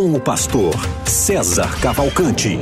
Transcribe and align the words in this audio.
com 0.00 0.14
o 0.14 0.18
pastor 0.18 0.72
César 1.04 1.78
Cavalcante. 1.78 2.56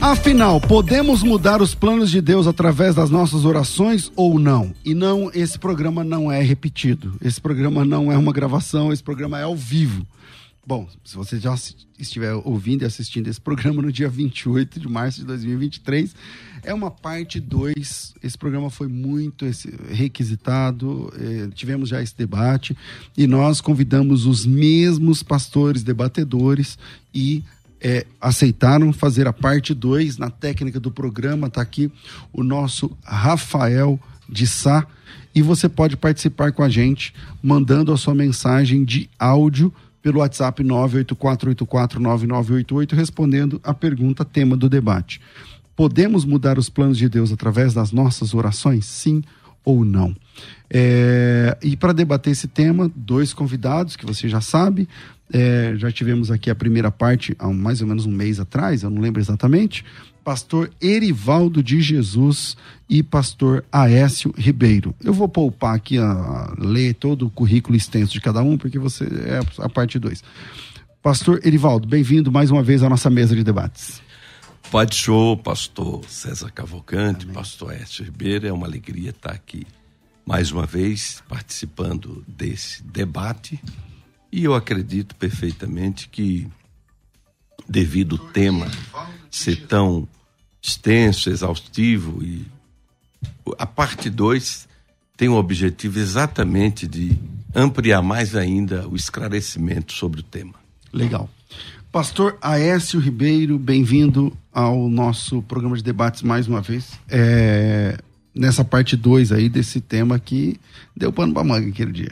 Afinal, 0.00 0.60
podemos 0.60 1.24
mudar 1.24 1.60
os 1.60 1.74
planos 1.74 2.12
de 2.12 2.20
Deus 2.20 2.46
através 2.46 2.94
das 2.94 3.10
nossas 3.10 3.44
orações 3.44 4.12
ou 4.14 4.38
não? 4.38 4.72
E 4.84 4.94
não, 4.94 5.32
esse 5.34 5.58
programa 5.58 6.04
não 6.04 6.30
é 6.30 6.40
repetido. 6.40 7.12
Esse 7.20 7.40
programa 7.40 7.84
não 7.84 8.12
é 8.12 8.16
uma 8.16 8.32
gravação, 8.32 8.92
esse 8.92 9.02
programa 9.02 9.40
é 9.40 9.42
ao 9.42 9.56
vivo. 9.56 10.06
Bom, 10.64 10.86
se 11.02 11.16
você 11.16 11.40
já 11.40 11.56
estiver 11.98 12.34
ouvindo 12.34 12.82
e 12.82 12.84
assistindo 12.84 13.26
esse 13.26 13.40
programa 13.40 13.82
no 13.82 13.90
dia 13.90 14.08
28 14.08 14.78
de 14.78 14.88
março 14.88 15.18
de 15.18 15.26
2023, 15.26 16.14
é 16.62 16.74
uma 16.74 16.90
parte 16.90 17.40
2. 17.40 18.14
Esse 18.22 18.38
programa 18.38 18.70
foi 18.70 18.88
muito 18.88 19.46
requisitado, 19.90 21.12
eh, 21.16 21.48
tivemos 21.54 21.88
já 21.88 22.02
esse 22.02 22.16
debate 22.16 22.76
e 23.16 23.26
nós 23.26 23.60
convidamos 23.60 24.26
os 24.26 24.46
mesmos 24.46 25.22
pastores 25.22 25.82
debatedores 25.82 26.78
e 27.14 27.42
eh, 27.80 28.06
aceitaram 28.20 28.92
fazer 28.92 29.26
a 29.26 29.32
parte 29.32 29.72
2 29.72 30.18
na 30.18 30.30
técnica 30.30 30.78
do 30.78 30.90
programa. 30.90 31.46
Está 31.46 31.62
aqui 31.62 31.90
o 32.32 32.42
nosso 32.42 32.90
Rafael 33.02 33.98
de 34.28 34.46
Sá 34.46 34.86
e 35.34 35.42
você 35.42 35.68
pode 35.68 35.96
participar 35.96 36.52
com 36.52 36.62
a 36.62 36.68
gente 36.68 37.14
mandando 37.42 37.92
a 37.92 37.96
sua 37.96 38.14
mensagem 38.14 38.84
de 38.84 39.08
áudio 39.18 39.72
pelo 40.02 40.20
WhatsApp 40.20 40.62
984849988, 40.64 42.94
respondendo 42.94 43.60
a 43.62 43.74
pergunta 43.74 44.24
tema 44.24 44.56
do 44.56 44.66
debate. 44.68 45.20
Podemos 45.80 46.26
mudar 46.26 46.58
os 46.58 46.68
planos 46.68 46.98
de 46.98 47.08
Deus 47.08 47.32
através 47.32 47.72
das 47.72 47.90
nossas 47.90 48.34
orações? 48.34 48.84
Sim 48.84 49.22
ou 49.64 49.82
não? 49.82 50.14
É, 50.68 51.56
e 51.62 51.74
para 51.74 51.94
debater 51.94 52.34
esse 52.34 52.46
tema, 52.46 52.92
dois 52.94 53.32
convidados 53.32 53.96
que 53.96 54.04
você 54.04 54.28
já 54.28 54.42
sabe. 54.42 54.86
É, 55.32 55.72
já 55.78 55.90
tivemos 55.90 56.30
aqui 56.30 56.50
a 56.50 56.54
primeira 56.54 56.90
parte 56.90 57.34
há 57.38 57.48
mais 57.48 57.80
ou 57.80 57.86
menos 57.86 58.04
um 58.04 58.10
mês 58.10 58.38
atrás, 58.38 58.82
eu 58.82 58.90
não 58.90 59.00
lembro 59.00 59.22
exatamente 59.22 59.82
pastor 60.22 60.70
Erivaldo 60.82 61.62
de 61.62 61.80
Jesus 61.80 62.58
e 62.86 63.02
pastor 63.02 63.64
Aécio 63.72 64.34
Ribeiro. 64.36 64.94
Eu 65.02 65.14
vou 65.14 65.30
poupar 65.30 65.74
aqui 65.74 65.96
a, 65.96 66.52
ler 66.58 66.92
todo 66.92 67.26
o 67.26 67.30
currículo 67.30 67.74
extenso 67.74 68.12
de 68.12 68.20
cada 68.20 68.42
um, 68.42 68.58
porque 68.58 68.78
você 68.78 69.04
é 69.04 69.40
a 69.56 69.68
parte 69.70 69.98
2. 69.98 70.22
Pastor 71.02 71.40
Erivaldo, 71.42 71.88
bem-vindo 71.88 72.30
mais 72.30 72.50
uma 72.50 72.62
vez 72.62 72.82
à 72.82 72.88
nossa 72.90 73.08
mesa 73.08 73.34
de 73.34 73.42
debates. 73.42 74.02
Pai 74.70 74.86
de 74.86 74.94
show, 74.94 75.36
pastor 75.36 76.04
César 76.08 76.48
Cavalcante, 76.52 77.24
Amém. 77.24 77.34
pastor 77.34 77.72
Aécio 77.72 78.04
Ribeiro, 78.04 78.46
é 78.46 78.52
uma 78.52 78.68
alegria 78.68 79.10
estar 79.10 79.32
aqui 79.32 79.66
mais 80.24 80.52
uma 80.52 80.64
vez 80.64 81.20
participando 81.28 82.24
desse 82.28 82.80
debate. 82.84 83.60
E 84.30 84.44
eu 84.44 84.54
acredito 84.54 85.16
perfeitamente 85.16 86.08
que, 86.08 86.46
devido 87.68 88.14
ao 88.14 88.28
tema 88.28 88.70
ser 89.28 89.66
tão 89.66 90.06
extenso, 90.62 91.30
exaustivo 91.30 92.22
e 92.22 92.46
a 93.58 93.66
parte 93.66 94.08
2 94.08 94.68
tem 95.16 95.28
o 95.28 95.34
objetivo 95.34 95.98
exatamente 95.98 96.86
de 96.86 97.18
ampliar 97.52 98.02
mais 98.02 98.36
ainda 98.36 98.86
o 98.86 98.94
esclarecimento 98.94 99.92
sobre 99.92 100.20
o 100.20 100.22
tema. 100.22 100.54
Legal. 100.92 101.28
Pastor 101.90 102.38
Aécio 102.40 103.00
Ribeiro, 103.00 103.58
bem-vindo 103.58 104.32
ao 104.52 104.88
nosso 104.88 105.42
programa 105.42 105.76
de 105.76 105.82
debates 105.82 106.22
mais 106.22 106.48
uma 106.48 106.60
vez. 106.60 106.92
É, 107.08 107.98
nessa 108.34 108.64
parte 108.64 108.96
2 108.96 109.32
aí 109.32 109.48
desse 109.48 109.80
tema 109.80 110.18
que 110.18 110.58
deu 110.96 111.12
pano 111.12 111.32
pra 111.32 111.44
manga 111.44 111.68
aquele 111.68 111.92
dia. 111.92 112.10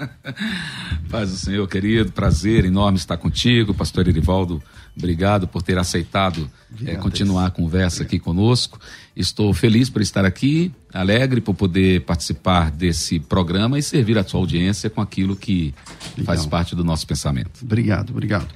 Paz 1.08 1.32
o 1.32 1.36
Senhor, 1.36 1.66
querido, 1.68 2.12
prazer 2.12 2.64
enorme 2.64 2.98
estar 2.98 3.16
contigo, 3.16 3.74
pastor 3.74 4.06
Erivaldo, 4.08 4.62
obrigado 4.96 5.48
por 5.48 5.62
ter 5.62 5.78
aceitado 5.78 6.50
é, 6.84 6.94
continuar 6.96 7.46
a 7.46 7.50
conversa 7.50 8.02
aqui 8.02 8.18
conosco. 8.18 8.78
Estou 9.16 9.52
feliz 9.52 9.90
por 9.90 10.00
estar 10.02 10.24
aqui, 10.24 10.72
alegre 10.92 11.40
por 11.40 11.54
poder 11.54 12.02
participar 12.02 12.70
desse 12.70 13.18
programa 13.18 13.78
e 13.78 13.82
servir 13.82 14.16
a 14.18 14.24
sua 14.24 14.40
audiência 14.40 14.88
com 14.88 15.00
aquilo 15.00 15.34
que 15.34 15.74
Legal. 16.16 16.26
faz 16.26 16.46
parte 16.46 16.76
do 16.76 16.84
nosso 16.84 17.06
pensamento. 17.06 17.60
Obrigado, 17.62 18.10
obrigado. 18.10 18.48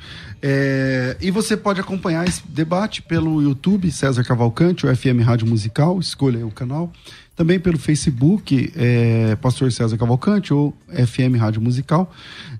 É, 0.47 1.16
e 1.22 1.31
você 1.31 1.56
pode 1.56 1.81
acompanhar 1.81 2.28
esse 2.28 2.47
debate 2.47 3.00
pelo 3.00 3.41
YouTube, 3.41 3.91
César 3.91 4.22
Cavalcante, 4.22 4.84
o 4.84 4.94
FM 4.94 5.22
Rádio 5.25 5.47
Musical, 5.47 5.99
escolha 5.99 6.47
o 6.47 6.50
canal. 6.50 6.93
Também 7.34 7.59
pelo 7.59 7.78
Facebook, 7.78 8.71
é, 8.77 9.37
Pastor 9.37 9.72
César 9.72 9.97
Cavalcante 9.97 10.53
ou 10.53 10.77
FM 10.91 11.38
Rádio 11.38 11.62
Musical. 11.62 12.12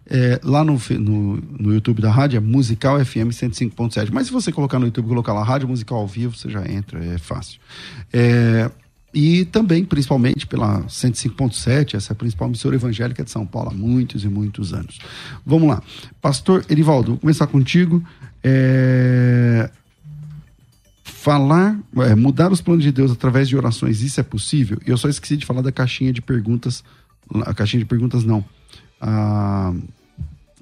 É, 0.09 0.41
lá 0.43 0.65
no, 0.65 0.81
no, 0.99 1.37
no, 1.37 1.75
YouTube 1.75 2.01
da 2.01 2.11
rádio 2.11 2.39
é 2.39 2.41
Musical 2.41 3.05
FM 3.05 3.29
105.7. 3.29 4.09
Mas 4.11 4.29
se 4.29 4.33
você 4.33 4.51
colocar 4.51 4.79
no 4.79 4.87
YouTube, 4.87 5.07
colocar 5.07 5.35
lá 5.35 5.45
Rádio 5.45 5.69
Musical 5.69 5.99
ao 5.99 6.07
vivo, 6.07 6.35
você 6.35 6.49
já 6.49 6.67
entra, 6.67 7.05
é 7.05 7.19
fácil. 7.19 7.61
É, 8.11 8.71
e 9.15 9.45
também, 9.45 9.85
principalmente, 9.85 10.45
pela 10.45 10.83
105.7, 10.87 11.95
essa 11.95 12.13
é 12.13 12.15
a 12.15 12.17
principal 12.17 12.49
emissora 12.49 12.75
evangélica 12.75 13.23
de 13.23 13.31
São 13.31 13.47
Paulo 13.47 13.71
há 13.71 13.73
muitos 13.75 14.25
e 14.25 14.29
muitos 14.29 14.75
anos. 14.75 14.99
Vamos 15.47 15.69
lá. 15.69 15.81
Pastor 16.21 16.67
Erivaldo, 16.69 17.13
vou 17.13 17.19
começar 17.19 17.47
contigo. 17.47 18.05
É... 18.43 19.71
Falar, 21.05 21.79
é, 21.99 22.15
mudar 22.15 22.51
os 22.53 22.61
planos 22.61 22.83
de 22.83 22.91
Deus 22.91 23.11
através 23.11 23.49
de 23.49 23.57
orações, 23.57 24.03
isso 24.03 24.21
é 24.21 24.23
possível? 24.23 24.79
Eu 24.85 24.99
só 24.99 25.09
esqueci 25.09 25.37
de 25.37 25.47
falar 25.47 25.63
da 25.63 25.71
caixinha 25.71 26.13
de 26.13 26.21
perguntas. 26.21 26.83
A 27.47 27.55
caixinha 27.55 27.79
de 27.79 27.87
perguntas, 27.87 28.25
não. 28.25 28.45
A... 29.01 29.73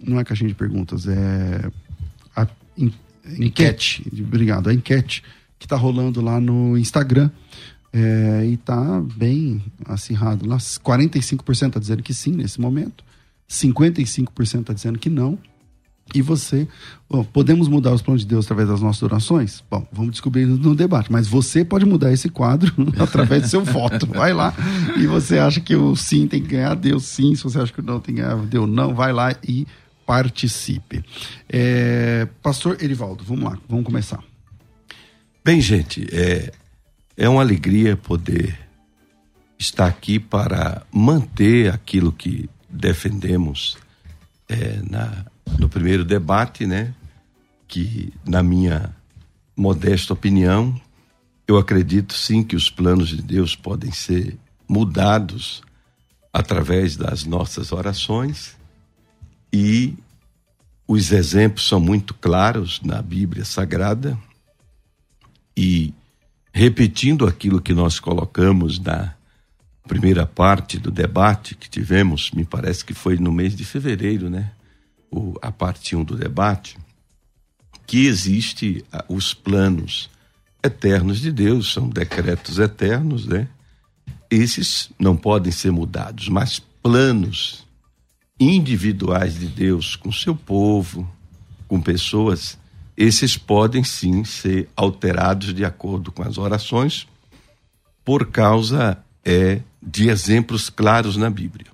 Não 0.01 0.21
é 0.21 0.25
caixinha 0.25 0.49
de 0.49 0.55
perguntas, 0.55 1.09
é. 1.09 1.71
A 2.37 2.47
enquete. 2.77 4.03
enquete. 4.03 4.23
Obrigado. 4.23 4.69
A 4.69 4.75
enquete 4.75 5.23
que 5.59 5.65
está 5.65 5.77
rolando 5.77 6.21
lá 6.21 6.39
no 6.39 6.77
Instagram 6.77 7.31
é, 7.93 8.47
e 8.47 8.55
está 8.55 9.01
bem 9.17 9.63
acirrado. 9.85 10.49
Lá 10.49 10.57
45% 10.57 11.67
está 11.67 11.81
dizendo 11.81 12.03
que 12.03 12.15
sim 12.15 12.33
nesse 12.33 12.61
momento, 12.61 13.05
55% 13.49 14.61
está 14.61 14.73
dizendo 14.73 14.99
que 14.99 15.11
não. 15.11 15.39
E 16.15 16.21
você, 16.21 16.69
bom, 17.09 17.25
podemos 17.25 17.69
mudar 17.69 17.93
os 17.93 18.03
planos 18.03 18.23
de 18.23 18.29
Deus 18.29 18.45
através 18.45 18.69
das 18.69 18.83
nossas 18.83 19.03
orações? 19.03 19.65
Bom, 19.71 19.87
vamos 19.93 20.11
descobrir 20.11 20.47
no 20.47 20.75
debate. 20.75 21.11
Mas 21.11 21.27
você 21.27 21.65
pode 21.65 21.87
mudar 21.87 22.13
esse 22.13 22.29
quadro 22.29 22.73
através 22.99 23.43
do 23.43 23.49
seu 23.49 23.65
voto. 23.65 24.07
Vai 24.07 24.33
lá 24.33 24.53
e 24.99 25.07
você 25.07 25.39
acha 25.39 25.61
que 25.61 25.75
o 25.75 25.95
sim 25.97 26.27
tem 26.27 26.43
que 26.43 26.49
ganhar, 26.49 26.75
Deus 26.75 27.05
sim. 27.05 27.35
Se 27.35 27.45
você 27.45 27.61
acha 27.61 27.73
que 27.73 27.81
o 27.81 27.85
não 27.85 28.01
tem 28.01 28.17
que 28.17 28.21
ganhar, 28.21 28.37
Deus 28.37 28.69
não. 28.69 28.95
Vai 28.95 29.13
lá 29.13 29.35
e 29.47 29.67
participe. 30.05 31.03
É, 31.49 32.29
Pastor 32.43 32.77
Erivaldo, 32.83 33.25
vamos 33.25 33.45
lá, 33.45 33.59
vamos 33.69 33.85
começar. 33.85 34.23
Bem, 35.45 35.61
gente, 35.61 36.07
é, 36.13 36.53
é 37.17 37.29
uma 37.29 37.41
alegria 37.41 37.97
poder 37.97 38.59
estar 39.59 39.87
aqui 39.87 40.19
para 40.19 40.83
manter 40.93 41.73
aquilo 41.73 42.13
que 42.13 42.49
defendemos 42.69 43.77
é, 44.49 44.81
na, 44.89 45.25
no 45.59 45.69
primeiro 45.69 46.05
debate, 46.05 46.67
né? 46.67 46.95
Que, 47.69 48.13
na 48.27 48.43
minha 48.43 48.95
modesta 49.57 50.13
opinião, 50.13 50.79
eu 51.47 51.59
acredito 51.59 52.15
sim 52.15 52.43
que 52.43 52.57
os 52.57 52.71
planos 52.71 53.09
de 53.09 53.23
Deus 53.23 53.55
podem 53.55 53.93
ser 53.93 54.37
mudados 54.69 55.63
através 56.33 56.97
das 56.97 57.25
nossas 57.25 57.73
orações 57.73 58.57
e 59.53 59.95
os 60.89 61.13
exemplos 61.13 61.69
são 61.69 61.79
muito 61.79 62.15
claros 62.15 62.81
na 62.83 63.03
Bíblia 63.03 63.45
Sagrada 63.45 64.19
e 65.57 65.93
repetindo 66.53 67.27
aquilo 67.27 67.61
que 67.61 67.73
nós 67.73 67.99
colocamos 67.99 68.79
na 68.79 69.15
primeira 69.89 70.27
parte 70.27 70.79
do 70.79 70.91
debate 70.91 71.55
que 71.55 71.69
tivemos, 71.69 72.31
me 72.31 72.45
parece 72.45 72.85
que 72.85 72.95
foi 72.95 73.17
no 73.17 73.33
mês 73.33 73.57
de 73.57 73.65
fevereiro, 73.65 74.29
né? 74.29 74.53
O, 75.11 75.35
a 75.43 75.51
parte 75.51 75.97
1 75.97 76.01
um 76.01 76.05
do 76.05 76.17
debate, 76.17 76.79
que 77.87 78.07
existe 78.07 78.85
os 79.09 79.35
planos 79.35 80.09
eternos 80.63 81.21
de 81.21 81.33
Deus, 81.33 81.73
são 81.73 81.89
decretos 81.89 82.59
eternos, 82.59 83.27
né? 83.27 83.49
Esses 84.31 84.91
não 84.99 85.17
podem 85.17 85.53
ser 85.53 85.73
mudados, 85.73 86.29
mas 86.29 86.59
planos 86.83 87.67
individuais 88.39 89.39
de 89.39 89.47
Deus 89.47 89.97
com 89.97 90.11
seu 90.13 90.35
povo, 90.35 91.11
com 91.69 91.81
pessoas, 91.81 92.59
esses 92.97 93.37
podem 93.37 93.83
sim 93.83 94.25
ser 94.25 94.69
alterados 94.77 95.55
de 95.55 95.65
acordo 95.65 96.13
com 96.13 96.23
as 96.23 96.39
orações, 96.39 97.07
por 98.05 98.27
causa 98.27 98.99
é, 99.25 99.61
de 99.83 100.09
exemplos 100.09 100.69
claros 100.69 101.17
na 101.17 101.31
Bíblia. 101.31 101.67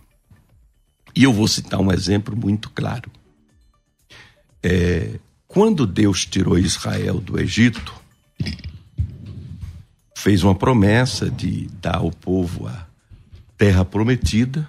E 1.14 1.24
eu 1.24 1.32
vou 1.32 1.48
citar 1.48 1.80
um 1.80 1.92
exemplo 1.92 2.36
muito 2.36 2.70
claro. 2.70 3.10
É, 4.62 5.18
quando 5.46 5.86
Deus 5.86 6.24
tirou 6.26 6.58
Israel 6.58 7.20
do 7.20 7.40
Egito, 7.40 7.94
fez 10.14 10.42
uma 10.42 10.54
promessa 10.54 11.30
de 11.30 11.68
dar 11.80 11.96
ao 11.96 12.10
povo 12.10 12.66
a 12.68 12.86
terra 13.56 13.84
prometida, 13.84 14.68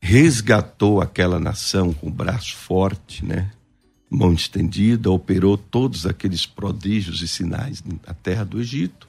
resgatou 0.00 1.00
aquela 1.00 1.40
nação 1.40 1.92
com 1.92 2.08
o 2.08 2.12
braço 2.12 2.54
forte, 2.54 3.24
né? 3.24 3.50
Mão 4.14 4.32
estendida, 4.32 5.10
operou 5.10 5.58
todos 5.58 6.06
aqueles 6.06 6.46
prodígios 6.46 7.20
e 7.20 7.28
sinais 7.28 7.82
na 8.06 8.14
terra 8.14 8.44
do 8.44 8.60
Egito, 8.60 9.08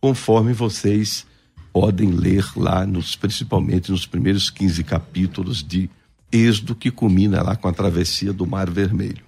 conforme 0.00 0.52
vocês 0.52 1.26
podem 1.72 2.10
ler 2.10 2.44
lá, 2.56 2.84
nos, 2.84 3.14
principalmente 3.14 3.90
nos 3.90 4.04
primeiros 4.04 4.50
15 4.50 4.82
capítulos 4.82 5.62
de 5.62 5.88
Êxodo, 6.32 6.74
que 6.74 6.90
culmina 6.90 7.42
lá 7.42 7.54
com 7.54 7.68
a 7.68 7.72
travessia 7.72 8.32
do 8.32 8.46
Mar 8.46 8.68
Vermelho. 8.68 9.24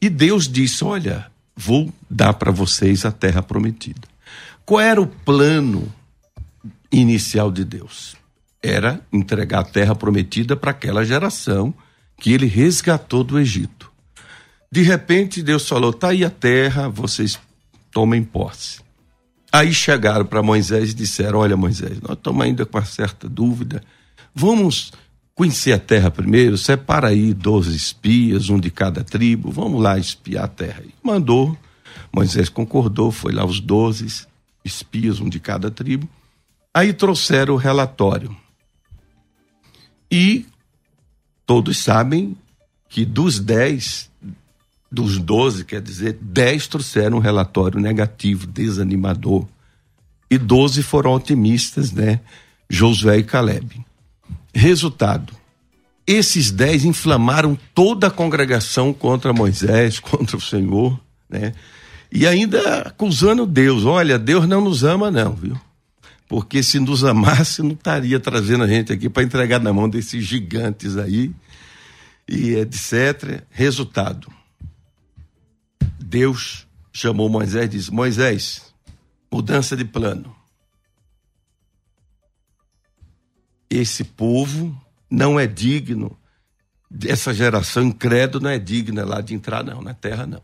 E 0.00 0.08
Deus 0.08 0.46
disse: 0.48 0.84
Olha, 0.84 1.26
vou 1.56 1.92
dar 2.08 2.34
para 2.34 2.52
vocês 2.52 3.04
a 3.04 3.10
terra 3.10 3.42
prometida. 3.42 4.06
Qual 4.64 4.80
era 4.80 5.00
o 5.00 5.06
plano 5.06 5.92
inicial 6.92 7.50
de 7.50 7.64
Deus? 7.64 8.16
Era 8.62 9.00
entregar 9.12 9.60
a 9.60 9.64
terra 9.64 9.94
prometida 9.94 10.56
para 10.56 10.70
aquela 10.70 11.04
geração 11.04 11.74
que 12.18 12.32
ele 12.32 12.46
resgatou 12.46 13.24
do 13.24 13.38
Egito. 13.38 13.95
De 14.76 14.82
repente, 14.82 15.42
Deus 15.42 15.66
falou: 15.66 15.90
tá 15.90 16.08
aí 16.08 16.22
a 16.22 16.28
terra, 16.28 16.86
vocês 16.86 17.40
tomem 17.90 18.22
posse. 18.22 18.82
Aí 19.50 19.72
chegaram 19.72 20.26
para 20.26 20.42
Moisés 20.42 20.90
e 20.90 20.94
disseram: 20.94 21.38
Olha, 21.38 21.56
Moisés, 21.56 21.98
nós 22.02 22.18
estamos 22.18 22.44
ainda 22.44 22.66
com 22.66 22.76
uma 22.76 22.84
certa 22.84 23.26
dúvida. 23.26 23.82
Vamos 24.34 24.92
conhecer 25.34 25.72
a 25.72 25.78
terra 25.78 26.10
primeiro, 26.10 26.58
separa 26.58 27.08
aí 27.08 27.32
12 27.32 27.74
espias, 27.74 28.50
um 28.50 28.60
de 28.60 28.70
cada 28.70 29.02
tribo, 29.02 29.50
vamos 29.50 29.80
lá 29.80 29.98
espiar 29.98 30.44
a 30.44 30.48
terra. 30.48 30.82
E 30.84 30.92
mandou, 31.02 31.56
Moisés 32.12 32.50
concordou, 32.50 33.10
foi 33.10 33.32
lá 33.32 33.46
os 33.46 33.60
12 33.60 34.26
espias, 34.62 35.20
um 35.20 35.28
de 35.30 35.40
cada 35.40 35.70
tribo. 35.70 36.06
Aí 36.74 36.92
trouxeram 36.92 37.54
o 37.54 37.56
relatório. 37.56 38.36
E 40.12 40.44
todos 41.46 41.78
sabem 41.78 42.36
que 42.90 43.06
dos 43.06 43.38
10, 43.38 44.10
dos 44.90 45.18
12, 45.18 45.64
quer 45.64 45.82
dizer, 45.82 46.18
10 46.20 46.68
trouxeram 46.68 47.18
um 47.18 47.20
relatório 47.20 47.80
negativo, 47.80 48.46
desanimador. 48.46 49.46
E 50.30 50.38
12 50.38 50.82
foram 50.82 51.12
otimistas, 51.12 51.92
né? 51.92 52.20
Josué 52.68 53.18
e 53.18 53.24
Caleb. 53.24 53.84
Resultado: 54.54 55.32
esses 56.06 56.50
10 56.50 56.84
inflamaram 56.84 57.58
toda 57.74 58.06
a 58.06 58.10
congregação 58.10 58.92
contra 58.92 59.32
Moisés, 59.32 59.98
contra 60.00 60.36
o 60.36 60.40
Senhor, 60.40 60.98
né? 61.28 61.52
E 62.10 62.26
ainda 62.26 62.82
acusando 62.82 63.44
Deus: 63.44 63.84
olha, 63.84 64.18
Deus 64.18 64.46
não 64.46 64.60
nos 64.60 64.84
ama, 64.84 65.10
não, 65.10 65.34
viu? 65.34 65.60
Porque 66.28 66.62
se 66.62 66.78
nos 66.78 67.04
amasse, 67.04 67.62
não 67.62 67.72
estaria 67.72 68.18
trazendo 68.18 68.64
a 68.64 68.66
gente 68.66 68.92
aqui 68.92 69.08
para 69.08 69.22
entregar 69.22 69.60
na 69.60 69.72
mão 69.72 69.88
desses 69.88 70.24
gigantes 70.24 70.96
aí, 70.96 71.32
e 72.28 72.54
etc. 72.54 73.42
Resultado: 73.50 74.28
Deus 76.08 76.68
chamou 76.92 77.28
Moisés 77.28 77.66
e 77.66 77.68
disse: 77.68 77.92
Moisés, 77.92 78.72
mudança 79.30 79.76
de 79.76 79.84
plano. 79.84 80.34
Esse 83.68 84.04
povo 84.04 84.80
não 85.10 85.38
é 85.38 85.48
digno, 85.48 86.16
essa 87.04 87.34
geração 87.34 87.82
incrédula 87.82 88.44
não 88.44 88.50
é 88.50 88.58
digna 88.58 89.04
lá 89.04 89.20
de 89.20 89.34
entrar, 89.34 89.64
não, 89.64 89.82
na 89.82 89.94
terra, 89.94 90.24
não. 90.26 90.42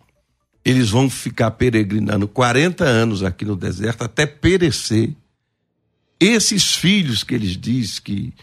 Eles 0.64 0.90
vão 0.90 1.08
ficar 1.08 1.52
peregrinando 1.52 2.26
40 2.26 2.84
anos 2.84 3.22
aqui 3.22 3.44
no 3.44 3.56
deserto 3.56 4.02
até 4.02 4.26
perecer. 4.26 5.14
Esses 6.18 6.74
filhos 6.74 7.22
que 7.22 7.34
eles 7.34 7.56
diz 7.56 8.00
que 8.00 8.34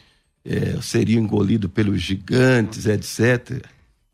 é, 0.45 0.81
seriam 0.81 1.21
engolidos 1.21 1.69
pelos 1.71 2.01
gigantes, 2.01 2.85
etc., 2.85 3.65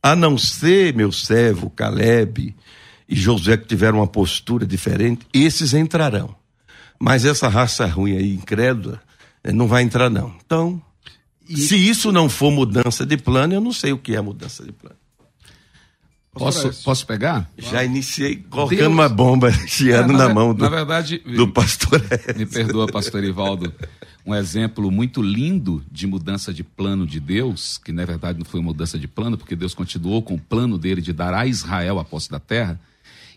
a 0.02 0.16
não 0.16 0.38
ser 0.38 0.94
meu 0.96 1.12
servo 1.12 1.70
Caleb 1.70 2.56
e 3.08 3.16
Josué 3.16 3.58
que 3.58 3.68
tiveram 3.68 4.00
uma 4.00 4.08
postura 4.08 4.66
diferente, 4.66 5.26
esses 5.34 5.74
entrarão. 5.74 6.36
Mas 7.00 7.26
essa 7.26 7.48
raça 7.48 7.86
ruim 7.86 8.16
aí, 8.16 8.34
incrédula, 8.34 9.02
eh, 9.44 9.52
não 9.52 9.68
vai 9.68 9.84
entrar 9.84 10.10
não. 10.10 10.34
Então, 10.46 10.82
e... 11.48 11.58
se 11.58 11.76
isso 11.76 12.12
não 12.12 12.30
for 12.30 12.52
mudança 12.52 13.06
de 13.06 13.18
plano, 13.18 13.54
eu 13.54 13.62
não 13.62 13.74
sei 13.74 13.92
o 13.92 13.98
que 13.98 14.16
é 14.16 14.22
mudança 14.22 14.64
de 14.64 14.72
plano. 14.72 14.96
Posso, 16.34 16.84
posso 16.84 17.08
pegar? 17.08 17.50
Já 17.58 17.82
iniciei 17.86 18.36
colocando 18.36 18.78
Deus... 18.78 18.92
uma 18.92 19.08
bomba 19.08 19.48
esse 19.50 19.90
ano 19.92 20.14
é, 20.14 20.18
na, 20.18 20.28
na, 20.28 20.34
mão 20.34 20.54
do, 20.54 20.64
na 20.64 20.70
verdade, 20.70 21.20
do 21.20 21.48
pastor. 21.48 22.02
Me 22.36 22.46
perdoa, 22.46 22.88
pastor 22.88 23.24
Ivaldo. 23.24 23.74
Um 24.26 24.36
exemplo 24.36 24.92
muito 24.92 25.22
lindo 25.22 25.82
de 25.90 26.06
mudança 26.06 26.54
de 26.54 26.62
plano 26.62 27.08
de 27.08 27.22
Deus, 27.22 27.78
que 27.78 27.94
na 27.94 28.04
verdade 28.04 28.38
não 28.40 28.46
foi 28.46 28.60
mudança 28.60 29.00
de 29.00 29.08
plano, 29.08 29.38
porque 29.38 29.56
Deus 29.56 29.74
continuou 29.74 30.22
com 30.22 30.34
o 30.34 30.40
plano 30.40 30.78
dele 30.78 31.00
de 31.00 31.14
dar 31.14 31.34
a 31.34 31.46
Israel 31.46 32.00
a 32.00 32.04
posse 32.04 32.30
da 32.30 32.40
terra 32.40 32.78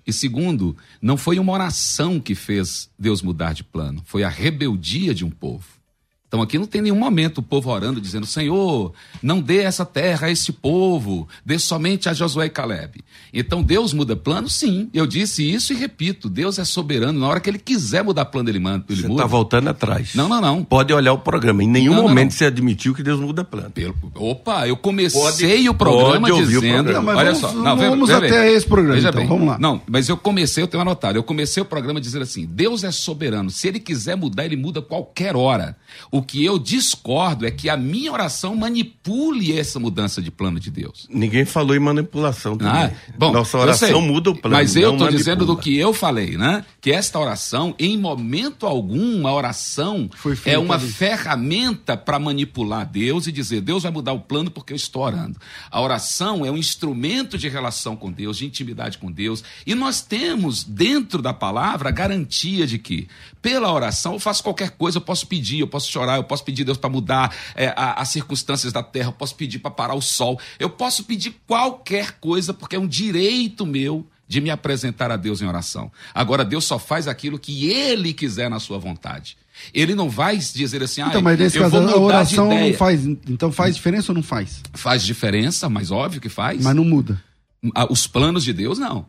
e 0.08 0.12
segundo, 0.12 0.74
não 1.02 1.18
foi 1.18 1.38
uma 1.38 1.52
oração 1.52 2.18
que 2.18 2.34
fez 2.34 2.88
Deus 2.98 3.20
mudar 3.20 3.52
de 3.52 3.62
plano, 3.62 4.00
foi 4.06 4.24
a 4.24 4.28
rebeldia 4.30 5.14
de 5.14 5.22
um 5.22 5.28
povo. 5.28 5.77
Então 6.28 6.42
aqui 6.42 6.58
não 6.58 6.66
tem 6.66 6.82
nenhum 6.82 6.98
momento 6.98 7.38
o 7.38 7.42
povo 7.42 7.70
orando, 7.70 8.00
dizendo: 8.00 8.26
Senhor, 8.26 8.92
não 9.22 9.40
dê 9.40 9.60
essa 9.60 9.84
terra 9.84 10.26
a 10.26 10.30
este 10.30 10.52
povo, 10.52 11.26
dê 11.44 11.58
somente 11.58 12.06
a 12.06 12.12
Josué 12.12 12.46
e 12.46 12.50
Caleb. 12.50 13.02
Então 13.32 13.62
Deus 13.62 13.94
muda 13.94 14.14
plano? 14.14 14.48
Sim, 14.48 14.90
eu 14.92 15.06
disse 15.06 15.42
isso 15.50 15.72
e 15.72 15.76
repito: 15.76 16.28
Deus 16.28 16.58
é 16.58 16.64
soberano, 16.64 17.18
na 17.18 17.26
hora 17.26 17.40
que 17.40 17.48
ele 17.48 17.58
quiser 17.58 18.04
mudar 18.04 18.26
plano, 18.26 18.50
ele, 18.50 18.58
manda, 18.58 18.84
ele 18.90 19.00
você 19.00 19.10
está 19.10 19.24
voltando 19.24 19.68
atrás. 19.68 20.14
Não, 20.14 20.28
não, 20.28 20.40
não. 20.40 20.62
Pode 20.62 20.92
olhar 20.92 21.14
o 21.14 21.18
programa. 21.18 21.64
Em 21.64 21.68
nenhum 21.68 21.94
não, 21.94 22.02
momento 22.02 22.16
não, 22.16 22.24
não. 22.24 22.30
você 22.30 22.44
admitiu 22.44 22.94
que 22.94 23.02
Deus 23.02 23.18
muda 23.18 23.42
plano. 23.42 23.70
Pelo... 23.70 23.94
Opa, 24.14 24.68
eu 24.68 24.76
comecei 24.76 25.20
pode, 25.20 25.68
o 25.70 25.74
programa 25.74 26.30
dizendo. 26.30 26.58
O 26.58 26.82
programa. 26.82 27.16
olha 27.16 27.32
vamos, 27.32 27.40
só, 27.40 27.52
não, 27.54 27.76
vamos 27.76 28.08
vem, 28.08 28.16
até 28.18 28.52
esse 28.52 28.66
programa. 28.66 28.96
Veja 28.96 29.08
então, 29.08 29.20
bem. 29.20 29.28
vamos 29.28 29.48
lá. 29.48 29.58
Não, 29.58 29.80
mas 29.86 30.10
eu 30.10 30.16
comecei, 30.18 30.62
eu 30.62 30.68
tenho 30.68 30.82
anotado, 30.82 31.16
eu 31.16 31.22
comecei 31.22 31.62
o 31.62 31.66
programa 31.66 31.98
dizendo 31.98 32.22
assim: 32.22 32.44
Deus 32.44 32.84
é 32.84 32.90
soberano. 32.90 33.50
Se 33.50 33.66
ele 33.66 33.80
quiser 33.80 34.14
mudar, 34.14 34.44
ele 34.44 34.56
muda 34.56 34.82
qualquer 34.82 35.34
hora. 35.34 35.74
O 36.10 36.17
que 36.22 36.44
eu 36.44 36.58
discordo 36.58 37.46
é 37.46 37.50
que 37.50 37.68
a 37.68 37.76
minha 37.76 38.12
oração 38.12 38.54
manipule 38.56 39.58
essa 39.58 39.78
mudança 39.78 40.20
de 40.22 40.30
plano 40.30 40.58
de 40.58 40.70
Deus. 40.70 41.06
Ninguém 41.10 41.44
falou 41.44 41.74
em 41.74 41.78
manipulação 41.78 42.56
também. 42.56 42.74
Ah, 42.74 42.92
bom, 43.16 43.32
Nossa 43.32 43.58
oração 43.58 44.00
muda 44.00 44.30
o 44.30 44.36
plano. 44.36 44.56
Mas 44.56 44.76
eu 44.76 44.92
estou 44.92 45.08
dizendo 45.08 45.44
do 45.44 45.56
que 45.56 45.76
eu 45.76 45.92
falei, 45.92 46.36
né? 46.36 46.64
Que 46.80 46.90
esta 46.90 47.18
oração, 47.18 47.74
em 47.78 47.96
momento 47.98 48.66
algum, 48.66 49.26
a 49.26 49.32
oração 49.32 50.08
é 50.44 50.58
uma 50.58 50.78
ferramenta 50.78 51.96
para 51.96 52.18
manipular 52.18 52.86
Deus 52.86 53.26
e 53.26 53.32
dizer, 53.32 53.60
Deus 53.60 53.82
vai 53.82 53.92
mudar 53.92 54.12
o 54.12 54.20
plano 54.20 54.50
porque 54.50 54.72
eu 54.72 54.76
estou 54.76 55.02
orando. 55.02 55.38
A 55.70 55.80
oração 55.80 56.44
é 56.44 56.50
um 56.50 56.56
instrumento 56.56 57.36
de 57.36 57.48
relação 57.48 57.96
com 57.96 58.10
Deus, 58.10 58.38
de 58.38 58.46
intimidade 58.46 58.98
com 58.98 59.10
Deus. 59.10 59.44
E 59.66 59.74
nós 59.74 60.00
temos, 60.00 60.64
dentro 60.64 61.20
da 61.20 61.34
palavra, 61.34 61.88
a 61.88 61.92
garantia 61.92 62.66
de 62.66 62.78
que, 62.78 63.08
pela 63.42 63.72
oração, 63.72 64.14
eu 64.14 64.20
faço 64.20 64.42
qualquer 64.42 64.70
coisa, 64.70 64.98
eu 64.98 65.02
posso 65.02 65.26
pedir, 65.26 65.60
eu 65.60 65.68
posso 65.68 65.90
chorar, 65.90 66.07
eu 66.16 66.24
posso 66.24 66.44
pedir 66.44 66.64
Deus 66.64 66.78
para 66.78 66.90
mudar 66.90 67.34
é, 67.54 67.68
a, 67.76 68.00
as 68.00 68.08
circunstâncias 68.08 68.72
da 68.72 68.82
terra, 68.82 69.08
eu 69.08 69.12
posso 69.12 69.34
pedir 69.34 69.58
para 69.58 69.70
parar 69.70 69.94
o 69.94 70.02
sol, 70.02 70.38
eu 70.58 70.70
posso 70.70 71.04
pedir 71.04 71.34
qualquer 71.46 72.12
coisa, 72.20 72.54
porque 72.54 72.76
é 72.76 72.78
um 72.78 72.86
direito 72.86 73.66
meu 73.66 74.06
de 74.26 74.40
me 74.40 74.50
apresentar 74.50 75.10
a 75.10 75.16
Deus 75.16 75.40
em 75.40 75.46
oração. 75.46 75.90
Agora, 76.14 76.44
Deus 76.44 76.64
só 76.64 76.78
faz 76.78 77.08
aquilo 77.08 77.38
que 77.38 77.70
Ele 77.70 78.12
quiser 78.12 78.50
na 78.50 78.60
sua 78.60 78.78
vontade. 78.78 79.38
Ele 79.72 79.94
não 79.94 80.08
vai 80.08 80.36
dizer 80.36 80.82
assim, 80.82 81.00
ah, 81.00 81.08
então, 81.08 81.22
mas 81.22 81.38
nesse 81.38 81.58
caso, 81.58 81.78
a 81.78 81.98
oração 81.98 82.48
não 82.48 82.74
faz. 82.74 83.04
Então 83.04 83.50
faz 83.50 83.74
diferença 83.74 84.12
ou 84.12 84.16
não 84.16 84.22
faz? 84.22 84.62
Faz 84.72 85.02
diferença, 85.02 85.68
mas 85.68 85.90
óbvio 85.90 86.20
que 86.20 86.28
faz. 86.28 86.62
Mas 86.62 86.76
não 86.76 86.84
muda. 86.84 87.20
Ah, 87.74 87.86
os 87.90 88.06
planos 88.06 88.44
de 88.44 88.52
Deus, 88.52 88.78
não. 88.78 89.06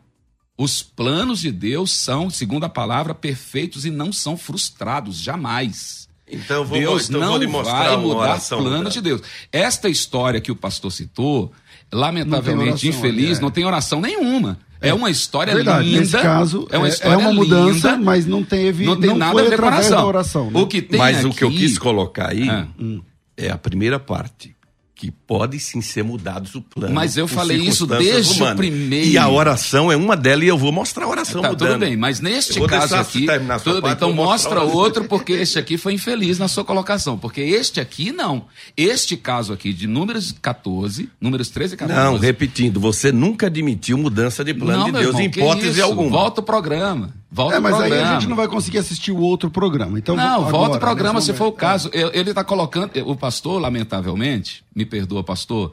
Os 0.58 0.82
planos 0.82 1.40
de 1.40 1.52
Deus 1.52 1.92
são, 1.92 2.28
segundo 2.28 2.64
a 2.64 2.68
palavra, 2.68 3.14
perfeitos 3.14 3.86
e 3.86 3.90
não 3.90 4.12
são 4.12 4.36
frustrados, 4.36 5.18
jamais. 5.18 6.08
Então, 6.30 6.64
vou, 6.64 6.78
Deus 6.78 7.08
então 7.08 7.20
não 7.20 7.50
vou 7.50 7.64
vai 7.64 7.96
mudar 7.96 8.38
o 8.38 8.56
plano 8.56 8.90
de 8.90 9.00
Deus. 9.00 9.22
Esta 9.52 9.88
história 9.88 10.40
que 10.40 10.52
o 10.52 10.56
pastor 10.56 10.92
citou, 10.92 11.52
lamentavelmente 11.92 12.88
infeliz, 12.88 13.38
é. 13.38 13.40
não 13.40 13.50
tem 13.50 13.64
oração 13.64 14.00
nenhuma. 14.00 14.58
É, 14.80 14.88
é 14.88 14.94
uma 14.94 15.10
história 15.10 15.54
Verdade, 15.54 15.86
linda. 15.86 16.00
Nesse 16.00 16.18
caso, 16.18 16.66
é 16.70 16.78
uma, 16.78 16.88
é, 16.88 16.92
é 17.02 17.16
uma 17.16 17.32
mudança, 17.32 17.92
linda, 17.92 17.96
mas 17.98 18.26
não 18.26 18.42
teve 18.42 18.86
não 18.86 18.98
tem 18.98 19.10
não 19.10 19.18
nada 19.18 19.40
a 19.40 19.44
ver 19.44 19.58
com 19.58 19.66
oração. 19.66 20.06
oração 20.06 20.50
né? 20.50 20.58
o 20.58 20.66
que 20.66 20.80
tem 20.80 20.98
mas 20.98 21.18
aqui... 21.18 21.26
o 21.26 21.34
que 21.34 21.44
eu 21.44 21.50
quis 21.50 21.78
colocar 21.78 22.30
aí 22.30 22.48
é. 22.48 23.46
é 23.46 23.50
a 23.50 23.58
primeira 23.58 24.00
parte 24.00 24.56
que 25.00 25.10
pode 25.10 25.58
sim 25.58 25.80
ser 25.80 26.04
mudados 26.04 26.54
o 26.54 26.60
plano. 26.60 26.94
Mas 26.94 27.16
eu 27.16 27.26
falei 27.26 27.56
isso 27.56 27.86
desde 27.86 28.34
humanas. 28.34 28.52
o 28.52 28.56
primeiro. 28.58 29.06
E 29.08 29.16
a 29.16 29.26
oração 29.30 29.90
é 29.90 29.96
uma 29.96 30.14
delas 30.14 30.44
e 30.44 30.48
eu 30.48 30.58
vou 30.58 30.70
mostrar 30.70 31.06
a 31.06 31.08
oração 31.08 31.40
Tá, 31.40 31.48
mudando. 31.48 31.68
tudo 31.70 31.80
bem, 31.80 31.96
mas 31.96 32.20
neste 32.20 32.60
caso 32.66 32.94
aqui, 32.96 33.24
tudo 33.64 33.80
bem, 33.80 33.92
então 33.92 34.12
mostra 34.12 34.60
outro, 34.62 35.04
porque 35.04 35.32
este 35.32 35.58
aqui 35.58 35.78
foi 35.78 35.94
infeliz 35.94 36.38
na 36.38 36.48
sua 36.48 36.64
colocação, 36.66 37.16
porque 37.16 37.40
este 37.40 37.80
aqui 37.80 38.12
não. 38.12 38.44
Este 38.76 39.16
caso 39.16 39.54
aqui 39.54 39.72
de 39.72 39.86
números 39.86 40.34
14, 40.42 41.08
números 41.18 41.48
13 41.48 41.74
e 41.74 41.76
14. 41.78 41.98
Não, 42.04 42.18
repetindo, 42.18 42.78
você 42.78 43.10
nunca 43.10 43.46
admitiu 43.46 43.96
mudança 43.96 44.44
de 44.44 44.52
plano 44.52 44.80
Não, 44.80 44.86
de 44.86 44.92
Deus 44.92 45.06
irmão, 45.06 45.22
em 45.22 45.24
hipótese 45.24 45.80
alguma. 45.80 46.10
Volta 46.10 46.42
o 46.42 46.44
programa. 46.44 47.14
Volta 47.32 47.56
É, 47.56 47.60
mas 47.60 47.74
aí 47.74 47.88
programa. 47.90 48.10
a 48.10 48.14
gente 48.14 48.28
não 48.28 48.36
vai 48.36 48.48
conseguir 48.48 48.78
assistir 48.78 49.12
o 49.12 49.18
outro 49.18 49.50
programa. 49.50 49.98
Então, 49.98 50.16
Não, 50.16 50.24
agora, 50.34 50.50
volta 50.50 50.76
o 50.76 50.80
programa 50.80 51.20
nesse 51.20 51.32
se 51.32 51.38
for 51.38 51.46
o 51.46 51.52
caso. 51.52 51.88
Eu- 51.92 52.10
Ele 52.12 52.30
está 52.30 52.42
colocando. 52.42 52.90
O 53.06 53.14
pastor, 53.14 53.60
lamentavelmente, 53.60 54.64
me 54.74 54.84
perdoa, 54.84 55.22
pastor, 55.22 55.72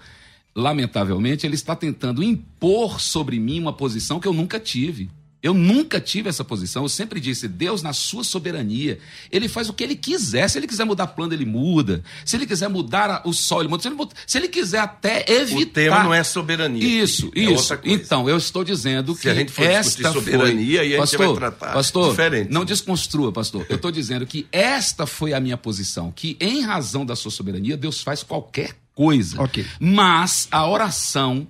lamentavelmente, 0.55 1.45
ele 1.45 1.55
está 1.55 1.75
tentando 1.75 2.23
impor 2.23 2.99
sobre 2.99 3.39
mim 3.39 3.59
uma 3.59 3.73
posição 3.73 4.19
que 4.19 4.27
eu 4.27 4.33
nunca 4.33 4.59
tive. 4.59 5.09
Eu 5.41 5.53
nunca 5.53 6.01
tive 6.01 6.27
essa 6.29 6.43
posição. 6.43 6.83
Eu 6.83 6.89
sempre 6.89 7.19
disse, 7.19 7.47
Deus, 7.47 7.81
na 7.83 7.93
sua 7.93 8.23
soberania, 8.23 8.97
ele 9.31 9.47
faz 9.47 9.69
o 9.69 9.73
que 9.73 9.83
ele 9.83 9.95
quiser. 9.95 10.49
Se 10.49 10.57
ele 10.57 10.65
quiser 10.67 10.83
mudar 10.83 11.07
plano, 11.07 11.31
ele 11.33 11.45
muda. 11.45 12.03
Se 12.25 12.35
ele 12.35 12.47
quiser 12.47 12.67
mudar 12.69 13.21
o 13.23 13.31
sol, 13.31 13.61
ele 13.61 13.69
muda. 13.69 13.83
Se 13.83 13.87
ele, 13.87 13.95
muda- 13.95 14.15
se 14.25 14.37
ele 14.37 14.47
quiser 14.47 14.79
até 14.79 15.23
evitar. 15.31 15.61
O 15.61 15.65
tema 15.67 16.03
não 16.03 16.13
é 16.13 16.23
soberania. 16.23 16.83
Isso, 16.83 17.31
É 17.35 17.41
isso. 17.41 17.51
outra 17.53 17.77
coisa. 17.77 17.95
Então, 17.95 18.27
eu 18.27 18.35
estou 18.37 18.63
dizendo 18.63 19.13
Se 19.15 19.21
que 19.21 19.29
a 19.29 19.35
gente 19.35 19.51
for 19.51 19.63
esta 19.63 20.09
discutir 20.09 20.31
soberania, 20.31 20.81
aí 20.81 20.89
foi... 20.95 20.99
a 21.01 21.05
gente 21.05 21.17
vai 21.17 21.33
tratar 21.35 21.73
pastor, 21.73 22.09
diferente. 22.09 22.51
Não 22.51 22.65
desconstrua, 22.65 23.31
pastor. 23.31 23.65
Eu 23.69 23.75
estou 23.75 23.91
dizendo 23.91 24.25
que 24.25 24.47
esta 24.51 25.05
foi 25.05 25.33
a 25.33 25.39
minha 25.39 25.55
posição, 25.57 26.11
que 26.11 26.35
em 26.39 26.61
razão 26.61 27.05
da 27.05 27.15
sua 27.15 27.29
soberania, 27.31 27.77
Deus 27.77 28.01
faz 28.01 28.23
qualquer 28.23 28.71
coisa. 28.95 29.39
Ok. 29.41 29.63
Mas 29.79 30.47
a 30.49 30.67
oração, 30.67 31.47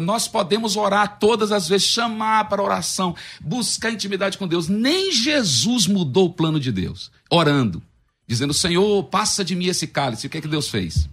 nós 0.00 0.26
podemos 0.26 0.76
orar 0.76 1.18
todas 1.18 1.52
as 1.52 1.68
vezes, 1.68 1.86
chamar 1.86 2.48
para 2.48 2.62
oração, 2.62 3.14
buscar 3.40 3.90
intimidade 3.90 4.38
com 4.38 4.48
Deus. 4.48 4.68
Nem 4.68 5.12
Jesus 5.12 5.86
mudou 5.86 6.26
o 6.26 6.32
plano 6.32 6.58
de 6.58 6.72
Deus, 6.72 7.10
orando, 7.30 7.82
dizendo: 8.26 8.54
Senhor, 8.54 9.04
passa 9.04 9.44
de 9.44 9.54
mim 9.54 9.66
esse 9.66 9.86
cálice. 9.86 10.26
O 10.26 10.30
que 10.30 10.38
é 10.38 10.40
que 10.40 10.48
Deus 10.48 10.68
fez? 10.68 11.08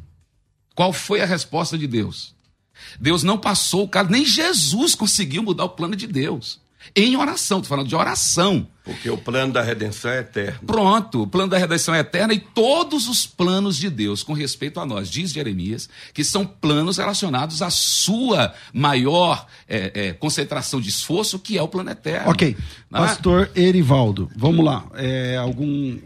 Qual 0.76 0.94
foi 0.94 1.22
a 1.22 1.26
resposta 1.26 1.78
de 1.78 1.88
Deus? 1.88 2.34
Deus 3.00 3.24
não 3.24 3.38
passou 3.38 3.84
o 3.84 3.88
cálice, 3.88 4.14
nem 4.14 4.26
Jesus 4.26 4.96
conseguiu 4.96 5.44
mudar 5.44 5.66
o 5.66 5.70
plano 5.70 5.96
de 5.96 6.08
Deus. 6.08 6.60
Em 6.96 7.16
oração, 7.16 7.60
estou 7.60 7.70
falando 7.70 7.90
de 7.90 7.96
oração. 7.96 8.68
Porque 8.84 9.10
o 9.10 9.18
plano 9.18 9.54
da 9.54 9.62
redenção 9.62 10.12
é 10.12 10.20
eterno. 10.20 10.60
Pronto, 10.66 11.24
o 11.24 11.28
plano 11.28 11.50
da 11.50 11.58
redenção 11.58 11.94
é 11.94 12.00
eterna 12.00 12.34
e 12.34 12.40
todos 12.40 13.08
os 13.08 13.28
planos 13.28 13.78
de 13.78 13.90
Deus 13.90 14.24
com 14.24 14.34
respeito 14.34 14.80
a 14.80 14.86
nós, 14.86 15.10
diz 15.10 15.32
Jeremias, 15.32 15.88
que 16.14 16.24
são 16.24 16.46
planos 16.46 16.98
relacionados 16.98 17.62
à 17.62 17.70
sua 17.70 18.54
maior 18.74 19.46
é, 19.68 19.92
é, 19.94 20.14
concentração 20.14 20.82
de 20.82 20.90
esforço, 20.90 21.38
que 21.38 21.58
é 21.58 21.62
o 21.62 21.68
plano 21.68 21.92
eterno. 21.92 22.32
Ok. 22.32 22.58
Não 22.90 23.04
é? 23.04 23.08
Pastor 23.08 23.50
Erivaldo, 23.56 24.30
vamos 24.36 24.66
lá. 24.66 24.84
É, 24.96 25.38
algum. 25.38 25.98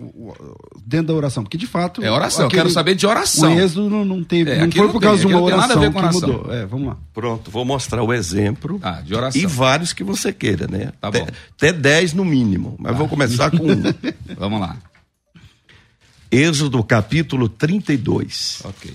Dentro 0.85 1.07
da 1.07 1.13
oração, 1.13 1.43
porque 1.43 1.57
de 1.57 1.65
fato. 1.65 2.03
É 2.03 2.11
oração, 2.11 2.45
eu 2.45 2.49
quero 2.49 2.69
saber 2.69 2.93
de 2.95 3.07
oração. 3.07 3.55
O 3.55 3.59
êxodo 3.59 3.89
não, 3.89 4.05
não 4.05 4.23
teve. 4.23 4.51
É, 4.51 4.65
não 4.65 4.71
foi 4.71 4.87
por 4.87 4.99
tem, 4.99 5.01
causa 5.01 5.21
de 5.21 5.27
uma 5.27 5.37
aquilo 5.37 5.49
tem 5.49 5.57
nada 5.57 5.73
a 5.73 5.77
oração 5.77 5.81
ver 5.81 5.87
que 5.87 5.93
com 5.93 5.99
oração. 5.99 6.43
mudou. 6.43 6.53
É, 6.53 6.65
vamos 6.65 6.87
lá. 6.87 6.97
Pronto, 7.13 7.49
vou 7.49 7.65
mostrar 7.65 8.03
o 8.03 8.13
exemplo. 8.13 8.79
Ah, 8.83 9.01
de 9.01 9.15
oração. 9.15 9.41
E 9.41 9.45
vários 9.45 9.93
que 9.93 10.03
você 10.03 10.31
queira, 10.31 10.67
né? 10.67 10.91
Tá 11.01 11.07
até, 11.07 11.19
bom. 11.21 11.27
até 11.57 11.73
10 11.73 12.13
no 12.13 12.23
mínimo. 12.25 12.64
Mas 12.79 12.97
vou 12.97 13.07
começar 13.07 13.51
com 13.51 13.57
um. 13.65 13.81
Vamos 14.37 14.59
lá. 14.59 14.77
Êxodo 16.31 16.83
capítulo 16.83 17.47
32. 17.47 18.61
Ok. 18.65 18.93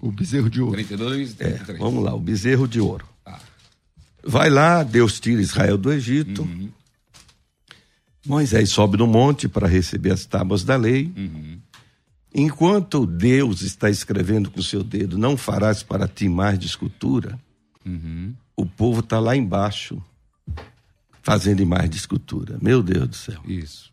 O 0.00 0.10
bezerro 0.12 0.50
de 0.50 0.60
ouro. 0.60 0.74
32 0.74 1.30
e 1.30 1.34
33. 1.34 1.78
Vamos 1.78 2.04
lá, 2.04 2.14
o 2.14 2.20
bezerro 2.20 2.68
de 2.68 2.80
ouro. 2.80 3.06
Tá. 3.24 3.40
Vai 4.22 4.50
lá, 4.50 4.82
Deus 4.82 5.18
tira 5.18 5.40
Israel 5.40 5.78
do 5.78 5.92
Egito. 5.92 6.42
Uhum. 6.42 6.68
Moisés 8.26 8.70
sobe 8.70 8.96
no 8.96 9.06
monte 9.06 9.48
para 9.48 9.66
receber 9.68 10.12
as 10.12 10.24
tábuas 10.24 10.64
da 10.64 10.76
lei. 10.76 11.12
Uhum. 11.16 11.58
Enquanto 12.34 13.06
Deus 13.06 13.62
está 13.62 13.88
escrevendo 13.88 14.50
com 14.50 14.60
seu 14.62 14.82
dedo, 14.82 15.16
não 15.16 15.36
farás 15.36 15.82
para 15.82 16.08
ti 16.08 16.28
mais 16.28 16.58
de 16.58 16.66
escultura, 16.66 17.38
Uhum. 17.86 18.34
o 18.56 18.64
povo 18.64 19.00
está 19.00 19.20
lá 19.20 19.36
embaixo 19.36 20.02
fazendo 21.24 21.62
imagem 21.62 21.88
de 21.88 21.96
escultura. 21.96 22.58
Meu 22.60 22.82
Deus 22.82 23.08
do 23.08 23.16
céu. 23.16 23.40
Isso. 23.48 23.90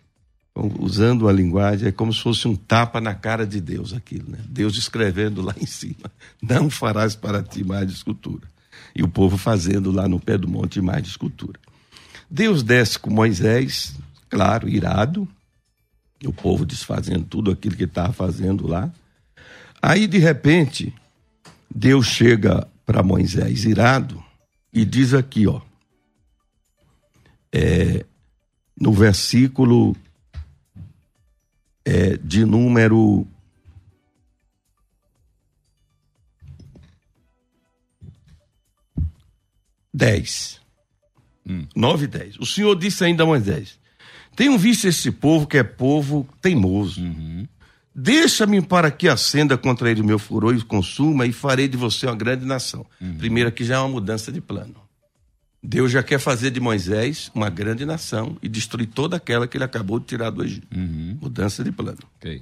Então, 0.52 0.70
Usando 0.80 1.30
a 1.30 1.32
linguagem, 1.32 1.88
é 1.88 1.92
como 1.92 2.14
se 2.14 2.22
fosse 2.22 2.46
um 2.46 2.56
tapa 2.58 3.00
na 3.00 3.16
cara 3.16 3.48
de 3.48 3.62
Deus 3.62 3.94
aquilo, 3.94 4.30
né? 4.30 4.38
Deus 4.50 4.78
escrevendo 4.78 5.42
lá 5.42 5.56
em 5.60 5.66
cima, 5.66 6.12
não 6.44 6.70
farás 6.70 7.16
para 7.16 7.42
ti 7.42 7.64
mais 7.64 7.88
de 7.88 7.94
escultura. 7.94 8.46
E 8.94 9.02
o 9.02 9.08
povo 9.08 9.38
fazendo 9.38 9.92
lá 9.92 10.10
no 10.10 10.20
pé 10.20 10.38
do 10.38 10.48
monte 10.48 10.82
mais 10.82 11.02
de 11.02 11.10
escultura. 11.10 11.58
Deus 12.30 12.64
desce 12.64 13.00
com 13.00 13.10
Moisés, 13.10 13.96
claro, 14.30 14.68
irado, 14.68 15.26
e 16.22 16.28
o 16.28 16.34
povo 16.34 16.66
desfazendo 16.66 17.24
tudo 17.24 17.50
aquilo 17.50 17.78
que 17.78 17.86
estava 17.86 18.12
fazendo 18.12 18.68
lá. 18.68 18.92
Aí, 19.82 20.06
de 20.06 20.18
repente, 20.18 20.94
Deus 21.74 22.08
chega 22.08 22.68
para 22.86 23.02
Moisés 23.02 23.64
irado 23.64 24.22
e 24.74 24.84
diz 24.84 25.14
aqui, 25.14 25.48
ó, 25.48 25.62
é, 27.54 28.06
no 28.80 28.94
versículo 28.94 29.96
é, 31.86 32.18
de 32.18 32.46
número. 32.46 33.28
Dez. 39.94 40.62
Nove 41.76 42.06
e 42.06 42.08
dez. 42.08 42.38
O 42.38 42.46
Senhor 42.46 42.76
disse 42.76 43.04
ainda 43.04 43.24
a 43.24 43.26
Moisés: 43.26 43.78
Tenho 44.36 44.58
visto 44.58 44.88
esse 44.88 45.12
povo 45.12 45.46
que 45.46 45.58
é 45.58 45.64
povo 45.64 46.28
teimoso. 46.42 47.02
Deixa-me 47.94 48.62
para 48.62 48.90
que 48.90 49.10
acenda 49.10 49.58
contra 49.58 49.92
ele 49.92 50.00
o 50.00 50.06
meu 50.06 50.18
furor 50.18 50.56
e 50.56 50.62
consuma, 50.62 51.26
e 51.26 51.34
farei 51.34 51.68
de 51.68 51.76
você 51.76 52.06
uma 52.06 52.16
grande 52.16 52.46
nação. 52.46 52.86
Primeiro, 53.18 53.50
aqui 53.50 53.66
já 53.66 53.76
é 53.76 53.80
uma 53.80 53.90
mudança 53.90 54.32
de 54.32 54.40
plano. 54.40 54.76
Deus 55.64 55.92
já 55.92 56.02
quer 56.02 56.20
fazer 56.20 56.50
de 56.50 56.60
Moisés 56.60 57.32
uma 57.36 57.50
grande 57.50 57.86
nação 57.86 58.38
e 58.42 58.50
destruir 58.50 58.88
toda 58.88 59.18
aquela 59.18 59.48
que 59.48 59.58
ele 59.58 59.64
acabou 59.64 60.00
de 60.00 60.06
tirar 60.06 60.32
do 60.32 60.44
Egito. 60.44 60.68
Mudança 61.22 61.64
de 61.64 61.72
plano. 61.72 62.00
Ok. 62.18 62.42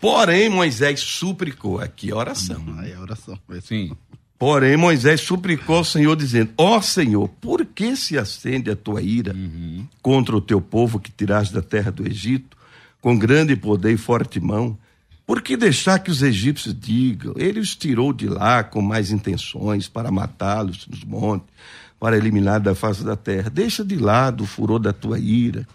Porém, 0.00 0.48
Moisés 0.48 1.00
suplicou, 1.00 1.78
aqui 1.78 2.10
é 2.10 2.14
oração. 2.14 2.62
Aí 2.78 2.92
a 2.92 3.00
oração. 3.00 3.38
Sim. 3.62 3.94
Porém, 4.38 4.76
Moisés 4.76 5.20
suplicou 5.20 5.76
ao 5.76 5.84
Senhor, 5.84 6.16
dizendo: 6.16 6.52
Ó 6.58 6.80
Senhor, 6.80 7.28
por 7.40 7.64
que 7.64 7.96
se 7.96 8.18
acende 8.18 8.70
a 8.70 8.76
tua 8.76 9.00
ira 9.00 9.34
contra 10.02 10.36
o 10.36 10.40
teu 10.40 10.60
povo 10.60 10.98
que 10.98 11.10
tiraste 11.10 11.54
da 11.54 11.62
terra 11.62 11.90
do 11.90 12.06
Egito, 12.06 12.56
com 13.00 13.16
grande 13.16 13.54
poder 13.56 13.92
e 13.92 13.96
forte 13.96 14.40
mão? 14.40 14.76
Por 15.26 15.40
que 15.40 15.56
deixar 15.56 15.98
que 15.98 16.10
os 16.10 16.22
egípcios 16.22 16.74
digam, 16.78 17.34
ele 17.36 17.58
os 17.58 17.74
tirou 17.74 18.12
de 18.12 18.28
lá 18.28 18.62
com 18.62 18.82
mais 18.82 19.10
intenções 19.10 19.88
para 19.88 20.10
matá-los 20.10 20.86
nos 20.86 21.02
montes, 21.02 21.48
para 21.98 22.16
eliminar 22.16 22.60
da 22.60 22.74
face 22.74 23.02
da 23.02 23.16
terra? 23.16 23.48
Deixa 23.48 23.84
de 23.84 23.96
lado 23.96 24.44
o 24.44 24.46
furor 24.46 24.78
da 24.78 24.92
tua 24.92 25.18
ira 25.18 25.66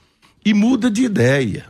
e 0.46 0.54
muda 0.54 0.90
de 0.92 1.04
ideia. 1.04 1.66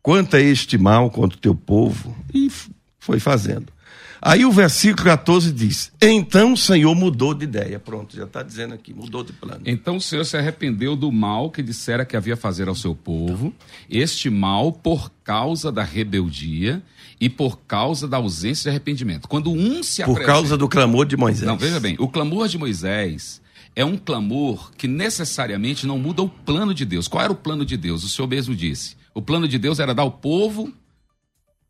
Quanto 0.00 0.36
a 0.36 0.40
este 0.40 0.78
mal 0.78 1.10
contra 1.10 1.36
o 1.36 1.40
teu 1.40 1.54
povo, 1.54 2.16
e 2.32 2.50
foi 2.98 3.20
fazendo. 3.20 3.70
Aí 4.20 4.44
o 4.44 4.50
versículo 4.52 5.04
14 5.04 5.52
diz: 5.52 5.92
Então 6.00 6.52
o 6.54 6.56
Senhor 6.56 6.94
mudou 6.94 7.32
de 7.34 7.44
ideia. 7.44 7.78
Pronto, 7.78 8.16
já 8.16 8.24
está 8.24 8.42
dizendo 8.42 8.74
aqui, 8.74 8.92
mudou 8.92 9.22
de 9.22 9.32
plano. 9.32 9.62
Então 9.64 9.96
o 9.96 10.00
Senhor 10.00 10.24
se 10.24 10.36
arrependeu 10.36 10.96
do 10.96 11.12
mal 11.12 11.50
que 11.50 11.62
dissera 11.62 12.04
que 12.04 12.16
havia 12.16 12.36
fazer 12.36 12.68
ao 12.68 12.74
seu 12.74 12.94
povo, 12.94 13.54
este 13.88 14.28
mal 14.28 14.72
por 14.72 15.10
causa 15.22 15.70
da 15.70 15.82
rebeldia 15.82 16.82
e 17.20 17.28
por 17.28 17.58
causa 17.60 18.08
da 18.08 18.16
ausência 18.16 18.64
de 18.64 18.68
arrependimento. 18.70 19.28
Quando 19.28 19.50
um 19.52 19.82
se 19.82 20.02
Por 20.02 20.12
apresenta- 20.12 20.32
causa 20.32 20.56
do 20.56 20.68
clamor 20.68 21.06
de 21.06 21.16
Moisés. 21.16 21.46
Não, 21.46 21.56
veja 21.56 21.78
bem, 21.80 21.96
o 21.98 22.08
clamor 22.08 22.48
de 22.48 22.58
Moisés 22.58 23.40
é 23.76 23.84
um 23.84 23.96
clamor 23.96 24.72
que 24.76 24.88
necessariamente 24.88 25.86
não 25.86 25.98
muda 25.98 26.22
o 26.22 26.28
plano 26.28 26.74
de 26.74 26.84
Deus. 26.84 27.06
Qual 27.06 27.22
era 27.22 27.32
o 27.32 27.36
plano 27.36 27.64
de 27.64 27.76
Deus? 27.76 28.02
O 28.04 28.08
Senhor 28.08 28.26
mesmo 28.28 28.54
disse. 28.54 28.96
O 29.14 29.22
plano 29.22 29.46
de 29.48 29.58
Deus 29.58 29.78
era 29.80 29.94
dar 29.94 30.02
ao 30.02 30.10
povo 30.12 30.72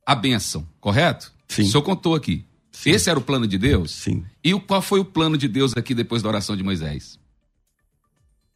a 0.06 0.14
bênção, 0.14 0.66
correto? 0.80 1.32
Sim. 1.48 1.62
O 1.62 1.66
Senhor 1.66 1.82
contou 1.82 2.14
aqui. 2.14 2.44
Esse 2.86 3.10
era 3.10 3.18
o 3.18 3.22
plano 3.22 3.46
de 3.46 3.58
Deus? 3.58 3.90
Sim. 3.90 4.24
E 4.44 4.52
qual 4.60 4.80
foi 4.80 5.00
o 5.00 5.04
plano 5.04 5.36
de 5.36 5.48
Deus 5.48 5.72
aqui 5.76 5.94
depois 5.94 6.22
da 6.22 6.28
oração 6.28 6.56
de 6.56 6.62
Moisés? 6.62 7.18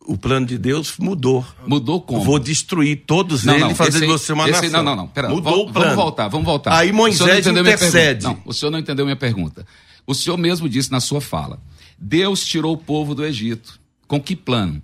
O 0.05 0.17
plano 0.17 0.47
de 0.47 0.59
Deus 0.59 0.97
mudou. 0.99 1.45
Mudou 1.67 2.01
como? 2.01 2.23
Vou 2.25 2.39
destruir 2.39 3.05
todos 3.07 3.47
eles 3.47 3.71
e 3.73 3.75
fazer 3.75 4.01
de 4.01 4.07
você 4.07 4.33
uma 4.33 4.45
aí- 4.45 4.51
nação. 4.53 4.71
Não, 4.71 4.83
não, 4.83 4.97
não. 4.97 5.09
Pera, 5.09 5.29
Mudou 5.29 5.53
vol- 5.55 5.69
o 5.69 5.73
plano. 5.73 5.91
Vamos 5.91 6.05
voltar, 6.05 6.29
vamos 6.29 6.45
voltar. 6.47 6.77
Aí 6.77 6.89
não 6.91 6.99
Moisés 6.99 7.47
minha 7.47 7.61
intercede. 7.61 8.25
Não, 8.25 8.41
o 8.45 8.53
senhor 8.53 8.71
não 8.71 8.79
entendeu 8.79 9.05
minha 9.05 9.17
pergunta. 9.17 9.67
O 10.07 10.15
senhor 10.15 10.37
mesmo 10.37 10.69
disse 10.69 10.91
na 10.91 10.99
sua 11.01 11.21
fala: 11.21 11.61
Deus 11.99 12.45
tirou 12.45 12.73
o 12.75 12.77
povo 12.79 13.15
do 13.15 13.25
Egito. 13.25 13.81
Com 14.09 14.21
que 14.21 14.35
plano? 14.37 14.83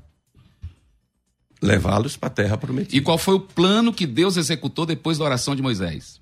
Levá-los 1.61 2.17
para 2.17 2.29
a 2.29 2.31
terra 2.31 2.57
prometida. 2.57 2.97
E 2.97 3.01
qual 3.01 3.19
foi 3.19 3.35
o 3.35 3.41
plano 3.41 3.93
que 3.93 4.07
Deus 4.07 4.37
executou 4.37 4.87
depois 4.87 5.19
da 5.19 5.25
oração 5.25 5.57
de 5.57 5.63
Moisés? 5.63 6.21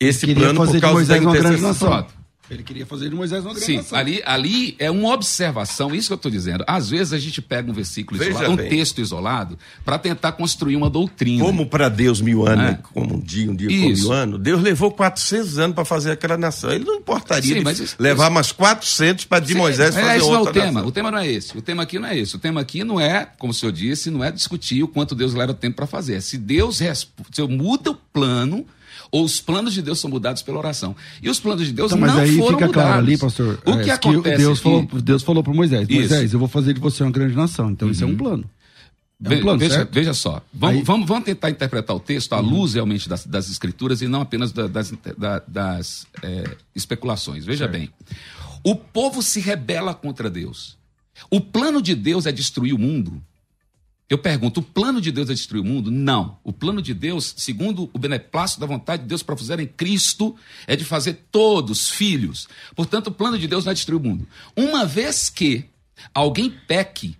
Esse 0.00 0.26
plano 0.34 0.54
fazer 0.58 0.70
por 0.72 0.74
de 0.76 0.80
causa 0.80 0.94
da 1.06 1.20
Moisés 1.20 1.22
uma 1.22 1.32
grande 1.32 1.58
intercessão. 1.60 2.06
Ele 2.48 2.62
queria 2.62 2.86
fazer 2.86 3.08
de 3.10 3.16
Moisés 3.16 3.42
uma 3.44 3.50
grande 3.50 3.66
Sim, 3.66 3.76
nação. 3.78 3.98
ali, 3.98 4.22
ali 4.24 4.76
é 4.78 4.88
uma 4.88 5.12
observação, 5.12 5.92
isso 5.92 6.06
que 6.06 6.12
eu 6.12 6.16
estou 6.16 6.30
dizendo. 6.30 6.62
Às 6.64 6.88
vezes 6.88 7.12
a 7.12 7.18
gente 7.18 7.42
pega 7.42 7.68
um 7.68 7.74
versículo 7.74 8.16
Veja 8.20 8.30
isolado, 8.30 8.52
um 8.52 8.56
bem. 8.56 8.68
texto 8.68 9.00
isolado, 9.00 9.58
para 9.84 9.98
tentar 9.98 10.30
construir 10.30 10.76
uma 10.76 10.88
doutrina. 10.88 11.44
Como 11.44 11.66
para 11.66 11.88
Deus 11.88 12.20
mil 12.20 12.46
anos, 12.46 12.64
É. 12.74 12.78
como 12.94 13.16
um 13.16 13.18
dia, 13.18 13.50
um 13.50 13.56
dia 13.56 13.66
como 13.68 13.90
Isso. 13.90 14.02
mil 14.04 14.12
anos, 14.12 14.38
Deus 14.40 14.62
levou 14.62 14.92
400 14.92 15.58
anos 15.58 15.74
para 15.74 15.84
fazer 15.84 16.12
aquela 16.12 16.36
nação. 16.36 16.70
Ele 16.70 16.84
não 16.84 16.94
importaria 16.94 17.60
Sim, 17.64 17.82
isso- 17.82 17.96
levar 17.98 18.30
mais 18.30 18.52
400 18.52 19.24
para 19.24 19.40
de 19.40 19.52
Sim, 19.52 19.58
Moisés 19.58 19.92
mas 19.96 20.04
fazer 20.04 20.16
esse 20.18 20.26
não 20.28 20.34
é 20.34 20.38
outra 20.38 20.50
o 20.50 20.54
tema. 20.54 20.72
nação. 20.72 20.88
O 20.88 20.92
tema 20.92 21.10
não 21.10 21.18
é 21.18 21.26
esse. 21.26 21.58
O 21.58 21.62
tema 21.62 21.82
aqui 21.82 21.98
não 21.98 22.06
é 22.08 22.16
esse. 22.16 22.36
O 22.36 22.38
tema 22.38 22.60
aqui 22.60 22.84
não 22.84 23.00
é, 23.00 23.26
como 23.40 23.50
o 23.50 23.54
senhor 23.54 23.72
disse, 23.72 24.08
não 24.08 24.22
é 24.22 24.30
discutir 24.30 24.84
o 24.84 24.86
quanto 24.88 25.16
Deus 25.16 25.34
leva 25.34 25.52
tempo 25.52 25.74
para 25.74 25.86
fazer. 25.88 26.14
É 26.14 26.20
se 26.20 26.38
Deus 26.38 26.76
se 26.76 27.08
eu 27.38 27.48
muda 27.48 27.90
o 27.90 27.94
plano 27.96 28.64
os 29.22 29.40
planos 29.40 29.72
de 29.74 29.82
Deus 29.82 29.98
são 30.00 30.10
mudados 30.10 30.42
pela 30.42 30.58
oração. 30.58 30.94
E 31.22 31.28
os 31.30 31.38
planos 31.40 31.66
de 31.66 31.72
Deus 31.72 31.92
Então, 31.92 32.00
mas 32.00 32.12
não 32.14 32.20
aí 32.20 32.36
foram 32.36 32.58
fica 32.58 32.66
mudados. 32.66 32.74
claro 32.74 32.98
ali, 32.98 33.18
pastor. 33.18 33.58
O 33.64 33.70
é, 33.72 33.84
que 33.84 33.90
acontece 33.90 34.36
Deus 34.38 34.60
falou, 34.60 34.82
Deus 35.02 35.22
falou 35.22 35.42
para 35.42 35.52
Moisés: 35.52 35.88
Isso. 35.88 35.98
Moisés, 35.98 36.32
eu 36.32 36.38
vou 36.38 36.48
fazer 36.48 36.74
de 36.74 36.80
você 36.80 37.02
uma 37.02 37.10
grande 37.12 37.34
nação. 37.36 37.70
Então 37.70 37.90
isso 37.90 38.02
é 38.04 38.06
um 38.06 38.16
plano. 38.16 38.44
É 39.24 39.34
um 39.34 39.40
plano, 39.40 39.58
veja, 39.58 39.74
certo? 39.76 39.94
veja 39.94 40.12
só, 40.12 40.42
vamos, 40.52 40.76
Aí- 40.76 40.82
vamos, 40.82 41.08
vamos 41.08 41.24
tentar 41.24 41.48
interpretar 41.48 41.96
o 41.96 42.00
texto 42.00 42.34
à 42.34 42.38
luz 42.38 42.74
realmente 42.74 43.08
das, 43.08 43.24
das 43.24 43.48
escrituras 43.48 44.02
e 44.02 44.06
não 44.08 44.20
apenas 44.20 44.52
da- 44.52 44.66
das, 44.66 44.92
da- 45.16 45.42
das, 45.48 46.06
é, 46.22 46.44
especulações. 46.74 47.42
Veja 47.46 47.66
bem, 47.66 47.88
o 48.62 48.74
povo 48.74 49.22
se 49.22 49.40
rebela 49.40 49.94
contra 49.94 50.28
Deus. 50.28 50.76
O 51.30 51.40
plano 51.40 51.80
de 51.80 51.94
Deus 51.94 52.26
é 52.26 52.32
destruir 52.32 52.74
o 52.74 52.78
mundo. 52.78 53.22
Eu 54.08 54.18
pergunto, 54.18 54.60
o 54.60 54.62
plano 54.62 55.00
de 55.00 55.10
Deus 55.10 55.28
é 55.28 55.34
destruir 55.34 55.60
o 55.60 55.64
mundo? 55.64 55.90
Não. 55.90 56.38
O 56.44 56.52
plano 56.52 56.80
de 56.80 56.94
Deus, 56.94 57.34
segundo 57.36 57.90
o 57.92 57.98
beneplácito 57.98 58.60
da 58.60 58.66
vontade 58.66 59.02
de 59.02 59.08
Deus 59.08 59.22
para 59.22 59.36
fazer 59.36 59.58
em 59.58 59.66
Cristo, 59.66 60.36
é 60.64 60.76
de 60.76 60.84
fazer 60.84 61.26
todos 61.32 61.90
filhos. 61.90 62.48
Portanto, 62.76 63.08
o 63.08 63.12
plano 63.12 63.36
de 63.36 63.48
Deus 63.48 63.64
não 63.64 63.72
é 63.72 63.74
destruir 63.74 63.98
o 63.98 64.02
mundo. 64.02 64.26
Uma 64.56 64.86
vez 64.86 65.28
que 65.28 65.64
alguém 66.14 66.48
peque, 66.50 67.16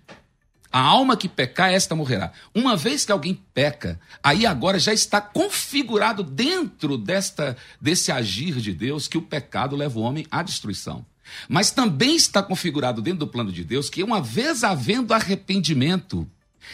a 0.71 0.79
alma 0.79 1.17
que 1.17 1.27
pecar, 1.27 1.73
esta 1.73 1.93
morrerá. 1.93 2.31
Uma 2.55 2.77
vez 2.77 3.03
que 3.03 3.11
alguém 3.11 3.37
peca, 3.53 3.99
aí 4.23 4.45
agora 4.45 4.79
já 4.79 4.93
está 4.93 5.19
configurado 5.19 6.23
dentro 6.23 6.97
desta 6.97 7.57
desse 7.81 8.13
agir 8.13 8.61
de 8.61 8.71
Deus 8.71 9.09
que 9.09 9.17
o 9.17 9.21
pecado 9.21 9.75
leva 9.75 9.99
o 9.99 10.03
homem 10.03 10.25
à 10.31 10.41
destruição. 10.41 11.05
Mas 11.49 11.69
também 11.69 12.15
está 12.15 12.41
configurado 12.41 13.01
dentro 13.01 13.19
do 13.19 13.27
plano 13.27 13.51
de 13.51 13.65
Deus 13.65 13.89
que 13.89 14.03
uma 14.03 14.21
vez 14.21 14.63
havendo 14.63 15.13
arrependimento, 15.13 16.25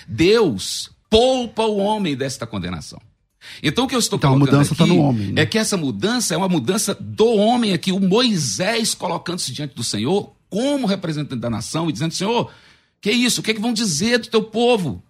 Deus 0.07 0.91
poupa 1.09 1.63
o 1.63 1.77
homem 1.77 2.15
desta 2.15 2.45
condenação. 2.47 3.01
Então 3.61 3.85
o 3.85 3.87
que 3.87 3.95
eu 3.95 3.99
estou 3.99 4.17
Então, 4.17 4.31
a 4.31 4.33
colocando 4.33 4.57
mudança 4.57 4.73
aqui 4.73 4.83
está 4.83 4.93
no 4.93 5.01
homem, 5.01 5.33
né? 5.33 5.41
é 5.41 5.45
que 5.45 5.57
essa 5.57 5.77
mudança 5.77 6.33
é 6.33 6.37
uma 6.37 6.47
mudança 6.47 6.95
do 6.95 7.27
homem 7.35 7.73
aqui, 7.73 7.91
o 7.91 7.99
Moisés 7.99 8.93
colocando-se 8.93 9.51
diante 9.51 9.75
do 9.75 9.83
Senhor 9.83 10.33
como 10.49 10.85
representante 10.85 11.41
da 11.41 11.49
nação 11.49 11.89
e 11.89 11.93
dizendo: 11.93 12.13
Senhor, 12.13 12.51
que 13.01 13.11
isso? 13.11 13.41
O 13.41 13.43
que, 13.43 13.51
é 13.51 13.53
que 13.53 13.59
vão 13.59 13.73
dizer 13.73 14.19
do 14.19 14.27
teu 14.27 14.43
povo? 14.43 15.03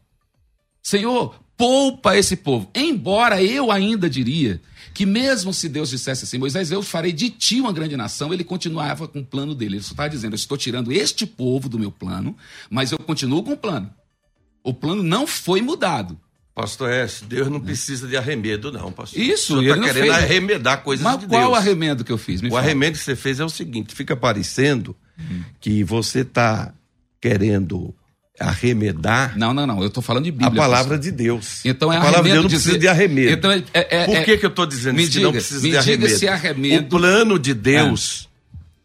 Senhor, 0.81 1.35
poupa 1.57 2.17
esse 2.17 2.35
povo. 2.35 2.69
Embora 2.73 3.43
eu 3.43 3.71
ainda 3.71 4.09
diria 4.09 4.61
que, 4.93 5.05
mesmo 5.05 5.53
se 5.53 5.69
Deus 5.69 5.89
dissesse 5.89 6.23
assim, 6.23 6.37
Moisés, 6.37 6.71
eu 6.71 6.81
farei 6.81 7.11
de 7.11 7.29
ti 7.29 7.59
uma 7.59 7.73
grande 7.73 7.95
nação, 7.95 8.33
ele 8.33 8.43
continuava 8.43 9.07
com 9.07 9.19
o 9.19 9.25
plano 9.25 9.53
dele. 9.53 9.75
Ele 9.75 9.83
só 9.83 9.91
estava 9.91 10.09
dizendo: 10.09 10.33
Eu 10.33 10.37
estou 10.37 10.57
tirando 10.57 10.91
este 10.91 11.25
povo 11.25 11.69
do 11.69 11.77
meu 11.77 11.91
plano, 11.91 12.35
mas 12.69 12.91
eu 12.91 12.97
continuo 12.99 13.43
com 13.43 13.51
o 13.51 13.57
plano. 13.57 13.89
O 14.63 14.73
plano 14.73 15.03
não 15.03 15.27
foi 15.27 15.61
mudado. 15.61 16.17
Pastor 16.55 16.91
S, 16.91 17.25
Deus 17.25 17.47
não 17.49 17.59
precisa 17.59 18.07
de 18.07 18.15
arremedo, 18.15 18.71
não, 18.71 18.91
pastor. 18.91 19.19
Isso, 19.19 19.57
ele 19.57 19.65
está 19.65 19.75
não 19.75 19.83
querendo 19.87 20.03
fez. 20.03 20.13
arremedar 20.23 20.83
coisas 20.83 21.03
Mas 21.03 21.19
de 21.19 21.25
qual 21.25 21.41
Deus. 21.51 21.57
arremendo 21.57 22.03
que 22.03 22.11
eu 22.11 22.17
fiz? 22.17 22.41
Me 22.41 22.49
O 22.49 22.51
fala. 22.51 22.61
arremedo 22.63 22.95
que 22.97 23.03
você 23.03 23.15
fez 23.15 23.39
é 23.39 23.43
o 23.45 23.49
seguinte: 23.49 23.95
fica 23.95 24.15
parecendo 24.15 24.95
que 25.59 25.83
você 25.83 26.19
está 26.19 26.71
querendo 27.19 27.93
arremedar 28.39 29.37
Não, 29.37 29.53
não, 29.53 29.65
não. 29.65 29.81
Eu 29.81 29.87
estou 29.87 30.01
falando 30.03 30.25
de 30.25 30.31
Bíblia. 30.31 30.49
a 30.49 30.55
palavra 30.55 30.97
pastor. 30.97 30.99
de 30.99 31.11
Deus. 31.11 31.63
Então 31.65 31.91
é 31.91 31.97
a 31.97 32.01
palavra 32.01 32.21
de 32.23 32.29
Deus 32.29 32.37
arremedo 32.37 32.41
não 32.43 32.49
dizer- 32.49 32.61
precisa 32.71 32.79
de 32.79 32.87
arremedo. 32.87 33.31
Então 33.31 33.51
é- 33.51 33.63
é- 33.73 33.87
é- 34.01 34.05
Por 34.05 34.23
que, 34.23 34.37
que 34.37 34.45
eu 34.45 34.49
estou 34.49 34.65
dizendo 34.65 34.95
Me 34.95 35.03
isso 35.03 35.11
que 35.13 35.19
não 35.19 35.31
diga, 35.31 35.39
precisa 35.41 35.61
me 35.61 35.69
de 35.71 35.77
diga 35.79 35.81
arremedo? 36.05 36.17
se 36.19 36.27
arremedo- 36.27 36.83
O 36.85 36.89
plano 36.89 37.39
de 37.39 37.53
Deus 37.53 38.29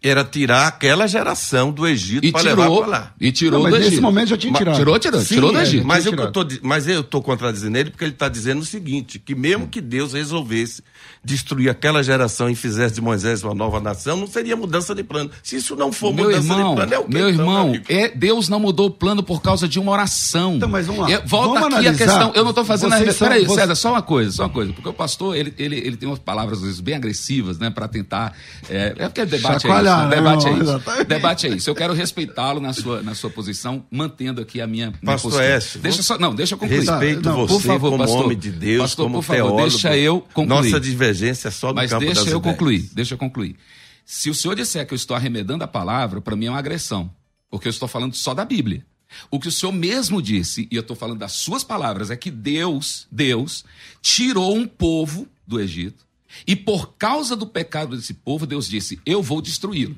era 0.00 0.22
tirar 0.22 0.68
aquela 0.68 1.08
geração 1.08 1.72
do 1.72 1.86
Egito 1.86 2.24
E 2.24 2.30
para 2.30 2.42
levar 2.42 2.62
tirou, 2.62 2.78
para 2.78 2.86
lá. 2.86 3.14
e 3.20 3.32
tirou 3.32 3.58
Não, 3.58 3.62
mas 3.64 3.72
do 3.72 3.78
nesse 3.78 3.88
Egito. 3.94 4.02
momento 4.02 4.28
já 4.28 4.36
tinha 4.36 4.52
tirado. 4.52 4.76
Tirou, 4.76 4.98
tirou, 4.98 5.20
Sim, 5.20 5.34
tirou 5.34 5.52
do 5.52 5.58
é, 5.58 5.62
Egito. 5.62 5.86
Mas 5.86 6.06
eu, 6.06 6.32
tô, 6.32 6.46
mas 6.62 6.86
eu 6.86 7.00
estou 7.00 7.20
contradizendo 7.20 7.76
ele 7.76 7.90
porque 7.90 8.04
ele 8.04 8.12
está 8.12 8.28
dizendo 8.28 8.60
o 8.60 8.64
seguinte: 8.64 9.18
que 9.18 9.34
mesmo 9.34 9.66
que 9.66 9.80
Deus 9.80 10.12
resolvesse 10.12 10.84
destruir 11.24 11.68
aquela 11.68 12.00
geração 12.02 12.48
e 12.48 12.54
fizesse 12.54 12.94
de 12.94 13.00
Moisés 13.00 13.42
uma 13.42 13.54
nova 13.54 13.80
nação, 13.80 14.16
não 14.16 14.26
seria 14.28 14.56
mudança 14.56 14.94
de 14.94 15.02
plano. 15.02 15.30
Se 15.42 15.56
isso 15.56 15.74
não 15.74 15.90
for 15.92 16.14
Meu 16.14 16.26
mudança 16.26 16.42
irmão, 16.46 16.70
de 16.70 16.76
plano, 16.76 16.94
é 16.94 16.98
o 16.98 17.04
quê? 17.04 17.08
meu 17.14 17.30
então, 17.30 17.40
irmão, 17.44 17.80
é, 17.88 18.08
Deus 18.08 18.48
não 18.48 18.60
mudou 18.60 18.86
o 18.86 18.90
plano 18.90 19.22
por 19.22 19.42
causa 19.42 19.66
de 19.68 19.80
uma 19.80 19.90
oração. 19.90 20.54
Então, 20.56 20.68
mas 20.68 20.86
vamos 20.86 21.02
lá. 21.02 21.10
É, 21.10 21.20
volta 21.26 21.48
Vamos 21.60 21.74
aqui 21.76 21.86
analisar. 21.88 21.90
a 22.04 22.06
questão. 22.06 22.32
Eu 22.36 22.44
não 22.44 22.50
estou 22.50 22.64
fazendo 22.64 22.90
Vocês 22.90 23.08
a 23.08 23.12
são- 23.12 23.28
Peraí, 23.28 23.44
vocês- 23.44 23.60
César, 23.60 23.74
só 23.74 23.90
uma 23.90 24.02
coisa, 24.02 24.30
só 24.30 24.44
uma 24.44 24.48
coisa. 24.50 24.72
Porque 24.72 24.88
o 24.88 24.92
pastor, 24.92 25.34
ele, 25.36 25.52
ele, 25.58 25.76
ele 25.76 25.96
tem 25.96 26.08
umas 26.08 26.20
palavras 26.20 26.58
às 26.58 26.64
vezes 26.64 26.80
bem 26.80 26.94
agressivas, 26.94 27.58
né, 27.58 27.68
para 27.68 27.88
tentar. 27.88 28.32
É, 28.70 28.94
é 28.96 29.08
porque 29.08 29.24
debate 29.26 29.62
Chacoalhar, 29.62 29.87
isso. 29.88 30.08
né, 30.08 30.16
Debate 30.16 30.46
é 30.46 30.52
isso. 30.52 30.62
Exatamente. 30.62 31.04
Debate 31.06 31.46
é 31.46 31.50
isso. 31.50 31.70
Eu 31.70 31.74
quero 31.74 31.92
respeitá-lo 31.94 32.60
na 32.60 32.72
sua, 32.72 33.02
na 33.02 33.14
sua 33.14 33.30
posição, 33.30 33.84
mantendo 33.90 34.40
aqui 34.40 34.60
a 34.60 34.66
minha, 34.66 34.86
minha 34.88 34.98
Pastor 35.04 35.30
postura. 35.32 35.44
Écio, 35.46 35.80
Deixa 35.80 36.02
só, 36.02 36.18
não, 36.18 36.34
deixa 36.34 36.54
eu 36.54 36.58
concluir. 36.58 36.80
Respeito 36.80 37.28
Não, 37.28 37.34
por 37.46 37.48
você 37.48 37.66
favor, 37.66 37.90
como 37.90 38.02
pastor. 38.04 38.24
homem 38.24 38.38
de 38.38 38.50
Deus, 38.50 38.82
Pastor, 38.82 39.04
como 39.06 39.18
por 39.18 39.22
favor, 39.24 39.36
teólogo. 39.42 39.60
deixa 39.62 39.96
eu 39.96 40.20
concluir. 40.32 40.48
Nossa 40.70 40.80
divergência 40.80 41.48
é 41.48 41.50
só 41.50 41.68
no 41.68 41.74
Mas 41.76 41.90
campo 41.90 42.00
deixa 42.04 42.20
das 42.22 42.32
eu 42.32 42.38
ideias. 42.38 42.54
concluir, 42.56 42.90
deixa 42.92 43.14
eu 43.14 43.18
concluir. 43.18 43.56
Se 44.04 44.30
o 44.30 44.34
senhor 44.34 44.54
disser 44.54 44.86
que 44.86 44.94
eu 44.94 44.96
estou 44.96 45.14
arremedando 45.16 45.62
a 45.64 45.68
palavra, 45.68 46.20
para 46.20 46.34
mim 46.34 46.46
é 46.46 46.50
uma 46.50 46.58
agressão, 46.58 47.10
porque 47.50 47.68
eu 47.68 47.70
estou 47.70 47.86
falando 47.88 48.14
só 48.14 48.32
da 48.34 48.44
Bíblia. 48.44 48.84
O 49.30 49.38
que 49.40 49.48
o 49.48 49.52
senhor 49.52 49.72
mesmo 49.72 50.20
disse, 50.20 50.68
e 50.70 50.76
eu 50.76 50.82
estou 50.82 50.94
falando 50.96 51.18
das 51.18 51.32
suas 51.32 51.64
palavras, 51.64 52.10
é 52.10 52.16
que 52.16 52.30
Deus, 52.30 53.06
Deus, 53.10 53.64
tirou 54.02 54.54
um 54.54 54.66
povo 54.66 55.26
do 55.46 55.58
Egito, 55.60 56.04
e 56.46 56.54
por 56.56 56.94
causa 56.98 57.34
do 57.36 57.46
pecado 57.46 57.96
desse 57.96 58.14
povo, 58.14 58.46
Deus 58.46 58.68
disse: 58.68 59.00
Eu 59.06 59.22
vou 59.22 59.40
destruí-lo. 59.42 59.96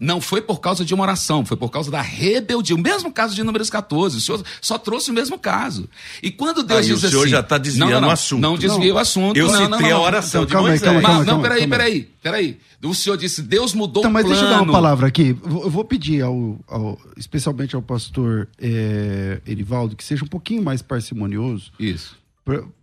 Não 0.00 0.18
foi 0.18 0.40
por 0.40 0.60
causa 0.60 0.82
de 0.82 0.94
uma 0.94 1.02
oração, 1.02 1.44
foi 1.44 1.58
por 1.58 1.68
causa 1.68 1.90
da 1.90 2.00
rebeldia. 2.00 2.74
O 2.74 2.78
mesmo 2.78 3.12
caso 3.12 3.34
de 3.34 3.42
Números 3.44 3.68
14. 3.68 4.16
O 4.16 4.20
senhor 4.20 4.42
só 4.58 4.78
trouxe 4.78 5.10
o 5.10 5.14
mesmo 5.14 5.38
caso. 5.38 5.90
E 6.22 6.30
quando 6.30 6.62
Deus 6.62 6.80
Aí 6.80 6.86
diz 6.86 7.02
o 7.04 7.08
senhor 7.10 7.20
assim. 7.22 7.30
já 7.30 7.42
tá 7.42 7.58
desviando 7.58 7.90
não, 7.90 7.94
não, 7.96 8.00
não, 8.00 8.08
o 8.08 8.12
assunto. 8.12 8.40
Não 8.40 8.56
desvia 8.56 8.88
Não. 8.88 8.96
o 8.96 8.98
assunto. 8.98 9.36
Eu 9.36 9.46
não, 9.46 9.52
citei 9.52 9.68
não, 9.68 9.80
não, 9.80 9.96
a 9.96 10.00
oração 10.00 10.42
Então, 10.42 10.46
de 10.46 10.52
calma 10.52 10.68
Moisés. 10.70 10.82
calma 10.90 10.98
aí, 11.00 11.04
Mas, 11.04 11.26
calma 11.26 11.42
não, 11.48 11.52
aí, 11.52 11.68
peraí, 11.68 11.68
peraí, 11.68 12.10
peraí. 12.22 12.58
O 12.82 12.94
senhor 12.94 13.16
disse, 13.18 13.42
Deus 13.42 13.74
mudou 13.74 14.00
Então, 14.00 14.10
o 14.10 14.14
mas 14.14 14.24
plano. 14.24 14.40
deixa 14.40 14.50
eu 14.50 14.56
dar 14.56 14.62
uma 14.62 14.72
palavra 14.72 15.06
aqui. 15.06 15.36
Eu 15.44 15.70
vou 15.70 15.84
pedir, 15.84 16.22
ao, 16.22 16.58
ao- 16.66 16.98
especialmente 17.18 17.76
ao 17.76 17.82
pastor 17.82 18.48
é, 18.58 19.42
Erivaldo, 19.46 19.94
que 19.96 20.04
seja 20.04 20.24
um 20.24 20.28
pouquinho 20.28 20.62
mais 20.62 20.80
parcimonioso 20.80 21.72
Isso. 21.78 22.16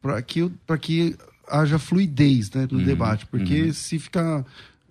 para 0.01 0.21
que, 0.21 0.51
pra 0.67 0.77
que 0.77 1.15
haja 1.51 1.77
fluidez 1.77 2.49
né, 2.51 2.67
Uhum, 2.71 2.79
no 2.79 2.85
debate. 2.85 3.25
Porque 3.25 3.73
se 3.73 3.99
ficar 3.99 4.45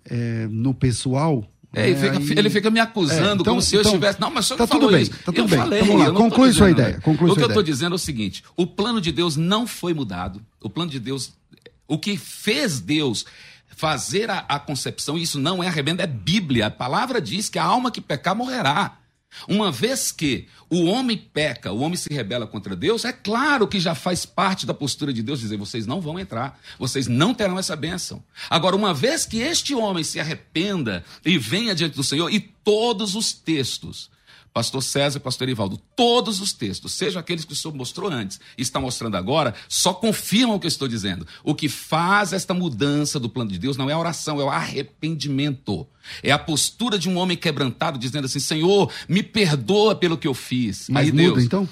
é, 0.04 0.46
no 0.50 0.74
pessoal. 0.74 1.44
É, 1.72 1.88
ele, 1.88 1.94
né, 2.00 2.00
fica, 2.20 2.32
aí- 2.32 2.38
ele 2.38 2.50
fica 2.50 2.70
me 2.70 2.80
acusando 2.80 3.20
É, 3.28 3.32
então- 3.34 3.44
como 3.44 3.62
se 3.62 3.74
eu 3.76 3.80
então, 3.80 3.92
estivesse. 3.92 4.20
Não, 4.20 4.30
mas 4.30 4.44
o 4.44 4.48
senhor 4.48 4.58
tá 4.58 4.66
tudo 4.66 4.90
bem, 4.90 5.02
isso. 5.02 5.12
tá 5.12 5.18
tudo 5.26 5.38
eu 5.38 5.48
bem. 5.48 5.58
falei. 5.58 5.82
Vamos 5.82 6.00
lá, 6.06 6.12
conclui 6.12 6.52
sua 6.52 6.66
dizendo, 6.68 6.80
ideia, 6.80 7.00
conclui 7.00 7.30
o 7.30 7.34
que 7.36 7.42
eu 7.42 7.46
estou 7.48 7.62
dizendo 7.62 7.92
é 7.92 7.96
o 7.96 7.98
seguinte: 7.98 8.42
o 8.56 8.66
plano 8.66 9.00
de 9.00 9.12
Deus 9.12 9.36
não 9.36 9.66
foi 9.66 9.94
mudado. 9.94 10.40
O 10.60 10.68
plano 10.68 10.90
de 10.90 10.98
Deus. 10.98 11.32
O 11.86 11.98
que 11.98 12.16
fez 12.16 12.80
Deus 12.80 13.24
fazer 13.76 14.30
a, 14.30 14.40
a 14.48 14.58
concepção, 14.58 15.16
isso 15.16 15.38
não 15.38 15.62
é 15.62 15.66
arrebento, 15.68 16.02
é 16.02 16.06
Bíblia. 16.06 16.66
A 16.66 16.70
palavra 16.70 17.20
diz 17.20 17.48
que 17.48 17.58
a 17.58 17.64
alma 17.64 17.90
que 17.90 18.00
pecar 18.00 18.34
morrerá. 18.34 18.96
Uma 19.48 19.70
vez 19.70 20.10
que 20.10 20.46
o 20.68 20.84
homem 20.84 21.16
peca, 21.16 21.72
o 21.72 21.80
homem 21.80 21.96
se 21.96 22.12
rebela 22.12 22.46
contra 22.46 22.74
Deus, 22.74 23.04
é 23.04 23.12
claro 23.12 23.68
que 23.68 23.78
já 23.78 23.94
faz 23.94 24.26
parte 24.26 24.66
da 24.66 24.74
postura 24.74 25.12
de 25.12 25.22
Deus 25.22 25.40
dizer: 25.40 25.56
vocês 25.56 25.86
não 25.86 26.00
vão 26.00 26.18
entrar, 26.18 26.58
vocês 26.78 27.06
não 27.06 27.32
terão 27.32 27.58
essa 27.58 27.76
bênção. 27.76 28.22
Agora, 28.48 28.76
uma 28.76 28.92
vez 28.92 29.24
que 29.24 29.38
este 29.38 29.74
homem 29.74 30.04
se 30.04 30.18
arrependa 30.18 31.04
e 31.24 31.38
venha 31.38 31.74
diante 31.74 31.96
do 31.96 32.04
Senhor, 32.04 32.30
e 32.32 32.40
todos 32.40 33.14
os 33.14 33.32
textos, 33.32 34.10
Pastor 34.52 34.82
César 34.82 35.18
e 35.18 35.20
Pastor 35.20 35.48
Ivaldo, 35.48 35.80
todos 35.94 36.40
os 36.40 36.52
textos, 36.52 36.92
sejam 36.92 37.20
aqueles 37.20 37.44
que 37.44 37.52
o 37.52 37.56
senhor 37.56 37.74
mostrou 37.74 38.10
antes 38.10 38.40
e 38.58 38.62
está 38.62 38.80
mostrando 38.80 39.16
agora, 39.16 39.54
só 39.68 39.92
confirmam 39.92 40.56
o 40.56 40.60
que 40.60 40.66
eu 40.66 40.68
estou 40.68 40.88
dizendo. 40.88 41.26
O 41.44 41.54
que 41.54 41.68
faz 41.68 42.32
esta 42.32 42.52
mudança 42.52 43.20
do 43.20 43.28
plano 43.28 43.50
de 43.50 43.58
Deus 43.58 43.76
não 43.76 43.88
é 43.88 43.92
a 43.92 43.98
oração, 43.98 44.40
é 44.40 44.44
o 44.44 44.50
arrependimento. 44.50 45.86
É 46.22 46.32
a 46.32 46.38
postura 46.38 46.98
de 46.98 47.08
um 47.08 47.16
homem 47.16 47.36
quebrantado 47.36 47.98
dizendo 47.98 48.24
assim: 48.24 48.40
Senhor, 48.40 48.90
me 49.08 49.22
perdoa 49.22 49.94
pelo 49.94 50.18
que 50.18 50.26
eu 50.26 50.34
fiz. 50.34 50.88
Mas 50.88 51.06
Aí 51.06 51.12
muda, 51.12 51.22
Deus, 51.22 51.44
então? 51.44 51.68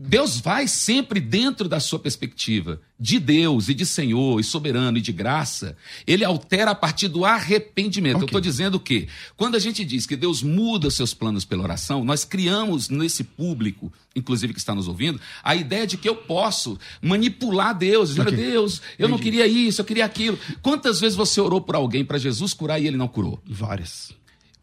Deus 0.00 0.38
vai 0.38 0.68
sempre 0.68 1.18
dentro 1.18 1.68
da 1.68 1.80
sua 1.80 1.98
perspectiva 1.98 2.80
de 3.00 3.18
Deus 3.18 3.68
e 3.68 3.74
de 3.74 3.84
Senhor 3.84 4.38
e 4.38 4.44
soberano 4.44 4.96
e 4.96 5.00
de 5.00 5.12
graça. 5.12 5.76
Ele 6.06 6.24
altera 6.24 6.70
a 6.70 6.74
partir 6.74 7.08
do 7.08 7.24
arrependimento. 7.24 8.18
Okay. 8.18 8.22
Eu 8.22 8.26
estou 8.26 8.40
dizendo 8.40 8.78
que 8.78 9.08
quando 9.36 9.56
a 9.56 9.58
gente 9.58 9.84
diz 9.84 10.06
que 10.06 10.14
Deus 10.14 10.40
muda 10.40 10.88
seus 10.88 11.12
planos 11.12 11.44
pela 11.44 11.64
oração, 11.64 12.04
nós 12.04 12.24
criamos 12.24 12.88
nesse 12.88 13.24
público, 13.24 13.92
inclusive 14.14 14.52
que 14.52 14.60
está 14.60 14.72
nos 14.72 14.86
ouvindo, 14.86 15.20
a 15.42 15.56
ideia 15.56 15.84
de 15.84 15.96
que 15.96 16.08
eu 16.08 16.14
posso 16.14 16.78
manipular 17.02 17.76
Deus. 17.76 18.10
Dizer, 18.10 18.22
okay. 18.22 18.36
Deus, 18.36 18.78
eu 18.98 19.08
Entendi. 19.08 19.10
não 19.10 19.18
queria 19.18 19.48
isso, 19.48 19.80
eu 19.80 19.84
queria 19.84 20.04
aquilo. 20.04 20.38
Quantas 20.62 21.00
vezes 21.00 21.16
você 21.16 21.40
orou 21.40 21.60
por 21.60 21.74
alguém 21.74 22.04
para 22.04 22.18
Jesus 22.18 22.54
curar 22.54 22.80
e 22.80 22.86
ele 22.86 22.96
não 22.96 23.08
curou? 23.08 23.42
Várias. 23.44 24.12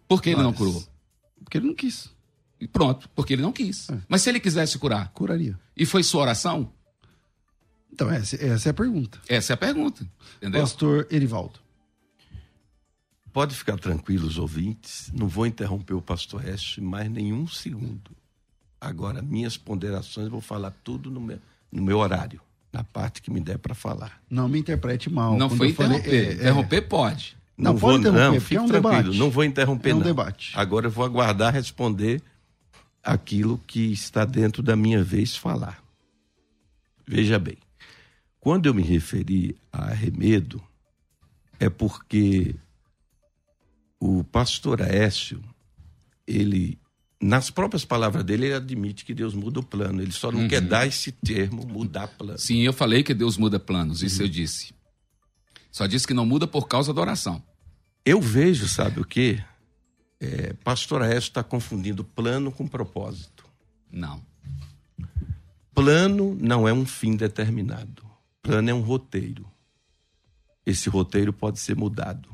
Por 0.08 0.22
que 0.22 0.30
Várias. 0.30 0.40
ele 0.40 0.44
não 0.44 0.54
curou? 0.54 0.88
Porque 1.44 1.58
ele 1.58 1.68
não 1.68 1.76
quis. 1.76 2.15
E 2.60 2.68
pronto, 2.68 3.10
porque 3.16 3.34
ele 3.34 3.42
não 3.42 3.52
quis. 3.52 3.90
É. 3.90 3.98
Mas 4.08 4.22
se 4.22 4.30
ele 4.30 4.40
quisesse 4.40 4.78
curar? 4.80 5.12
Curaria. 5.12 5.60
E 5.76 5.86
foi 5.86 6.04
sua 6.04 6.22
oração? 6.22 6.72
Então, 7.92 8.10
essa, 8.12 8.36
essa 8.44 8.70
é 8.70 8.72
a 8.72 8.74
pergunta. 8.74 9.20
Essa 9.28 9.54
é 9.54 9.56
a 9.56 9.58
pergunta. 9.58 10.06
Entendeu? 10.38 10.62
Pastor 10.62 11.08
Erivaldo. 11.10 11.60
Pode 13.32 13.56
ficar 13.56 13.78
tranquilo, 13.78 14.28
os 14.28 14.38
ouvintes. 14.38 15.12
Não 15.14 15.28
vou 15.28 15.46
interromper 15.46 15.94
o 15.94 16.02
pastor 16.02 16.48
Écio 16.48 16.82
mais 16.82 17.10
nenhum 17.10 17.48
segundo. 17.48 18.12
Agora, 18.80 19.22
minhas 19.22 19.58
ponderações, 19.58 20.30
vou 20.30 20.42
falar 20.42 20.72
tudo 20.84 21.10
no 21.10 21.20
meu, 21.20 21.40
no 21.72 21.82
meu 21.82 21.98
horário, 21.98 22.40
na 22.72 22.84
parte 22.84 23.22
que 23.22 23.32
me 23.32 23.42
der 23.42 23.58
para 23.58 23.74
falar. 23.74 24.22
Não 24.30 24.48
me 24.48 24.60
interprete 24.60 25.10
mal. 25.10 25.38
Não 25.38 25.50
foi 25.50 25.70
interromper. 25.70 26.04
Falei, 26.04 26.28
é, 26.28 26.34
interromper 26.34 26.78
é... 26.78 26.82
pode. 26.82 27.38
Não, 27.58 27.72
não 27.72 27.80
vou, 27.80 27.98
não, 27.98 28.40
fique 28.40 28.58
é 28.58 28.62
um 28.62 28.68
tranquilo. 28.68 29.04
Debate. 29.04 29.18
Não 29.18 29.30
vou 29.30 29.44
interromper, 29.44 29.90
é 29.90 29.94
um 29.94 29.98
não. 29.98 30.06
debate. 30.06 30.52
Agora 30.56 30.88
eu 30.88 30.92
vou 30.92 31.06
aguardar 31.06 31.54
responder 31.54 32.22
aquilo 33.06 33.62
que 33.68 33.92
está 33.92 34.26
dentro 34.26 34.64
da 34.64 34.76
minha 34.76 35.04
vez 35.04 35.36
falar. 35.36 35.84
Veja 37.08 37.38
bem, 37.38 37.58
quando 38.40 38.66
eu 38.66 38.74
me 38.74 38.82
referi 38.82 39.56
a 39.72 39.92
arremedo, 39.92 40.62
é 41.60 41.70
porque 41.70 42.56
o 44.00 44.24
pastor 44.24 44.82
Aécio, 44.82 45.42
ele, 46.28 46.80
nas 47.22 47.50
próprias 47.50 47.86
palavras 47.86 48.24
dele, 48.24 48.48
ele 48.48 48.56
admite 48.56 49.06
que 49.06 49.14
Deus 49.14 49.34
muda 49.34 49.60
o 49.60 49.64
plano. 49.64 50.02
Ele 50.02 50.12
só 50.12 50.32
não 50.32 50.42
uhum. 50.42 50.48
quer 50.48 50.62
dar 50.62 50.88
esse 50.88 51.12
termo, 51.12 51.66
mudar 51.66 52.08
plano. 52.08 52.40
Sim, 52.40 52.62
eu 52.62 52.74
falei 52.74 53.04
que 53.04 53.14
Deus 53.14 53.38
muda 53.38 53.60
planos, 53.60 54.02
isso 54.02 54.20
uhum. 54.20 54.26
eu 54.26 54.32
disse. 54.32 54.74
Só 55.72 55.86
disse 55.86 56.08
que 56.08 56.14
não 56.14 56.26
muda 56.26 56.48
por 56.48 56.68
causa 56.68 56.94
da 56.94 57.02
oração. 57.02 57.44
Eu 58.06 58.22
vejo, 58.22 58.68
sabe 58.68 59.00
o 59.00 59.06
quê? 59.06 59.44
É, 60.20 60.54
pastor 60.54 61.02
Aécio 61.02 61.30
está 61.30 61.44
confundindo 61.44 62.04
plano 62.04 62.52
com 62.52 62.68
propósito. 62.68 63.46
Não. 63.92 64.22
Plano 65.74 66.36
não 66.40 66.68
é 66.68 66.74
um 66.74 66.86
fim 66.86 67.16
determinado. 67.16 68.04
Plano 68.42 68.70
é 68.70 68.74
um 68.74 68.82
roteiro. 68.82 69.46
Esse 70.66 70.90
roteiro 70.90 71.34
pode 71.34 71.60
ser 71.60 71.76
mudado. 71.76 72.30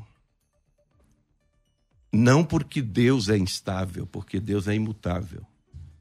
Não 2.12 2.44
porque 2.44 2.80
Deus 2.80 3.28
é 3.28 3.36
instável, 3.36 4.06
porque 4.06 4.38
Deus 4.38 4.68
é 4.68 4.74
imutável. 4.74 5.46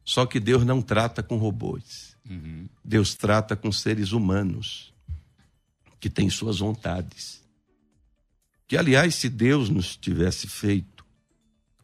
Só 0.04 0.26
que 0.26 0.39
Deus 0.39 0.65
não 0.65 0.82
trata 0.82 1.24
com 1.24 1.38
robôs. 1.38 2.17
Uhum. 2.30 2.67
Deus 2.84 3.15
trata 3.15 3.56
com 3.56 3.72
seres 3.72 4.12
humanos 4.12 4.94
que 6.00 6.10
têm 6.10 6.30
suas 6.30 6.60
vontades. 6.60 7.41
Que, 8.67 8.78
aliás, 8.78 9.15
se 9.15 9.30
Deus 9.30 9.70
nos 9.70 9.96
tivesse 9.96 10.48
feito 10.48 10.91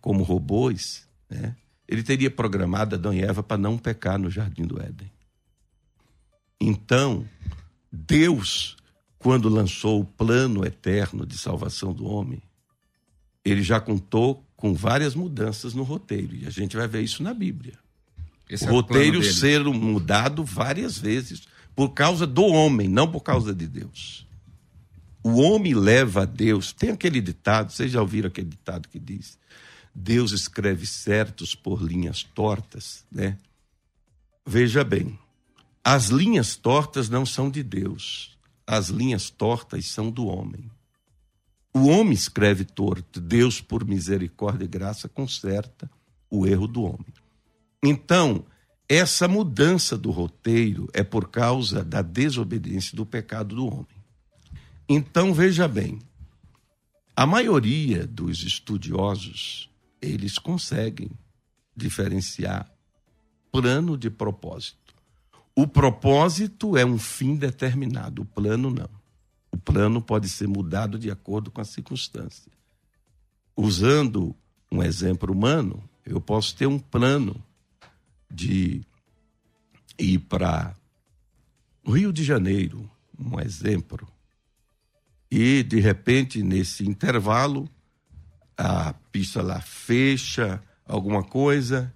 como 0.08 0.24
robôs, 0.24 1.06
né? 1.30 1.54
ele 1.86 2.02
teria 2.02 2.32
programado 2.32 2.96
Adão 2.96 3.14
e 3.14 3.22
Eva 3.22 3.44
para 3.44 3.58
não 3.58 3.78
pecar 3.78 4.18
no 4.18 4.32
jardim 4.32 4.66
do 4.66 4.82
Éden. 4.82 5.12
Então, 6.62 7.28
Deus, 7.92 8.78
quando 9.20 9.50
lançou 9.50 10.00
o 10.00 10.06
plano 10.06 10.66
eterno 10.66 11.26
de 11.26 11.38
salvação 11.38 11.92
do 11.92 12.06
homem, 12.06 12.42
ele 13.44 13.62
já 13.62 13.82
contou 13.82 14.46
com 14.56 14.74
várias 14.74 15.14
mudanças 15.14 15.74
no 15.74 15.84
roteiro, 15.84 16.38
e 16.38 16.48
a 16.48 16.50
gente 16.50 16.78
vai 16.78 16.88
ver 16.88 17.02
isso 17.02 17.22
na 17.22 17.34
Bíblia. 17.34 17.78
Esse 18.50 18.64
o 18.64 18.70
é 18.70 18.72
roteiro 18.72 19.20
o 19.20 19.24
ser 19.26 19.62
mudado 19.66 20.42
várias 20.42 20.98
vezes 20.98 21.50
por 21.76 21.90
causa 21.90 22.26
do 22.26 22.46
homem, 22.46 22.88
não 22.88 23.12
por 23.12 23.20
causa 23.20 23.54
de 23.54 23.68
Deus. 23.68 24.26
O 25.22 25.42
homem 25.42 25.74
leva 25.74 26.22
a 26.22 26.26
Deus. 26.26 26.72
Tem 26.72 26.92
aquele 26.92 27.20
ditado, 27.20 27.74
vocês 27.74 27.92
já 27.92 28.00
ouviram 28.00 28.30
aquele 28.30 28.48
ditado 28.48 28.88
que 28.88 28.98
diz: 28.98 29.38
Deus 30.00 30.32
escreve 30.32 30.86
certos 30.86 31.56
por 31.56 31.82
linhas 31.82 32.22
tortas, 32.22 33.04
né? 33.12 33.36
Veja 34.46 34.84
bem, 34.84 35.18
as 35.84 36.10
linhas 36.10 36.56
tortas 36.56 37.10
não 37.10 37.26
são 37.26 37.50
de 37.50 37.64
Deus, 37.64 38.38
as 38.68 38.90
linhas 38.90 39.32
tortas 39.32 39.88
são 39.88 40.12
do 40.12 40.28
homem. 40.28 40.70
O 41.74 41.88
homem 41.88 42.14
escreve 42.14 42.64
torto, 42.64 43.20
Deus, 43.20 43.60
por 43.60 43.84
misericórdia 43.84 44.66
e 44.66 44.68
graça, 44.68 45.10
conserta 45.10 45.90
o 46.30 46.46
erro 46.46 46.68
do 46.68 46.84
homem. 46.84 47.14
Então, 47.84 48.46
essa 48.88 49.28
mudança 49.28 49.98
do 49.98 50.12
roteiro 50.12 50.88
é 50.94 51.04
por 51.04 51.30
causa 51.30 51.84
da 51.84 52.04
desobediência 52.04 52.96
do 52.96 53.06
pecado 53.06 53.56
do 53.56 53.66
homem. 53.66 53.88
Então, 54.88 55.34
veja 55.34 55.68
bem, 55.68 55.98
a 57.16 57.26
maioria 57.26 58.06
dos 58.06 58.44
estudiosos 58.44 59.68
eles 60.02 60.38
conseguem 60.38 61.12
diferenciar 61.76 62.72
plano 63.52 63.98
de 63.98 64.10
propósito. 64.10 64.96
O 65.56 65.68
propósito 65.68 66.78
é 66.78 66.86
um 66.86 66.98
fim 66.98 67.36
determinado, 67.36 68.22
o 68.22 68.26
plano 68.26 68.70
não. 68.70 68.90
O 69.52 69.58
plano 69.58 70.02
pode 70.02 70.30
ser 70.30 70.48
mudado 70.48 71.00
de 71.00 71.10
acordo 71.10 71.50
com 71.50 71.62
a 71.62 71.66
circunstância. 71.66 72.52
Usando 73.56 74.36
um 74.72 74.84
exemplo 74.84 75.34
humano, 75.34 75.84
eu 76.06 76.22
posso 76.22 76.56
ter 76.56 76.68
um 76.68 76.78
plano 76.78 77.44
de 78.30 78.84
ir 79.98 80.20
para 80.20 80.76
Rio 81.86 82.14
de 82.14 82.24
Janeiro, 82.24 82.90
um 83.18 83.40
exemplo, 83.40 84.08
e 85.30 85.64
de 85.64 85.80
repente, 85.80 86.42
nesse 86.42 86.88
intervalo, 86.88 87.70
a 88.58 88.94
pista 89.12 89.42
lá 89.42 89.62
fecha, 89.62 90.62
alguma 90.86 91.24
coisa. 91.24 91.94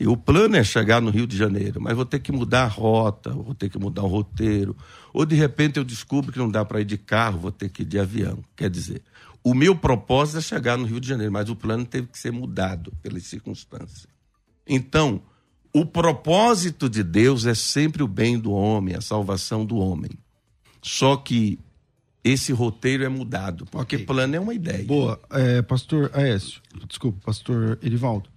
E 0.00 0.06
o 0.06 0.16
plano 0.16 0.56
é 0.56 0.62
chegar 0.62 1.02
no 1.02 1.10
Rio 1.10 1.26
de 1.26 1.36
Janeiro, 1.36 1.80
mas 1.80 1.96
vou 1.96 2.04
ter 2.04 2.20
que 2.20 2.30
mudar 2.30 2.62
a 2.62 2.68
rota, 2.68 3.30
vou 3.30 3.54
ter 3.54 3.68
que 3.68 3.78
mudar 3.78 4.04
o 4.04 4.06
roteiro. 4.06 4.76
Ou 5.12 5.26
de 5.26 5.34
repente 5.34 5.78
eu 5.78 5.84
descubro 5.84 6.30
que 6.30 6.38
não 6.38 6.48
dá 6.48 6.64
para 6.64 6.80
ir 6.80 6.84
de 6.84 6.96
carro, 6.96 7.40
vou 7.40 7.50
ter 7.50 7.68
que 7.68 7.82
ir 7.82 7.84
de 7.84 7.98
avião. 7.98 8.38
Quer 8.54 8.70
dizer, 8.70 9.02
o 9.42 9.54
meu 9.54 9.74
propósito 9.74 10.38
é 10.38 10.40
chegar 10.40 10.78
no 10.78 10.86
Rio 10.86 11.00
de 11.00 11.08
Janeiro, 11.08 11.32
mas 11.32 11.50
o 11.50 11.56
plano 11.56 11.84
teve 11.84 12.06
que 12.06 12.18
ser 12.18 12.30
mudado 12.30 12.92
pelas 13.02 13.24
circunstâncias. 13.24 14.06
Então, 14.68 15.20
o 15.74 15.84
propósito 15.84 16.88
de 16.88 17.02
Deus 17.02 17.44
é 17.44 17.54
sempre 17.54 18.02
o 18.02 18.08
bem 18.08 18.38
do 18.38 18.52
homem, 18.52 18.94
a 18.94 19.00
salvação 19.00 19.64
do 19.64 19.76
homem. 19.76 20.10
Só 20.80 21.16
que 21.16 21.58
esse 22.22 22.52
roteiro 22.52 23.04
é 23.04 23.08
mudado, 23.08 23.64
porque 23.66 23.96
okay. 23.96 24.06
plano 24.06 24.36
é 24.36 24.40
uma 24.40 24.54
ideia. 24.54 24.84
Boa. 24.84 25.20
É, 25.30 25.62
pastor 25.62 26.10
Aécio, 26.14 26.60
desculpa, 26.86 27.20
pastor 27.24 27.78
Erivaldo. 27.82 28.28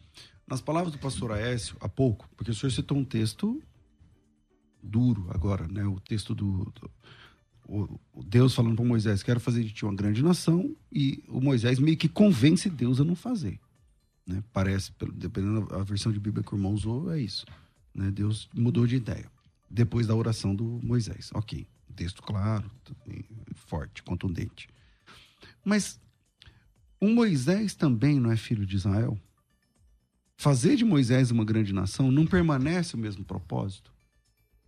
Nas 0.47 0.61
palavras 0.61 0.91
do 0.91 0.99
pastor 0.99 1.31
Aécio, 1.31 1.75
há 1.79 1.89
pouco, 1.89 2.29
porque 2.35 2.51
o 2.51 2.53
senhor 2.55 2.71
citou 2.71 2.97
um 2.97 3.05
texto 3.05 3.61
duro 4.83 5.27
agora, 5.29 5.67
né? 5.67 5.85
O 5.85 5.99
texto 5.99 6.33
do, 6.35 6.65
do 6.65 6.91
o, 7.71 7.99
o 8.13 8.23
Deus 8.23 8.53
falando 8.53 8.75
para 8.75 8.83
Moisés, 8.83 9.23
quero 9.23 9.39
fazer 9.39 9.63
de 9.63 9.71
ti 9.71 9.85
uma 9.85 9.95
grande 9.95 10.21
nação, 10.21 10.75
e 10.91 11.23
o 11.29 11.39
Moisés 11.39 11.79
meio 11.79 11.95
que 11.95 12.09
convence 12.09 12.69
Deus 12.69 12.99
a 12.99 13.03
não 13.03 13.15
fazer. 13.15 13.59
Né? 14.27 14.43
Parece, 14.51 14.91
dependendo 15.13 15.65
da 15.67 15.81
versão 15.83 16.11
de 16.11 16.19
Bíblia 16.19 16.43
que 16.43 16.53
o 16.53 16.57
irmão 16.57 16.73
usou, 16.73 17.11
é 17.13 17.21
isso. 17.21 17.45
Né? 17.95 18.11
Deus 18.11 18.49
mudou 18.53 18.85
de 18.85 18.97
ideia 18.97 19.25
depois 19.69 20.05
da 20.05 20.15
oração 20.15 20.53
do 20.53 20.79
Moisés. 20.83 21.31
Ok. 21.33 21.65
Texto 21.91 22.21
claro, 22.21 22.69
forte, 23.54 24.04
contundente. 24.04 24.67
Mas 25.63 25.99
o 26.99 27.08
Moisés 27.08 27.73
também 27.73 28.19
não 28.19 28.32
é 28.32 28.38
filho 28.38 28.65
de 28.65 28.75
Israel? 28.75 29.17
Fazer 30.38 30.75
de 30.75 30.84
Moisés 30.84 31.32
uma 31.32 31.45
grande 31.45 31.73
nação 31.73 32.12
não 32.12 32.25
permanece 32.25 32.95
o 32.95 32.97
mesmo 32.97 33.23
propósito? 33.23 33.91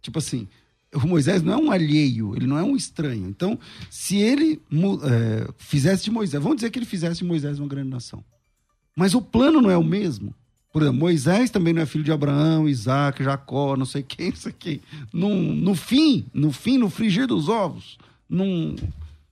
Tipo 0.02 0.20
assim, 0.20 0.48
o 0.94 1.08
Moisés 1.08 1.42
não 1.42 1.54
é 1.54 1.58
um 1.58 1.72
alheio, 1.72 2.36
ele 2.36 2.46
não 2.46 2.58
é 2.58 2.64
um 2.64 2.76
estranho. 2.76 3.28
Então, 3.28 3.60
se 3.90 4.18
ele 4.18 4.62
é, 5.04 5.52
fizesse 5.58 6.04
de 6.04 6.12
Moisés, 6.12 6.42
vamos 6.42 6.58
dizer 6.58 6.70
que 6.70 6.78
ele 6.78 6.86
fizesse 6.86 7.20
de 7.20 7.26
Moisés 7.26 7.60
uma 7.60 7.68
grande 7.68 7.90
nação. 7.90 8.24
Mas 8.96 9.16
o 9.16 9.22
plano 9.22 9.62
não 9.62 9.72
é 9.72 9.78
o 9.78 9.84
mesmo. 9.84 10.36
Por 10.74 10.82
exemplo, 10.82 11.00
Moisés 11.02 11.52
também 11.52 11.72
não 11.72 11.84
é 11.84 11.86
filho 11.86 12.04
de 12.04 12.12
Abraão, 12.12 12.68
Isaac, 12.68 13.24
Jacó, 13.24 13.78
não 13.78 13.86
sei 13.86 14.02
quem, 14.02 14.30
isso 14.30 14.50
aqui. 14.50 14.82
No, 15.14 15.30
no 15.32 15.76
fim, 15.76 16.26
no 16.34 16.52
fim, 16.52 16.80
no 16.80 16.90
frigir 16.90 17.28
dos 17.28 17.48
ovos, 17.48 18.00
num... 18.28 18.76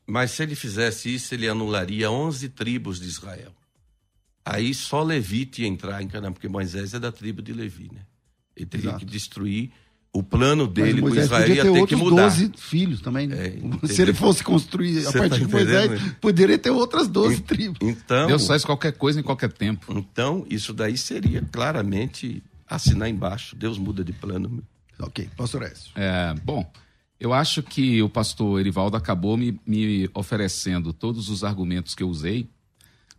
Mas 0.06 0.32
se 0.32 0.43
ele 0.43 0.54
fizesse 0.54 1.12
isso, 1.12 1.34
ele 1.34 1.47
anularia 1.47 2.12
11 2.12 2.47
tribos 2.49 2.99
de 2.99 3.08
Israel. 3.08 3.51
Aí 4.45 4.71
só 4.71 5.01
Levi 5.01 5.49
ia 5.58 5.67
entrar 5.67 6.01
em 6.04 6.08
Canaã, 6.08 6.32
porque 6.32 6.47
Moisés 6.47 6.93
é 6.93 6.99
da 6.99 7.12
tribo 7.12 7.41
de 7.41 7.54
Levi, 7.54 7.89
né? 7.91 8.01
Ele 8.56 8.65
teria 8.67 8.89
Exato. 8.89 8.99
que 8.99 9.12
destruir 9.12 9.71
o 10.13 10.21
plano 10.21 10.67
dele 10.67 11.02
com 11.02 11.15
Israel 11.15 11.41
podia 11.47 11.56
ia 11.56 11.63
ter 11.63 11.71
ter 11.71 11.88
que 11.88 11.95
outros 11.95 12.00
mudar. 12.00 12.24
12 12.30 12.52
filhos 12.58 13.02
também. 13.02 13.28
né? 13.28 13.56
É, 13.84 13.88
Se 13.88 14.02
ele 14.02 14.13
fosse 14.13 14.43
construir 14.43 15.08
a 15.08 15.12
partir 15.13 15.30
tá 15.30 15.38
de 15.38 15.47
Moisés, 15.47 15.86
entendendo? 15.91 16.15
poderia 16.19 16.58
ter 16.58 16.69
outras 16.69 17.08
12 17.08 17.41
tribos. 17.41 17.78
Então, 17.82 18.28
Deus 18.28 18.45
faz 18.45 18.65
qualquer 18.65 18.91
coisa 18.93 19.19
em 19.19 19.24
qualquer 19.24 19.52
tempo. 19.54 19.93
então, 19.97 20.45
isso 20.50 20.74
daí 20.74 20.97
seria 20.97 21.41
claramente 21.50 22.43
assinar 22.67 23.10
embaixo. 23.10 23.56
Deus 23.56 23.78
muda 23.78 24.04
de 24.04 24.12
plano. 24.12 24.62
Ok, 25.00 25.30
pastor 25.36 25.63
Écio. 25.63 25.91
É, 25.95 26.36
bom, 26.43 26.69
eu 27.19 27.34
acho 27.34 27.63
que 27.63 28.02
o 28.02 28.10
pastor 28.10 28.60
Erivaldo 28.60 28.97
acabou 28.97 29.38
me, 29.38 29.60
me 29.65 30.10
oferecendo 30.13 30.91
todos 30.91 31.30
os 31.30 31.43
argumentos 31.43 31.95
que 31.95 32.04
eu 32.04 32.10
usei, 32.10 32.50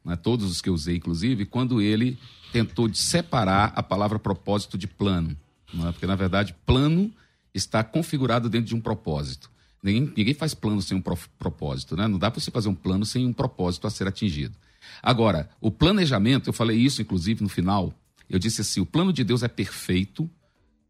né, 0.05 0.15
todos 0.17 0.51
os 0.51 0.61
que 0.61 0.69
eu 0.69 0.75
usei, 0.75 0.97
inclusive, 0.97 1.47
quando 1.47 1.81
ele 1.81 2.19
tentou 2.53 2.87
de 2.87 2.99
separar 2.99 3.73
a 3.75 3.83
palavra 3.83 4.19
propósito 4.19 4.77
de 4.77 4.87
plano. 4.87 5.37
Não 5.73 5.89
é? 5.89 5.93
Porque, 5.93 6.07
na 6.07 6.15
verdade, 6.17 6.55
plano 6.67 7.13
está 7.55 7.83
configurado 7.85 8.49
dentro 8.49 8.69
de 8.69 8.75
um 8.75 8.81
propósito. 8.81 9.51
Ninguém, 9.83 10.13
ninguém 10.17 10.35
faz 10.35 10.55
plano 10.55 10.81
sem 10.81 10.97
um 10.97 11.01
pro- 11.01 11.19
propósito, 11.39 11.97
né? 11.97 12.07
Não 12.07 12.19
dá 12.19 12.31
para 12.31 12.41
você 12.41 12.51
fazer 12.51 12.69
um 12.69 12.75
plano 12.75 13.05
sem 13.05 13.27
um 13.27 13.33
propósito 13.33 13.87
a 13.87 13.91
ser 13.91 14.07
atingido. 14.07 14.55
Agora, 15.03 15.51
o 15.61 15.71
planejamento, 15.71 16.49
eu 16.49 16.53
falei 16.53 16.79
isso, 16.79 17.03
inclusive, 17.03 17.43
no 17.43 17.49
final. 17.49 17.93
Eu 18.29 18.39
disse 18.39 18.61
assim: 18.61 18.81
o 18.81 18.87
plano 18.87 19.13
de 19.13 19.25
Deus 19.25 19.43
é 19.43 19.49
perfeito, 19.49 20.31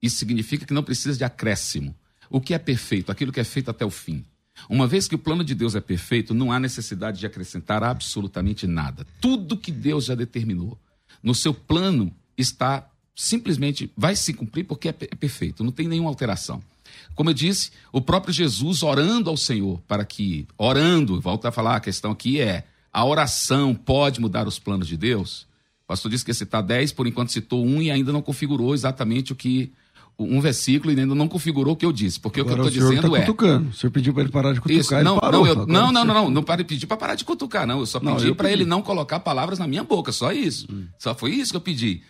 isso 0.01 0.17
significa 0.17 0.67
que 0.67 0.75
não 0.75 0.83
precisa 0.83 1.17
de 1.17 1.25
acréscimo. 1.25 1.95
O 2.29 2.41
que 2.41 2.55
é 2.55 2.59
perfeito? 2.59 3.11
Aquilo 3.11 3.33
que 3.33 3.41
é 3.41 3.45
feito 3.45 3.71
até 3.71 3.85
o 3.85 3.91
fim. 3.91 4.25
Uma 4.69 4.87
vez 4.87 5.09
que 5.09 5.15
o 5.15 5.19
plano 5.19 5.43
de 5.43 5.55
Deus 5.55 5.75
é 5.75 5.81
perfeito, 5.81 6.35
não 6.35 6.53
há 6.53 6.61
necessidade 6.61 7.19
de 7.19 7.27
acrescentar 7.27 7.83
absolutamente 7.83 8.67
nada. 8.67 9.07
Tudo 9.21 9.57
que 9.57 9.73
Deus 9.73 10.05
já 10.05 10.15
determinou 10.15 10.79
no 11.23 11.35
seu 11.35 11.55
plano 11.55 12.15
está 12.37 12.87
simplesmente 13.15 13.91
vai 13.97 14.17
se 14.17 14.33
cumprir 14.33 14.65
porque 14.65 14.89
é 14.89 14.95
é 15.01 15.15
perfeito, 15.15 15.65
não 15.65 15.73
tem 15.73 15.89
nenhuma 15.89 16.11
alteração. 16.11 16.63
Como 17.15 17.31
eu 17.31 17.35
disse, 17.35 17.71
o 17.91 18.01
próprio 18.01 18.33
Jesus 18.33 18.83
orando 18.83 19.29
ao 19.29 19.37
Senhor 19.37 19.81
para 19.87 20.05
que, 20.05 20.47
orando, 20.57 21.21
volto 21.21 21.47
a 21.47 21.53
falar, 21.53 21.77
a 21.77 21.81
questão 21.81 22.11
aqui 22.11 22.41
é: 22.41 22.65
a 22.93 23.05
oração 23.05 23.75
pode 23.75 24.21
mudar 24.21 24.47
os 24.47 24.59
planos 24.59 24.89
de 24.89 24.97
Deus? 24.97 25.47
O 25.85 25.87
pastor 25.89 26.11
disse 26.11 26.25
que 26.25 26.31
ia 26.31 26.35
citar 26.35 26.63
10, 26.63 26.93
por 26.93 27.07
enquanto 27.07 27.33
citou 27.33 27.65
um 27.65 27.83
e 27.83 27.91
ainda 27.91 28.13
não 28.13 28.23
configurou 28.23 28.75
exatamente 28.75 29.33
o 29.33 29.37
que. 29.37 29.73
Um 30.19 30.41
versículo 30.41 30.93
e 30.93 31.01
ainda 31.01 31.15
não 31.15 31.27
configurou 31.27 31.73
o 31.75 31.77
que 31.77 31.85
eu 31.85 31.91
disse. 31.93 32.21
Porque 32.21 32.41
o 32.41 32.45
que 32.45 32.51
eu 32.51 32.55
Agora 32.55 32.69
estou 32.69 32.85
o 32.85 32.89
senhor 32.91 33.01
dizendo 33.01 33.13
tá 33.13 33.19
é. 33.19 33.21
cutucando. 33.27 33.71
O 33.71 33.73
senhor 33.73 33.91
pediu 33.91 34.13
para 34.15 34.23
ele 34.23 34.31
parar 34.31 34.53
de 34.53 34.61
cutucar, 34.61 34.81
Isso, 34.81 35.03
não, 35.03 35.19
parou. 35.19 35.41
não, 35.41 35.47
eu- 35.47 35.53
Agora 35.53 35.73
não, 35.73 35.89
o 35.89 35.93
não, 35.93 36.05
não, 36.05 36.15
não, 36.15 36.31
não 36.31 36.43
para 36.45 36.63
pedir 36.65 36.87
para 36.87 36.97
parar 36.97 37.15
de 37.17 37.25
cutucar, 37.25 37.67
não. 37.67 37.81
Eu 37.81 37.87
só 37.87 37.99
Não, 37.99 38.15
pedi 38.17 38.33
para 38.35 38.49
pedi. 38.49 38.61
ele 38.63 38.69
não 38.69 38.83
colocar 38.83 39.19
palavras 39.21 39.59
na 39.59 39.67
minha 39.67 39.83
boca, 39.83 40.13
só 40.13 40.31
isso. 40.33 40.69
Só 40.99 41.15
foi 41.15 41.33
isso 41.33 41.51
que 41.53 41.57
eu 41.57 41.61
pedi. 41.61 42.03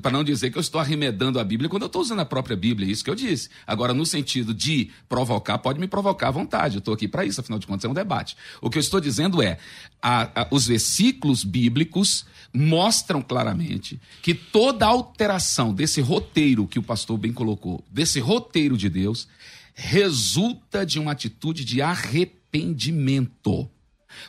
Para 0.00 0.10
não 0.12 0.22
dizer 0.24 0.50
que 0.50 0.56
eu 0.56 0.60
estou 0.60 0.80
arremedando 0.80 1.38
a 1.38 1.44
Bíblia 1.44 1.68
quando 1.68 1.82
eu 1.82 1.86
estou 1.86 2.00
usando 2.00 2.20
a 2.20 2.24
própria 2.24 2.56
Bíblia, 2.56 2.88
é 2.88 2.90
isso 2.92 3.04
que 3.04 3.10
eu 3.10 3.14
disse. 3.14 3.50
Agora, 3.66 3.92
no 3.92 4.06
sentido 4.06 4.54
de 4.54 4.90
provocar, 5.08 5.58
pode 5.58 5.78
me 5.80 5.86
provocar 5.88 6.28
à 6.28 6.30
vontade. 6.30 6.76
Eu 6.76 6.78
estou 6.78 6.94
aqui 6.94 7.06
para 7.08 7.24
isso, 7.26 7.40
afinal 7.40 7.58
de 7.58 7.66
contas 7.66 7.84
é 7.84 7.88
um 7.88 7.92
debate. 7.94 8.36
O 8.62 8.70
que 8.70 8.78
eu 8.78 8.80
estou 8.80 9.00
dizendo 9.00 9.42
é, 9.42 9.58
a- 10.00 10.42
a- 10.42 10.46
os 10.50 10.66
versículos 10.66 11.44
bíblicos 11.44 12.24
mostram 12.54 13.20
claramente 13.20 14.00
que 14.22 14.32
toda 14.32 14.86
alteração 14.86 15.74
desse 15.74 16.00
roteiro 16.00 16.66
que 16.66 16.78
o 16.78 16.82
pastor 16.82 17.18
bem 17.18 17.30
colocou, 17.32 17.45
desse 17.90 18.18
roteiro 18.18 18.76
de 18.76 18.88
Deus, 18.88 19.28
resulta 19.74 20.84
de 20.84 20.98
uma 20.98 21.12
atitude 21.12 21.64
de 21.64 21.82
arrependimento. 21.82 23.68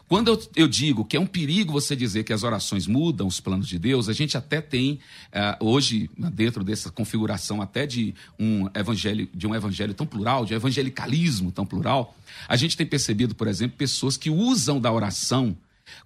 Quando 0.08 0.30
eu, 0.30 0.50
eu 0.56 0.68
digo 0.68 1.06
que 1.06 1.16
é 1.16 1.20
um 1.20 1.26
perigo 1.26 1.72
você 1.72 1.96
dizer 1.96 2.24
que 2.24 2.34
as 2.34 2.44
orações 2.44 2.88
mudam 2.88 3.28
os 3.28 3.40
planos 3.40 3.68
de 3.68 3.80
Deus, 3.80 4.10
a 4.10 4.14
gente 4.14 4.38
até 4.38 4.62
tem 4.62 5.00
eh, 5.32 5.58
hoje 5.60 6.10
dentro 6.18 6.64
dessa 6.64 6.92
configuração 6.92 7.62
até 7.62 7.86
de 7.86 8.14
um 8.40 8.68
evangelho 8.76 9.30
de 9.34 9.48
um 9.48 9.56
evangelho 9.56 9.94
tão 9.94 10.06
plural, 10.06 10.46
de 10.46 10.54
um 10.54 10.58
evangelicalismo 10.58 11.52
tão 11.52 11.66
plural, 11.66 12.16
a 12.48 12.56
gente 12.56 12.78
tem 12.78 12.86
percebido, 12.86 13.34
por 13.34 13.48
exemplo, 13.48 13.78
pessoas 13.78 14.18
que 14.18 14.30
usam 14.30 14.80
da 14.80 14.92
oração 14.92 15.56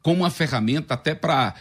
como 0.01 0.21
uma 0.23 0.29
ferramenta 0.29 0.93
até 0.93 1.13
para. 1.15 1.55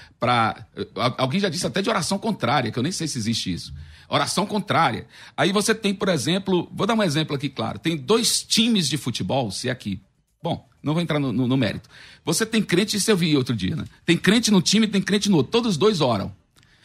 Alguém 1.19 1.41
já 1.41 1.49
disse 1.49 1.67
até 1.67 1.81
de 1.83 1.89
oração 1.91 2.19
contrária, 2.19 2.71
que 2.71 2.79
eu 2.79 2.83
nem 2.83 2.93
sei 2.93 3.07
se 3.09 3.19
existe 3.19 3.53
isso. 3.53 3.73
Oração 4.09 4.45
contrária. 4.47 5.07
Aí 5.37 5.53
você 5.53 5.75
tem, 5.75 5.95
por 5.95 6.09
exemplo, 6.09 6.69
vou 6.73 6.87
dar 6.87 6.95
um 6.95 7.03
exemplo 7.03 7.35
aqui, 7.37 7.49
claro. 7.49 7.79
Tem 7.79 7.97
dois 7.97 8.43
times 8.43 8.89
de 8.89 8.97
futebol, 8.97 9.51
se 9.51 9.69
é 9.69 9.71
aqui. 9.71 10.01
Bom, 10.43 10.69
não 10.83 10.95
vou 10.95 11.03
entrar 11.03 11.19
no, 11.21 11.33
no- 11.33 11.47
no 11.47 11.57
mérito. 11.57 11.89
Você 12.25 12.45
tem 12.45 12.63
crente, 12.63 12.97
isso 12.97 13.11
eu 13.11 13.17
vi 13.17 13.37
outro 13.37 13.55
dia, 13.55 13.77
né? 13.77 13.85
Tem 14.05 14.17
crente 14.17 14.51
no 14.51 14.61
time, 14.61 14.87
tem 14.89 15.01
crente 15.01 15.29
no 15.31 15.37
outro. 15.37 15.53
Todos 15.53 15.73
os 15.73 15.77
dois 15.77 16.01
oram. 16.01 16.35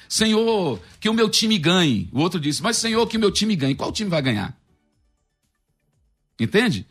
Senhor, 0.08 0.80
que 1.00 1.10
o 1.10 1.14
meu 1.14 1.28
time 1.30 1.58
ganhe. 1.58 2.10
O 2.12 2.20
outro 2.20 2.40
disse, 2.40 2.62
mas 2.62 2.78
Senhor, 2.78 3.08
que 3.08 3.18
o 3.18 3.20
meu 3.20 3.32
time 3.32 3.56
ganhe. 3.56 3.74
Qual 3.74 3.92
time 3.92 4.10
vai 4.10 4.22
ganhar? 4.22 4.56
Entende? 6.40 6.86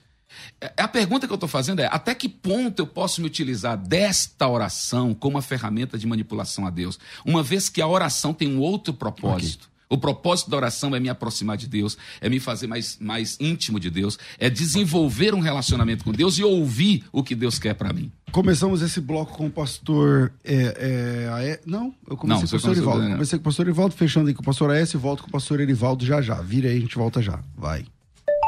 É- 0.60 0.72
A 0.76 0.88
pergunta 0.88 1.26
que 1.26 1.32
eu 1.32 1.36
estou 1.36 1.48
fazendo 1.48 1.80
é: 1.80 1.86
até 1.90 2.14
que 2.14 2.28
ponto 2.28 2.80
eu 2.80 2.86
posso 2.86 3.20
me 3.20 3.26
utilizar 3.26 3.76
desta 3.76 4.48
oração 4.48 5.14
como 5.14 5.36
uma 5.36 5.42
ferramenta 5.42 5.98
de 5.98 6.06
manipulação 6.06 6.66
a 6.66 6.70
Deus? 6.70 6.98
Uma 7.24 7.42
vez 7.42 7.68
que 7.68 7.80
a 7.82 7.86
oração 7.86 8.32
tem 8.34 8.48
um 8.48 8.58
outro 8.60 8.92
propósito. 8.94 9.72
O 9.86 9.98
propósito 9.98 10.50
da 10.50 10.56
oração 10.56 10.96
é 10.96 10.98
me 10.98 11.08
aproximar 11.10 11.56
de 11.56 11.68
Deus, 11.68 11.96
é 12.20 12.28
me 12.28 12.40
fazer 12.40 12.66
mais, 12.66 12.98
mais 12.98 13.36
íntimo 13.38 13.78
de 13.78 13.90
Deus, 13.90 14.18
é 14.38 14.48
desenvolver 14.50 15.34
um 15.34 15.40
relacionamento 15.40 16.02
com 16.02 16.10
Deus 16.10 16.38
e 16.38 16.42
ouvir 16.42 17.04
o 17.12 17.22
que 17.22 17.34
Deus 17.34 17.58
quer 17.58 17.74
para 17.74 17.92
mim. 17.92 18.10
Começamos 18.32 18.82
esse 18.82 19.00
bloco 19.00 19.36
com 19.36 19.46
o 19.46 19.50
pastor. 19.50 20.32
É, 20.42 21.28
é, 21.38 21.60
Não, 21.66 21.94
eu 22.08 22.16
comecei 22.16 22.42
Não, 22.42 22.48
com 22.48 22.56
o 22.56 22.58
pastor 22.58 22.72
Erivaldo. 22.72 23.04
é. 23.04 23.12
Comecei 23.12 23.38
com 23.38 23.42
o 23.42 23.44
pastor 23.44 23.66
Erivaldo, 23.66 23.94
fechando 23.94 24.28
aí 24.28 24.34
com 24.34 24.42
o 24.42 24.44
pastor 24.44 24.70
Aécio 24.70 24.96
e 24.96 25.00
volto 25.00 25.22
com 25.22 25.28
o 25.28 25.32
pastor 25.32 25.60
Erivaldo 25.60 26.04
já 26.04 26.20
já. 26.20 26.40
Vira 26.40 26.68
aí, 26.70 26.78
a 26.78 26.80
gente 26.80 26.96
volta 26.96 27.22
já. 27.22 27.38
Vai. 27.56 27.84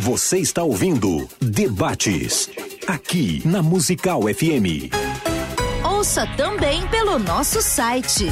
Você 0.00 0.38
está 0.38 0.62
ouvindo 0.62 1.28
Debates. 1.40 2.48
Aqui 2.86 3.42
na 3.46 3.62
Musical 3.62 4.22
FM. 4.22 4.90
Ouça 5.84 6.26
também 6.36 6.86
pelo 6.88 7.18
nosso 7.18 7.60
site 7.60 8.26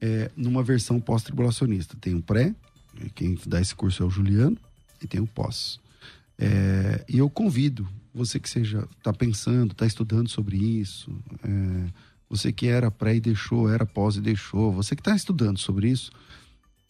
é, 0.06 0.30
numa 0.36 0.62
versão 0.62 1.00
pós-tribulacionista. 1.00 1.96
Tem 2.02 2.14
o 2.14 2.22
pré, 2.22 2.54
quem 3.16 3.40
dá 3.46 3.62
esse 3.62 3.74
curso 3.74 4.04
é 4.04 4.06
o 4.06 4.10
Juliano, 4.10 4.58
e 5.02 5.08
tem 5.08 5.22
o 5.22 5.26
pós. 5.28 5.80
É, 6.44 7.06
e 7.08 7.18
eu 7.18 7.30
convido 7.30 7.88
você 8.14 8.40
que 8.40 8.50
seja 8.50 8.88
está 8.98 9.12
pensando, 9.12 9.72
está 9.72 9.86
estudando 9.86 10.30
sobre 10.30 10.58
isso, 10.58 11.12
é, 11.44 11.90
você 12.30 12.52
que 12.52 12.68
era 12.68 12.92
pré 12.92 13.16
e 13.16 13.20
deixou, 13.20 13.70
era 13.70 13.86
pós 13.86 14.16
e 14.16 14.22
deixou, 14.22 14.72
você 14.72 14.96
que 14.96 15.02
está 15.02 15.16
estudando 15.16 15.58
sobre 15.58 15.90
isso, 15.90 16.12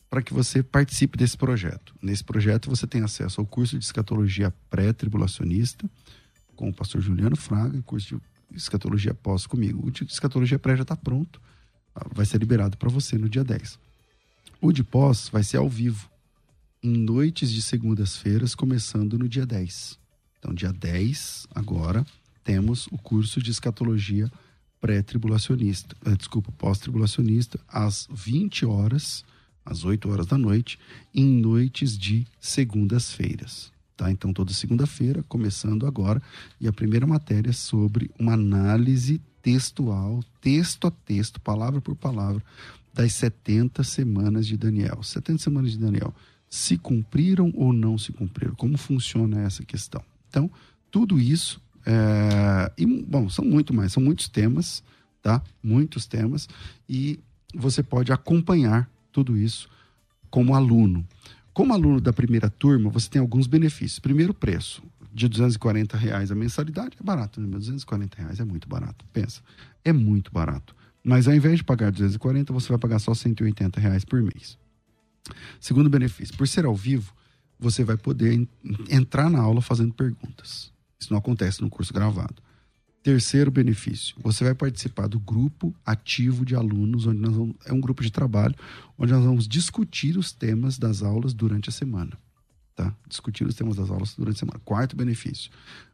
para 0.09 0.21
que 0.21 0.33
você 0.33 0.61
participe 0.61 1.17
desse 1.17 1.37
projeto. 1.37 1.93
Nesse 2.01 2.23
projeto 2.23 2.69
você 2.69 2.85
tem 2.85 3.01
acesso 3.01 3.41
ao 3.41 3.47
curso 3.47 3.77
de 3.77 3.83
escatologia 3.83 4.53
pré-tribulacionista 4.69 5.89
com 6.55 6.69
o 6.69 6.73
pastor 6.73 7.01
Juliano 7.01 7.35
Fraga, 7.35 7.81
curso 7.81 8.21
de 8.49 8.57
escatologia 8.57 9.13
pós 9.13 9.47
comigo. 9.47 9.87
O 9.87 9.91
de 9.91 10.03
escatologia 10.03 10.59
pré 10.59 10.75
já 10.75 10.83
está 10.83 10.95
pronto, 10.95 11.41
ah, 11.95 12.05
vai 12.13 12.25
ser 12.25 12.37
liberado 12.37 12.77
para 12.77 12.89
você 12.89 13.17
no 13.17 13.27
dia 13.27 13.43
10. 13.43 13.79
O 14.61 14.71
de 14.71 14.83
pós 14.83 15.29
vai 15.29 15.43
ser 15.43 15.57
ao 15.57 15.67
vivo, 15.67 16.09
em 16.83 16.97
noites 16.97 17.49
de 17.49 17.61
segundas-feiras, 17.61 18.53
começando 18.53 19.17
no 19.17 19.29
dia 19.29 19.45
10. 19.45 19.97
Então, 20.37 20.53
dia 20.53 20.73
10, 20.73 21.47
agora, 21.55 22.05
temos 22.43 22.87
o 22.87 22.97
curso 22.97 23.41
de 23.41 23.49
escatologia 23.51 24.29
pré-tribulacionista, 24.81 25.95
eh, 26.05 26.13
desculpa, 26.13 26.51
pós-tribulacionista, 26.51 27.57
às 27.69 28.05
20 28.11 28.65
horas, 28.65 29.23
às 29.65 29.85
8 29.85 30.11
horas 30.11 30.27
da 30.27 30.37
noite, 30.37 30.77
em 31.15 31.25
noites 31.25 31.97
de 31.97 32.27
segundas-feiras. 32.37 33.71
Tá? 33.95 34.11
Então, 34.11 34.33
toda 34.33 34.51
segunda-feira, 34.51 35.23
começando 35.23 35.87
agora, 35.87 36.21
e 36.59 36.67
a 36.67 36.73
primeira 36.73 37.07
matéria 37.07 37.51
é 37.51 37.53
sobre 37.53 38.11
uma 38.19 38.33
análise 38.33 39.21
textual, 39.41 40.21
texto 40.41 40.87
a 40.87 40.91
texto, 40.91 41.39
palavra 41.39 41.79
por 41.79 41.95
palavra, 41.95 42.43
das 42.93 43.13
70 43.13 43.85
semanas 43.85 44.45
de 44.45 44.57
Daniel. 44.57 45.01
70 45.01 45.41
semanas 45.41 45.71
de 45.71 45.77
Daniel. 45.77 46.13
Se 46.53 46.77
cumpriram 46.77 47.51
ou 47.55 47.73
não 47.73 47.97
se 47.97 48.11
cumpriram? 48.11 48.53
Como 48.53 48.77
funciona 48.77 49.41
essa 49.41 49.65
questão? 49.65 50.03
Então, 50.29 50.51
tudo 50.91 51.19
isso 51.19 51.59
é, 51.83 52.71
e, 52.77 52.85
bom, 52.85 53.27
são 53.27 53.43
muito 53.43 53.73
mais, 53.73 53.91
são 53.91 54.03
muitos 54.03 54.29
temas, 54.29 54.83
tá? 55.19 55.41
Muitos 55.63 56.05
temas. 56.05 56.47
E 56.87 57.19
você 57.55 57.81
pode 57.81 58.13
acompanhar 58.13 58.87
tudo 59.11 59.35
isso 59.35 59.67
como 60.29 60.53
aluno. 60.53 61.03
Como 61.55 61.73
aluno 61.73 61.99
da 61.99 62.13
primeira 62.13 62.51
turma, 62.51 62.87
você 62.87 63.09
tem 63.09 63.19
alguns 63.19 63.47
benefícios. 63.47 63.97
Primeiro, 63.97 64.31
preço. 64.31 64.83
De 65.11 65.27
240 65.27 65.97
reais 65.97 66.31
a 66.31 66.35
mensalidade 66.35 66.95
é 66.99 67.03
barato, 67.03 67.41
né? 67.41 67.47
240 67.47 68.15
reais 68.15 68.39
é 68.39 68.45
muito 68.45 68.69
barato. 68.69 69.03
Pensa, 69.11 69.41
é 69.83 69.91
muito 69.91 70.31
barato. 70.31 70.75
Mas 71.03 71.27
ao 71.27 71.33
invés 71.33 71.57
de 71.57 71.63
pagar 71.63 71.91
240, 71.91 72.53
você 72.53 72.69
vai 72.69 72.77
pagar 72.77 72.99
só 72.99 73.15
180 73.15 73.79
reais 73.79 74.05
por 74.05 74.21
mês. 74.21 74.61
Segundo 75.59 75.89
benefício, 75.89 76.35
por 76.35 76.47
ser 76.47 76.65
ao 76.65 76.75
vivo, 76.75 77.13
você 77.59 77.83
vai 77.83 77.97
poder 77.97 78.47
entrar 78.89 79.29
na 79.29 79.39
aula 79.39 79.61
fazendo 79.61 79.93
perguntas. 79.93 80.71
Isso 80.99 81.11
não 81.11 81.17
acontece 81.17 81.61
no 81.61 81.69
curso 81.69 81.93
gravado. 81.93 82.35
Terceiro 83.01 83.51
benefício, 83.51 84.15
você 84.21 84.45
vai 84.45 84.55
participar 84.55 85.07
do 85.07 85.19
grupo 85.19 85.75
ativo 85.85 86.45
de 86.45 86.55
alunos, 86.55 87.05
onde 87.05 87.19
nós 87.19 87.35
vamos, 87.35 87.55
é 87.65 87.73
um 87.73 87.81
grupo 87.81 88.01
de 88.01 88.09
trabalho, 88.09 88.55
onde 88.97 89.11
nós 89.11 89.23
vamos 89.23 89.45
discutir 89.45 90.17
os 90.17 90.31
temas 90.31 90.77
das 90.77 91.03
aulas 91.03 91.33
durante 91.33 91.67
a 91.67 91.71
semana. 91.71 92.17
Tá? 92.73 92.95
Discutir 93.07 93.45
os 93.45 93.55
temas 93.55 93.75
das 93.75 93.89
aulas 93.89 94.15
durante 94.15 94.37
a 94.37 94.39
semana. 94.39 94.59
Quarto 94.63 94.95
benefício, 94.95 95.51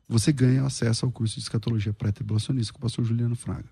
você 0.07 0.31
ganha 0.31 0.63
acesso 0.63 1.03
ao 1.03 1.11
curso 1.11 1.35
de 1.35 1.41
escatologia 1.41 1.91
pré-tribulacionista 1.91 2.73
com 2.73 2.77
o 2.77 2.81
pastor 2.81 3.03
Juliano 3.03 3.35
Fraga. 3.35 3.69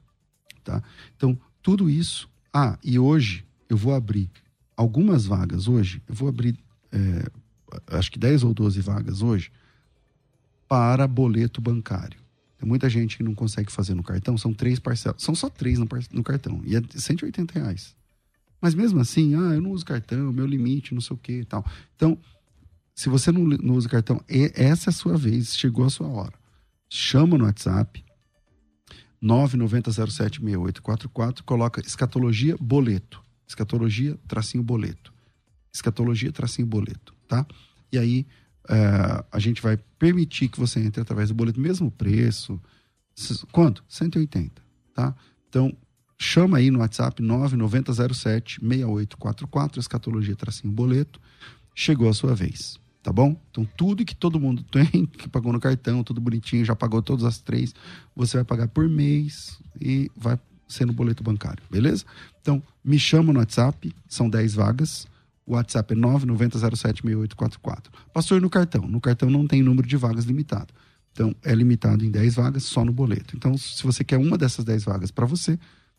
Tá? 0.64 0.82
Então, 1.16 1.40
tudo 1.62 1.90
isso. 1.90 2.28
Ah, 2.52 2.78
e 2.84 2.98
hoje 2.98 3.46
eu 3.70 3.78
vou 3.78 3.94
abrir 3.94 4.32
algumas 4.78 5.26
vagas 5.26 5.68
hoje, 5.68 6.02
eu 6.08 6.16
vou 6.16 6.30
abrir 6.30 6.58
é, 6.92 7.30
acho 7.88 8.12
que 8.12 8.20
10 8.20 8.44
ou 8.44 8.54
12 8.54 8.82
vagas 8.82 9.22
hoje 9.22 9.52
para 10.68 11.08
boleto 11.08 11.62
bancário. 11.62 12.20
Tem 12.58 12.68
muita 12.68 12.90
gente 12.90 13.16
que 13.18 13.24
não 13.24 13.36
consegue 13.36 13.72
fazer 13.72 13.94
no 13.94 14.02
cartão, 14.04 14.38
são 14.38 14.54
três 14.54 14.80
parcelas, 14.80 15.22
são 15.22 15.36
só 15.36 15.50
três 15.50 15.80
no, 15.80 15.88
no 16.12 16.24
cartão, 16.24 16.62
e 16.64 16.76
é 16.76 16.82
180 16.82 17.60
reais. 17.60 17.96
Mas 18.60 18.74
mesmo 18.74 19.00
assim, 19.00 19.36
ah, 19.36 19.54
eu 19.54 19.62
não 19.62 19.70
uso 19.72 19.86
cartão, 19.86 20.34
meu 20.34 20.46
limite, 20.46 20.94
não 20.94 21.02
sei 21.02 21.16
o 21.16 21.20
que 21.20 21.42
e 21.42 21.46
tal. 21.46 21.64
Então, 21.96 22.18
se 22.96 23.10
você 23.10 23.32
não, 23.32 23.44
não 23.44 23.76
usa 23.76 23.88
cartão, 23.88 24.20
essa 24.28 24.90
é 24.90 24.92
a 24.92 24.94
sua 24.94 25.16
vez, 25.16 25.56
chegou 25.56 25.86
a 25.86 25.90
sua 25.90 26.08
hora. 26.08 26.34
Chama 26.90 27.38
no 27.38 27.46
WhatsApp, 27.46 28.04
990076844, 29.22 31.44
coloca 31.44 31.82
escatologia 31.82 32.58
boleto. 32.60 33.22
Escatologia, 33.48 34.18
tracinho 34.28 34.64
boleto. 34.64 35.14
Escatologia, 35.74 36.32
tracinho 36.32 36.68
boleto, 36.68 37.14
tá? 37.28 37.46
E 37.92 37.98
aí 37.98 38.26
é, 38.70 39.24
a 39.32 39.40
gente 39.40 39.62
vai 39.62 39.78
permitir 39.98 40.50
que 40.50 40.60
você 40.60 40.80
entre 40.80 41.02
através 41.02 41.30
do 41.30 41.36
boleto, 41.36 41.60
mesmo 41.60 41.90
preço. 41.90 42.60
Quanto? 43.52 43.84
180, 43.88 44.62
tá? 44.94 45.16
Então, 45.50 45.76
chama 46.20 46.58
aí 46.58 46.70
no 46.70 46.80
WhatsApp 46.80 47.22
9907 47.22 48.60
6844, 48.60 49.80
escatologia 49.80 50.36
tracinho 50.36 50.74
boleto. 50.74 51.20
Chegou 51.74 52.10
a 52.10 52.14
sua 52.14 52.36
vez, 52.36 52.80
tá 53.02 53.14
bom? 53.14 53.40
Então, 53.50 53.68
tudo 53.78 54.04
que 54.04 54.16
todo 54.16 54.40
mundo 54.40 54.64
tem, 54.70 55.06
que 55.06 55.30
pagou 55.30 55.54
no 55.54 55.60
cartão, 55.60 56.04
tudo 56.04 56.20
bonitinho, 56.20 56.66
já 56.66 56.76
pagou 56.76 57.02
todas 57.02 57.24
as 57.24 57.40
três, 57.40 57.74
você 58.16 58.38
vai 58.38 58.44
pagar 58.44 58.68
por 58.68 58.90
mês 58.90 59.60
e 59.80 60.12
vai 60.16 60.38
ser 60.68 60.86
no 60.86 60.94
boleto 60.94 61.24
bancário, 61.24 61.64
beleza? 61.70 62.04
Então, 62.42 62.62
me 62.84 63.00
chama 63.00 63.32
no 63.34 63.40
WhatsApp, 63.40 63.94
são 64.08 64.30
10 64.30 64.54
vagas. 64.56 65.08
O 65.46 65.54
WhatsApp 65.54 65.94
é 65.94 65.98
990076844. 65.98 67.86
Pastor, 68.14 68.42
no 68.42 68.50
cartão. 68.50 68.88
No 68.88 69.00
cartão 69.00 69.30
não 69.30 69.48
tem 69.48 69.64
número 69.64 69.88
de 69.88 69.96
vagas 69.96 70.26
limitado. 70.26 70.74
Então, 71.12 71.34
é 71.44 71.56
limitado 71.56 72.06
em 72.06 72.12
10 72.12 72.36
vagas 72.36 72.64
só 72.64 72.86
no 72.86 72.92
boleto. 72.92 73.36
Então, 73.36 73.58
se 73.58 73.82
você 73.84 74.04
quer 74.04 74.18
uma 74.18 74.38
dessas 74.38 74.64
10 74.66 74.84
vagas 74.84 75.10
para 75.10 75.26
você, 75.26 75.58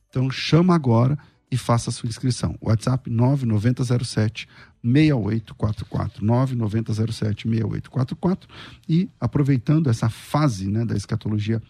então 0.08 0.30
chama 0.30 0.74
agora 0.74 1.18
e 1.50 1.56
faça 1.56 1.90
a 1.90 1.92
sua 1.92 2.08
inscrição. 2.08 2.56
WhatsApp 2.60 3.10
9907 3.10 4.48
6844 4.82 6.24
9907 6.24 7.48
6844 7.48 8.48
e 8.88 9.08
aproveitando 9.18 9.90
essa 9.90 10.08
fase, 10.08 10.68
né, 10.68 10.84
da 10.84 10.96
escatologia 10.96 11.60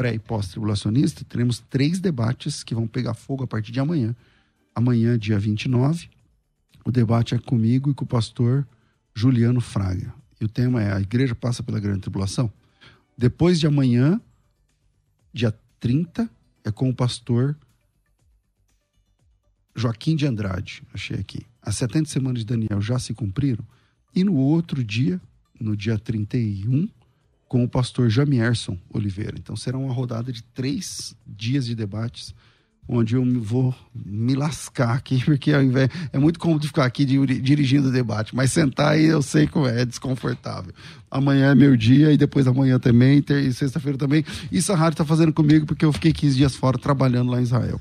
pré 0.00 0.14
e 0.14 0.18
pós-tribulacionista, 0.18 1.26
teremos 1.26 1.58
três 1.58 2.00
debates 2.00 2.64
que 2.64 2.74
vão 2.74 2.86
pegar 2.86 3.12
fogo 3.12 3.44
a 3.44 3.46
partir 3.46 3.70
de 3.70 3.80
amanhã. 3.80 4.16
Amanhã, 4.74 5.18
dia 5.18 5.38
29, 5.38 6.08
o 6.86 6.90
debate 6.90 7.34
é 7.34 7.38
comigo 7.38 7.90
e 7.90 7.94
com 7.94 8.06
o 8.06 8.08
pastor 8.08 8.66
Juliano 9.14 9.60
Fraga. 9.60 10.14
E 10.40 10.44
o 10.46 10.48
tema 10.48 10.82
é: 10.82 10.90
A 10.90 11.00
igreja 11.02 11.34
passa 11.34 11.62
pela 11.62 11.78
grande 11.78 12.00
tribulação? 12.00 12.50
Depois 13.14 13.60
de 13.60 13.66
amanhã, 13.66 14.18
dia 15.34 15.54
30, 15.78 16.30
é 16.64 16.72
com 16.72 16.88
o 16.88 16.94
pastor 16.94 17.54
Joaquim 19.76 20.16
de 20.16 20.26
Andrade. 20.26 20.82
Achei 20.94 21.18
aqui. 21.18 21.46
As 21.60 21.76
70 21.76 22.08
semanas 22.08 22.38
de 22.38 22.46
Daniel 22.46 22.80
já 22.80 22.98
se 22.98 23.12
cumpriram. 23.12 23.62
E 24.14 24.24
no 24.24 24.34
outro 24.34 24.82
dia, 24.82 25.20
no 25.60 25.76
dia 25.76 25.98
31, 25.98 26.88
com 27.50 27.64
o 27.64 27.68
pastor 27.68 28.08
Jamierson 28.08 28.78
Oliveira. 28.94 29.34
Então 29.36 29.56
será 29.56 29.76
uma 29.76 29.92
rodada 29.92 30.32
de 30.32 30.40
três 30.40 31.16
dias 31.26 31.66
de 31.66 31.74
debates 31.74 32.32
onde 32.88 33.16
eu 33.16 33.24
vou 33.42 33.74
me 33.92 34.36
lascar 34.36 34.94
aqui, 34.94 35.20
porque 35.26 35.52
ao 35.52 35.60
invés, 35.60 35.90
é 36.12 36.18
muito 36.18 36.38
cômodo 36.38 36.64
ficar 36.64 36.84
aqui 36.84 37.04
dirigindo 37.04 37.88
o 37.88 37.92
debate, 37.92 38.36
mas 38.36 38.52
sentar 38.52 38.92
aí 38.92 39.04
eu 39.04 39.20
sei 39.20 39.48
como 39.48 39.66
é, 39.66 39.82
é 39.82 39.84
desconfortável. 39.84 40.72
Amanhã 41.10 41.50
é 41.50 41.54
meu 41.56 41.76
dia 41.76 42.12
e 42.12 42.16
depois 42.16 42.46
amanhã 42.46 42.78
também, 42.78 43.22
e 43.28 43.52
sexta-feira 43.52 43.98
também. 43.98 44.24
Isso 44.52 44.72
a 44.72 44.76
rádio 44.76 44.94
está 44.94 45.04
fazendo 45.04 45.32
comigo 45.32 45.66
porque 45.66 45.84
eu 45.84 45.92
fiquei 45.92 46.12
15 46.12 46.36
dias 46.36 46.54
fora 46.54 46.78
trabalhando 46.78 47.32
lá 47.32 47.40
em 47.40 47.42
Israel. 47.42 47.80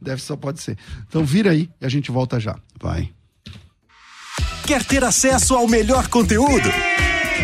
Deve 0.00 0.22
só 0.22 0.36
pode 0.36 0.62
ser. 0.62 0.78
Então 1.06 1.22
vira 1.22 1.50
aí 1.50 1.68
e 1.78 1.84
a 1.84 1.88
gente 1.90 2.10
volta 2.10 2.40
já. 2.40 2.58
Vai. 2.80 3.10
Quer 4.66 4.82
ter 4.84 5.04
acesso 5.04 5.54
ao 5.54 5.68
melhor 5.68 6.08
conteúdo? 6.08 6.70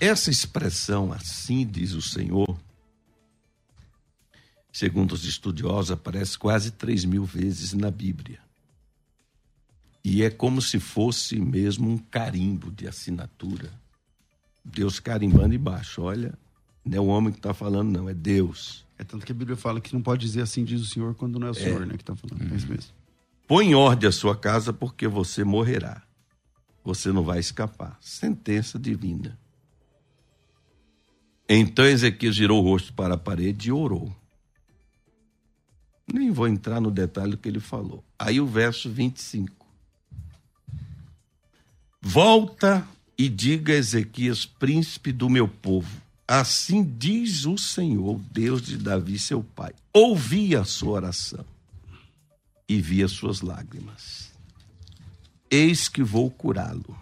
Essa 0.00 0.30
expressão, 0.30 1.12
assim 1.12 1.66
diz 1.66 1.92
o 1.92 2.02
Senhor, 2.02 2.58
segundo 4.72 5.12
os 5.12 5.24
estudiosos, 5.24 5.90
aparece 5.90 6.38
quase 6.38 6.70
três 6.70 7.04
mil 7.04 7.24
vezes 7.24 7.72
na 7.72 7.90
Bíblia. 7.90 8.38
E 10.04 10.22
é 10.22 10.30
como 10.30 10.62
se 10.62 10.78
fosse 10.78 11.40
mesmo 11.40 11.90
um 11.90 11.98
carimbo 11.98 12.70
de 12.70 12.86
assinatura. 12.86 13.72
Deus 14.66 14.98
carimbando 14.98 15.54
embaixo. 15.54 16.02
Olha, 16.02 16.34
não 16.84 16.96
é 16.96 17.00
o 17.00 17.06
homem 17.06 17.32
que 17.32 17.38
está 17.38 17.54
falando, 17.54 17.90
não, 17.90 18.08
é 18.08 18.14
Deus. 18.14 18.84
É 18.98 19.04
tanto 19.04 19.24
que 19.24 19.32
a 19.32 19.34
Bíblia 19.34 19.56
fala 19.56 19.80
que 19.80 19.94
não 19.94 20.02
pode 20.02 20.26
dizer 20.26 20.42
assim 20.42 20.64
diz 20.64 20.80
o 20.80 20.86
Senhor 20.86 21.14
quando 21.14 21.38
não 21.38 21.48
é 21.48 21.50
o 21.50 21.54
Senhor, 21.54 21.82
é. 21.82 21.86
né, 21.86 21.96
que 21.96 22.02
está 22.02 22.16
falando. 22.16 22.52
É 22.52 22.56
isso 22.56 22.68
mesmo. 22.68 22.92
Põe 23.46 23.68
em 23.68 23.74
ordem 23.74 24.08
a 24.08 24.12
sua 24.12 24.36
casa 24.36 24.72
porque 24.72 25.06
você 25.06 25.44
morrerá. 25.44 26.02
Você 26.84 27.12
não 27.12 27.22
vai 27.22 27.38
escapar. 27.38 27.96
Sentença 28.00 28.78
divina. 28.78 29.38
Então 31.48 31.84
Ezequias 31.84 32.34
girou 32.34 32.60
o 32.60 32.64
rosto 32.64 32.92
para 32.92 33.14
a 33.14 33.18
parede 33.18 33.68
e 33.68 33.72
orou. 33.72 34.14
Nem 36.12 36.30
vou 36.30 36.48
entrar 36.48 36.80
no 36.80 36.90
detalhe 36.90 37.32
do 37.32 37.36
que 37.36 37.48
ele 37.48 37.60
falou. 37.60 38.04
Aí 38.18 38.40
o 38.40 38.46
verso 38.46 38.90
25. 38.90 39.66
Volta 42.00 42.86
e 43.18 43.28
diga 43.28 43.72
a 43.72 43.76
Ezequias, 43.76 44.44
príncipe 44.44 45.12
do 45.12 45.30
meu 45.30 45.48
povo: 45.48 46.00
Assim 46.26 46.82
diz 46.84 47.46
o 47.46 47.56
Senhor, 47.56 48.20
Deus 48.30 48.62
de 48.62 48.76
Davi, 48.76 49.18
seu 49.18 49.42
pai. 49.42 49.72
Ouvi 49.92 50.54
a 50.56 50.64
sua 50.64 50.92
oração 50.92 51.44
e 52.68 52.80
vi 52.80 53.02
as 53.02 53.12
suas 53.12 53.40
lágrimas. 53.40 54.32
Eis 55.50 55.88
que 55.88 56.02
vou 56.02 56.30
curá-lo. 56.30 56.98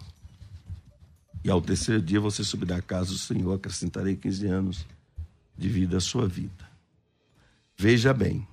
E 1.43 1.51
ao 1.51 1.61
terceiro 1.61 2.01
dia 2.01 2.21
você 2.21 2.45
subirá 2.45 2.77
à 2.77 2.83
casa 2.83 3.11
do 3.11 3.19
Senhor, 3.19 3.55
acrescentarei 3.55 4.17
15 4.17 4.47
anos 4.47 4.87
de 5.57 5.69
vida 5.69 5.97
à 5.97 6.01
sua 6.01 6.27
vida. 6.27 6.71
Veja 7.77 8.15
bem, 8.15 8.47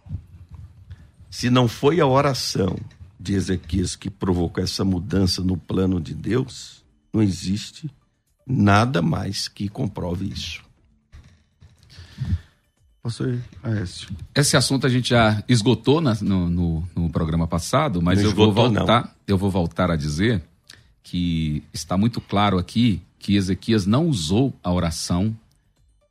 se 1.29 1.49
não 1.49 1.67
foi 1.67 1.99
a 1.99 2.07
oração 2.07 2.77
de 3.19 3.33
Ezequias 3.33 3.95
que 3.95 4.09
provocou 4.09 4.63
essa 4.63 4.83
mudança 4.83 5.43
no 5.43 5.55
plano 5.55 6.01
de 6.01 6.13
Deus, 6.13 6.80
não 7.13 7.21
existe 7.21 7.89
nada 8.45 9.01
mais 9.01 9.47
que 9.47 9.67
comprove 9.67 10.25
isso. 10.27 10.61
Pastor 13.01 13.39
Aécio. 13.63 14.09
Esse 14.35 14.55
assunto 14.55 14.85
a 14.85 14.89
gente 14.89 15.09
já 15.09 15.43
esgotou 15.49 15.99
na, 15.99 16.13
no, 16.21 16.49
no, 16.49 16.87
no, 16.95 17.09
programa 17.09 17.47
passado, 17.47 17.99
mas 18.01 18.19
não 18.19 18.25
eu 18.25 18.29
esgotou, 18.29 18.53
vou 18.53 18.69
voltar. 18.69 19.03
Não. 19.03 19.11
Eu 19.25 19.37
vou 19.37 19.49
voltar 19.49 19.89
a 19.89 19.95
dizer 19.95 20.43
que 21.01 21.63
está 21.73 21.97
muito 21.97 22.21
claro 22.21 22.59
aqui 22.59 23.01
que 23.17 23.35
Ezequias 23.35 23.87
não 23.87 24.07
usou 24.07 24.53
a 24.63 24.71
oração 24.71 25.35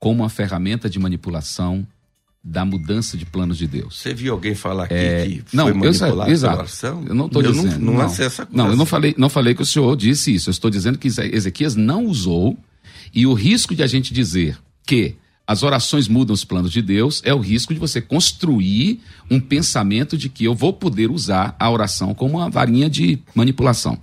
como 0.00 0.22
uma 0.22 0.28
ferramenta 0.28 0.90
de 0.90 0.98
manipulação 0.98 1.86
da 2.42 2.64
mudança 2.64 3.16
de 3.16 3.26
planos 3.26 3.58
de 3.58 3.66
Deus. 3.66 3.98
Você 3.98 4.14
viu 4.14 4.32
alguém 4.32 4.54
falar 4.54 4.84
aqui 4.84 4.94
é, 4.94 5.26
que 5.26 5.42
foi 5.46 5.56
não, 5.56 5.74
manipulado 5.74 6.30
eu, 6.30 6.32
exato, 6.32 6.58
oração? 6.58 7.04
Eu 7.06 7.14
não 7.14 7.26
estou 7.26 7.42
dizendo. 7.42 7.78
Não, 7.78 7.92
não, 7.92 8.08
não, 8.08 8.46
não, 8.50 8.68
eu 8.70 8.76
não 8.76 8.86
falei, 8.86 9.14
não 9.16 9.28
falei 9.28 9.54
que 9.54 9.62
o 9.62 9.66
senhor 9.66 9.94
disse 9.96 10.34
isso. 10.34 10.48
Eu 10.48 10.52
estou 10.52 10.70
dizendo 10.70 10.98
que 10.98 11.08
Ezequias 11.08 11.76
não 11.76 12.06
usou 12.06 12.56
e 13.12 13.26
o 13.26 13.34
risco 13.34 13.74
de 13.74 13.82
a 13.82 13.86
gente 13.86 14.14
dizer 14.14 14.58
que 14.86 15.16
as 15.46 15.62
orações 15.64 16.06
mudam 16.06 16.32
os 16.32 16.44
planos 16.44 16.70
de 16.70 16.80
Deus 16.80 17.20
é 17.24 17.34
o 17.34 17.40
risco 17.40 17.74
de 17.74 17.80
você 17.80 18.00
construir 18.00 19.00
um 19.28 19.40
pensamento 19.40 20.16
de 20.16 20.28
que 20.28 20.44
eu 20.44 20.54
vou 20.54 20.72
poder 20.72 21.10
usar 21.10 21.56
a 21.58 21.68
oração 21.68 22.14
como 22.14 22.38
uma 22.38 22.48
varinha 22.48 22.88
de 22.88 23.18
manipulação. 23.34 23.98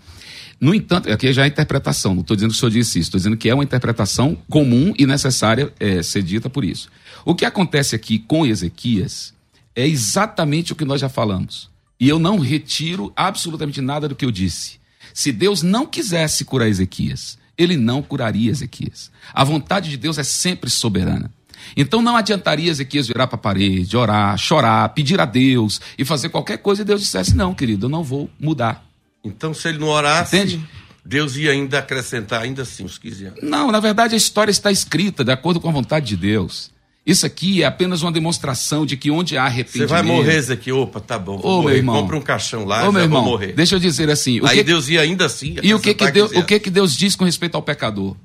No 0.60 0.74
entanto, 0.74 1.12
aqui 1.12 1.32
já 1.32 1.43
é 1.43 1.47
interpretação, 1.47 2.16
não 2.16 2.22
estou 2.22 2.36
dizendo 2.36 2.51
que 2.51 2.58
o 2.58 2.60
senhor 2.60 2.72
disse 2.72 2.99
isso, 2.99 3.10
estou 3.10 3.20
dizendo 3.20 3.38
que 3.38 3.49
é 3.49 3.53
uma 3.53 3.64
interpretação 3.64 4.36
comum 4.49 4.93
e 4.97 5.05
necessária 5.05 5.72
é, 5.80 6.01
ser 6.01 6.24
dita 6.24 6.49
por 6.49 6.66
isso. 6.66 6.89
O 7.24 7.36
que 7.36 7.45
acontece 7.45 7.95
aqui 7.95 8.18
com 8.18 8.45
Ezequias 8.45 9.34
é 9.76 9.88
exatamente 9.88 10.74
o 10.74 10.76
que 10.76 10.86
nós 10.86 10.99
já 10.99 11.10
falamos. 11.10 11.70
E 11.99 12.10
eu 12.10 12.18
não 12.18 12.39
retiro 12.39 13.12
absolutamente 13.16 13.82
nada 13.82 14.08
do 14.08 14.16
que 14.16 14.26
eu 14.26 14.32
disse. 14.32 14.80
Se 15.14 15.32
Deus 15.32 15.62
não 15.62 15.86
quisesse 15.86 16.45
curar 16.45 16.68
Ezequias, 16.68 17.38
ele 17.58 17.78
não 17.78 18.01
curaria 18.01 18.51
Ezequias. 18.51 19.12
A 19.34 19.43
vontade 19.43 19.89
de 19.89 19.97
Deus 19.97 20.18
é 20.18 20.24
sempre 20.24 20.70
soberana. 20.70 21.32
Então 21.76 22.01
não 22.01 22.16
adiantaria 22.16 22.70
Ezequias 22.70 23.08
virar 23.08 23.28
para 23.28 23.36
a 23.36 23.41
parede, 23.41 23.97
orar, 23.97 24.38
chorar, 24.38 24.89
pedir 24.89 25.20
a 25.20 25.26
Deus 25.26 25.82
e 25.97 26.05
fazer 26.05 26.30
qualquer 26.30 26.58
coisa 26.58 26.82
e 26.82 26.86
Deus 26.86 27.01
dissesse: 27.01 27.36
Não, 27.36 27.53
querido, 27.53 27.86
eu 27.86 27.89
não 27.89 28.03
vou 28.03 28.30
mudar. 28.39 28.87
Então, 29.24 29.53
se 29.53 29.68
ele 29.68 29.78
não 29.78 29.88
orasse, 29.88 30.36
Entende? 30.36 30.68
Deus 31.07 31.38
ia 31.38 31.51
ainda 31.51 31.80
acrescentar 31.80 32.41
ainda 32.41 32.63
assim 32.63 32.84
os 32.84 32.97
15 32.97 33.26
anos. 33.26 33.39
Não, 33.41 33.72
na 33.72 33.80
verdade 33.80 34.13
a 34.13 34.18
história 34.18 34.51
está 34.51 34.72
escrita 34.72 35.24
de 35.24 35.32
acordo 35.32 35.59
com 35.59 35.70
a 35.70 35.72
vontade 35.72 36.05
de 36.05 36.18
Deus. 36.18 36.70
Isso 37.05 37.26
aqui 37.26 37.63
é 37.63 37.65
apenas 37.65 38.01
uma 38.01 38.11
demonstração 38.11 38.86
de 38.86 38.97
que 38.97 39.09
onde 39.09 39.38
há 39.38 39.45
arrependimento... 39.45 39.88
Você 39.88 39.93
vai 39.93 40.03
morrer, 40.03 40.41
Zé, 40.41 40.59
opa, 40.74 40.99
tá 40.99 41.18
bom, 41.18 41.39
Ô, 41.41 41.61
morrer. 41.61 41.68
Meu 41.68 41.76
irmão, 41.78 42.01
Compra 42.01 42.18
um 42.18 42.22
caixão 42.22 42.65
lá, 42.65 42.86
Ô, 42.86 42.91
meu 42.91 43.03
irmão, 43.03 43.24
vou 43.24 43.32
morrer. 43.32 43.53
Deixa 43.53 43.76
eu 43.76 43.80
dizer 43.80 44.09
assim... 44.09 44.41
Aí 44.43 44.57
que... 44.57 44.63
Deus 44.65 44.89
ia 44.89 44.99
ainda 44.99 45.26
assim... 45.26 45.55
E 45.63 45.74
o 45.74 45.80
que 45.80 45.93
que, 45.93 46.11
Deus, 46.11 46.32
o 46.32 46.43
que 46.43 46.59
que 46.59 46.70
Deus 46.70 46.93
diz 46.93 47.15
com 47.15 47.24
respeito 47.24 47.55
ao 47.55 47.61
pecador? 47.61 48.18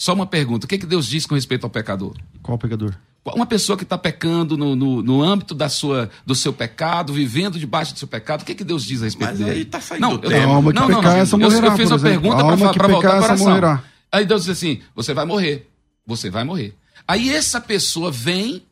Só 0.00 0.14
uma 0.14 0.24
pergunta, 0.24 0.64
o 0.64 0.68
que 0.68 0.78
que 0.78 0.86
Deus 0.86 1.06
diz 1.06 1.26
com 1.26 1.34
respeito 1.34 1.64
ao 1.64 1.68
pecador? 1.68 2.16
Qual 2.42 2.56
pecador? 2.56 2.94
Uma 3.22 3.44
pessoa 3.44 3.76
que 3.76 3.82
está 3.82 3.98
pecando 3.98 4.56
no, 4.56 4.74
no, 4.74 5.02
no, 5.02 5.22
âmbito 5.22 5.54
da 5.54 5.68
sua, 5.68 6.08
do 6.24 6.34
seu 6.34 6.54
pecado, 6.54 7.12
vivendo 7.12 7.58
debaixo 7.58 7.92
do 7.92 7.98
seu 7.98 8.08
pecado, 8.08 8.40
o 8.40 8.44
que, 8.46 8.54
que 8.54 8.64
Deus 8.64 8.82
diz 8.82 9.02
a 9.02 9.04
respeito 9.04 9.28
Mas 9.28 9.38
dele? 9.38 9.50
Aí 9.50 9.64
tá 9.66 9.78
saindo 9.78 10.00
não, 10.00 10.12
eu, 10.22 10.50
alma 10.50 10.72
não, 10.72 10.88
não, 10.88 11.02
não, 11.02 11.12
essa 11.12 11.36
morrerá, 11.36 11.66
eu, 11.66 11.72
eu 11.72 11.76
fiz 11.76 11.90
uma 11.90 11.98
pergunta 11.98 12.34
para 12.34 12.56
voltar 12.56 13.10
para 13.10 13.20
coração. 13.20 13.48
Morrerá. 13.48 13.84
Aí 14.10 14.24
Deus 14.24 14.44
diz 14.44 14.56
assim: 14.56 14.80
você 14.96 15.12
vai 15.12 15.26
morrer. 15.26 15.70
Você 16.06 16.30
vai 16.30 16.44
morrer. 16.44 16.74
Aí 17.06 17.28
essa 17.28 17.60
pessoa 17.60 18.10
vem 18.10 18.62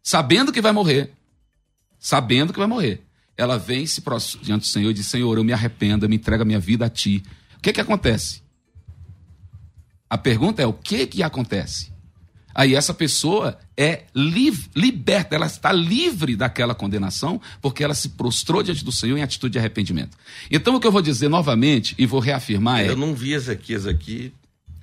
sabendo 0.00 0.52
que 0.52 0.60
vai 0.60 0.70
morrer. 0.70 1.10
Sabendo 1.98 2.52
que 2.52 2.58
vai 2.60 2.68
morrer. 2.68 3.02
Ela 3.36 3.58
vem 3.58 3.84
se 3.84 4.00
diante 4.40 4.62
do 4.62 4.66
Senhor 4.68 4.90
e 4.90 4.94
diz: 4.94 5.06
Senhor, 5.06 5.36
eu 5.36 5.42
me 5.42 5.52
arrependo, 5.52 6.04
eu 6.04 6.08
me 6.08 6.14
entrego 6.14 6.44
a 6.44 6.46
minha 6.46 6.60
vida 6.60 6.86
a 6.86 6.88
ti. 6.88 7.20
O 7.58 7.60
que 7.60 7.72
que 7.72 7.80
acontece? 7.80 8.42
A 10.12 10.18
pergunta 10.18 10.60
é: 10.60 10.66
o 10.66 10.74
que 10.74 11.06
que 11.06 11.22
acontece? 11.22 11.90
Aí 12.54 12.74
essa 12.74 12.92
pessoa 12.92 13.58
é 13.74 14.02
liberta, 14.14 15.34
ela 15.34 15.46
está 15.46 15.72
livre 15.72 16.36
daquela 16.36 16.74
condenação, 16.74 17.40
porque 17.62 17.82
ela 17.82 17.94
se 17.94 18.10
prostrou 18.10 18.62
diante 18.62 18.84
do 18.84 18.92
Senhor 18.92 19.16
em 19.16 19.22
atitude 19.22 19.52
de 19.54 19.58
arrependimento. 19.58 20.14
Então 20.50 20.76
o 20.76 20.80
que 20.80 20.86
eu 20.86 20.92
vou 20.92 21.00
dizer 21.00 21.30
novamente 21.30 21.94
e 21.96 22.04
vou 22.04 22.20
reafirmar 22.20 22.80
é. 22.80 22.90
Eu 22.90 22.96
não 22.96 23.14
vi 23.14 23.32
Ezequias 23.32 23.86
aqui 23.86 24.34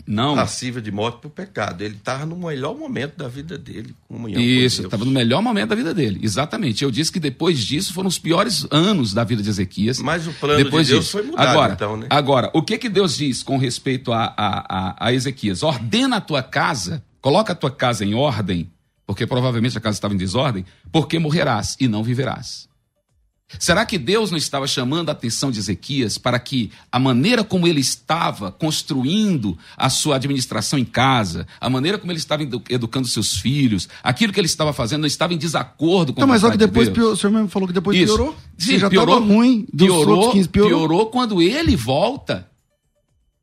não. 0.09 0.35
passível 0.35 0.81
de 0.81 0.91
morte 0.91 1.19
por 1.21 1.29
pecado. 1.29 1.81
Ele 1.81 1.95
estava 1.95 2.25
no 2.25 2.35
melhor 2.35 2.77
momento 2.77 3.17
da 3.17 3.27
vida 3.27 3.57
dele. 3.57 3.93
Isso, 4.37 4.83
estava 4.83 5.05
no 5.05 5.11
melhor 5.11 5.41
momento 5.41 5.69
da 5.69 5.75
vida 5.75 5.93
dele, 5.93 6.19
exatamente. 6.23 6.83
Eu 6.83 6.91
disse 6.91 7.11
que 7.11 7.19
depois 7.19 7.59
disso 7.59 7.93
foram 7.93 8.07
os 8.07 8.19
piores 8.19 8.65
anos 8.71 9.13
da 9.13 9.23
vida 9.23 9.41
de 9.41 9.49
Ezequias. 9.49 9.99
Mas 9.99 10.27
o 10.27 10.33
plano 10.33 10.63
depois 10.63 10.87
de 10.87 10.93
Deus 10.93 11.05
disso. 11.05 11.17
foi 11.17 11.27
mudado, 11.27 11.47
agora, 11.47 11.73
então, 11.73 11.97
né? 11.97 12.07
Agora, 12.09 12.51
o 12.53 12.61
que, 12.61 12.77
que 12.77 12.89
Deus 12.89 13.17
diz 13.17 13.43
com 13.43 13.57
respeito 13.57 14.11
a, 14.11 14.33
a, 14.35 14.77
a, 14.77 15.07
a 15.07 15.13
Ezequias? 15.13 15.63
Ordena 15.63 16.17
a 16.17 16.21
tua 16.21 16.43
casa 16.43 17.03
Coloca 17.21 17.51
a 17.51 17.55
tua 17.55 17.71
casa 17.71 18.05
em 18.05 18.13
ordem, 18.13 18.71
porque 19.05 19.27
provavelmente 19.27 19.77
a 19.77 19.81
casa 19.81 19.97
estava 19.97 20.13
em 20.13 20.17
desordem, 20.17 20.65
porque 20.91 21.19
morrerás 21.19 21.75
e 21.79 21.87
não 21.87 22.01
viverás. 22.01 22.68
Será 23.57 23.85
que 23.85 23.97
Deus 23.97 24.29
não 24.29 24.37
estava 24.37 24.67
chamando 24.67 25.09
a 25.09 25.11
atenção 25.11 25.49
de 25.49 25.57
Ezequias 25.57 26.17
para 26.17 26.37
que 26.37 26.71
a 26.91 26.99
maneira 26.99 27.43
como 27.43 27.67
ele 27.67 27.79
estava 27.79 28.51
construindo 28.51 29.57
a 29.75 29.89
sua 29.89 30.17
administração 30.17 30.77
em 30.77 30.85
casa, 30.85 31.47
a 31.59 31.69
maneira 31.69 31.97
como 31.97 32.11
ele 32.11 32.19
estava 32.19 32.43
educando 32.69 33.07
seus 33.07 33.37
filhos, 33.37 33.89
aquilo 34.03 34.31
que 34.31 34.39
ele 34.39 34.45
estava 34.45 34.71
fazendo 34.71 35.01
não 35.01 35.07
estava 35.07 35.33
em 35.33 35.37
desacordo 35.37 36.13
com 36.13 36.21
não, 36.21 36.27
a 36.27 36.31
mas 36.31 36.41
só 36.41 36.51
que 36.51 36.57
depois 36.57 36.89
pior, 36.89 37.13
o 37.13 37.17
senhor 37.17 37.31
mesmo 37.31 37.47
falou 37.47 37.67
que 37.67 37.73
depois 37.73 37.97
Isso. 37.97 38.15
piorou. 38.15 38.35
Sim, 38.57 38.77
já 38.77 38.89
piorou 38.89 39.19
ruim. 39.19 39.65
Piorou, 39.75 40.31
15, 40.31 40.49
piorou. 40.49 40.69
piorou 40.69 41.05
quando 41.07 41.41
ele 41.41 41.75
volta. 41.75 42.47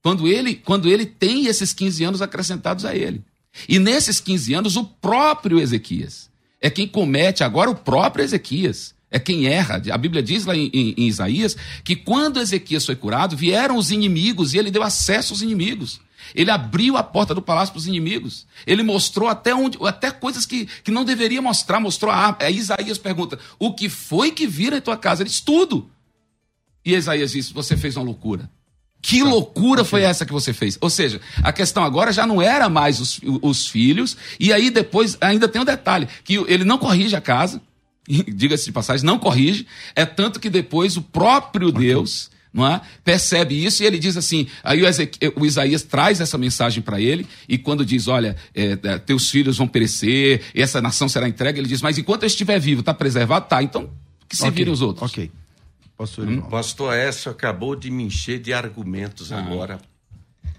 Quando 0.03 0.29
ele, 0.29 0.55
quando 0.55 0.89
ele 0.89 1.05
tem 1.05 1.47
esses 1.47 1.73
15 1.73 2.05
anos 2.05 2.23
acrescentados 2.23 2.85
a 2.85 2.95
ele. 2.95 3.25
E 3.69 3.81
nesses 3.81 4.21
15 4.21 4.55
anos, 4.55 4.77
o 4.77 4.85
próprio 4.85 5.59
Ezequias 5.59 6.31
é 6.61 6.71
quem 6.71 6.87
comete 6.87 7.45
agora 7.45 7.71
o 7.71 7.75
próprio 7.75 8.25
Ezequias. 8.25 8.95
É 9.17 9.19
quem 9.19 9.47
erra. 9.47 9.83
A 9.91 9.97
Bíblia 9.97 10.23
diz 10.23 10.45
lá 10.45 10.55
em, 10.55 10.71
em, 10.75 10.95
em 10.95 11.07
Isaías 11.07 11.57
que 11.83 11.97
quando 11.97 12.39
Ezequias 12.39 12.85
foi 12.85 12.95
curado, 12.95 13.35
vieram 13.35 13.79
os 13.79 13.91
inimigos 13.91 14.53
e 14.53 14.59
ele 14.59 14.71
deu 14.71 14.83
acesso 14.83 15.33
aos 15.33 15.41
inimigos. 15.41 16.03
Ele 16.35 16.51
abriu 16.51 16.99
a 16.99 17.03
porta 17.03 17.35
do 17.35 17.41
palácio 17.41 17.73
para 17.73 17.79
os 17.79 17.87
inimigos. 17.87 18.47
Ele 18.67 18.83
mostrou 18.83 19.27
até 19.27 19.55
onde, 19.55 19.79
até 19.87 20.11
coisas 20.11 20.45
que, 20.45 20.67
que 20.85 20.91
não 20.91 21.03
deveria 21.03 21.41
mostrar, 21.41 21.81
mostrou 21.81 22.13
a 22.13 22.15
arma. 22.15 22.37
Aí 22.41 22.59
Isaías 22.59 22.99
pergunta: 22.99 23.39
o 23.59 23.73
que 23.73 23.89
foi 23.89 24.31
que 24.33 24.47
viram 24.47 24.77
em 24.77 24.83
tua 24.83 24.99
casa? 24.99 25.23
Ele 25.23 25.31
disse: 25.31 25.43
tudo. 25.43 25.91
E 26.85 26.95
Isaías 26.95 27.33
disse: 27.33 27.55
você 27.55 27.75
fez 27.75 27.97
uma 27.97 28.05
loucura. 28.05 28.51
Que 29.01 29.21
tá. 29.21 29.31
loucura 29.31 29.83
foi 29.83 30.03
essa 30.03 30.27
que 30.27 30.33
você 30.33 30.53
fez? 30.53 30.77
Ou 30.79 30.91
seja, 30.91 31.23
a 31.43 31.55
questão 31.55 31.85
agora 31.85 32.13
já 32.13 32.27
não 32.27 32.43
era 32.43 32.69
mais 32.69 33.01
os, 33.01 33.19
os 33.41 33.67
filhos, 33.67 34.15
e 34.39 34.53
aí 34.53 34.69
depois 34.69 35.17
ainda 35.23 35.49
tem 35.49 35.63
um 35.63 35.65
detalhe: 35.65 36.07
que 36.23 36.35
ele 36.35 36.65
não 36.65 36.77
corrige 36.77 37.17
a 37.17 37.21
casa, 37.23 37.63
diga-se 38.35 38.65
de 38.65 38.73
passagem, 38.73 39.05
não 39.05 39.19
corrige, 39.19 39.67
é 39.95 40.05
tanto 40.05 40.41
que 40.41 40.51
depois 40.51 40.97
o 40.97 41.03
próprio 41.03 41.69
okay. 41.69 41.89
Deus 41.89 42.31
não 42.53 42.67
é? 42.67 42.81
percebe 43.05 43.63
isso 43.63 43.83
e 43.83 43.87
ele 43.87 43.99
diz 43.99 44.17
assim: 44.17 44.47
aí 44.65 44.83
o, 44.83 44.87
Ezequiel, 44.87 45.33
o 45.37 45.45
Isaías 45.45 45.83
traz 45.83 46.23
essa 46.23 46.39
mensagem 46.39 46.83
para 46.83 46.99
ele, 46.99 47.27
e 47.47 47.59
quando 47.59 47.85
diz: 47.85 48.09
Olha, 48.09 48.35
é, 48.55 48.79
é, 48.83 48.99
teus 48.99 49.31
filhos 49.31 49.59
vão 49.59 49.69
perecer, 49.69 50.43
essa 50.55 50.81
nação 50.81 51.07
será 51.07 51.29
entregue, 51.29 51.61
ele 51.61 51.69
diz: 51.69 51.83
Mas 51.83 51.99
enquanto 51.99 52.23
eu 52.23 52.27
estiver 52.29 52.59
vivo, 52.59 52.81
está 52.81 52.95
preservado? 52.95 53.47
Tá, 53.47 53.63
então 53.63 53.91
que 54.29 54.37
se 54.37 54.43
okay. 54.43 54.55
virem 54.55 54.73
os 54.73 54.81
outros. 54.81 55.11
Ok. 55.11 55.31
Pastor, 55.97 56.29
hum? 56.29 56.43
Pastor 56.43 56.95
Écio 56.95 57.31
acabou 57.31 57.75
de 57.75 57.91
me 57.91 58.05
encher 58.05 58.39
de 58.39 58.53
argumentos 58.53 59.33
ah. 59.33 59.39
agora. 59.39 59.79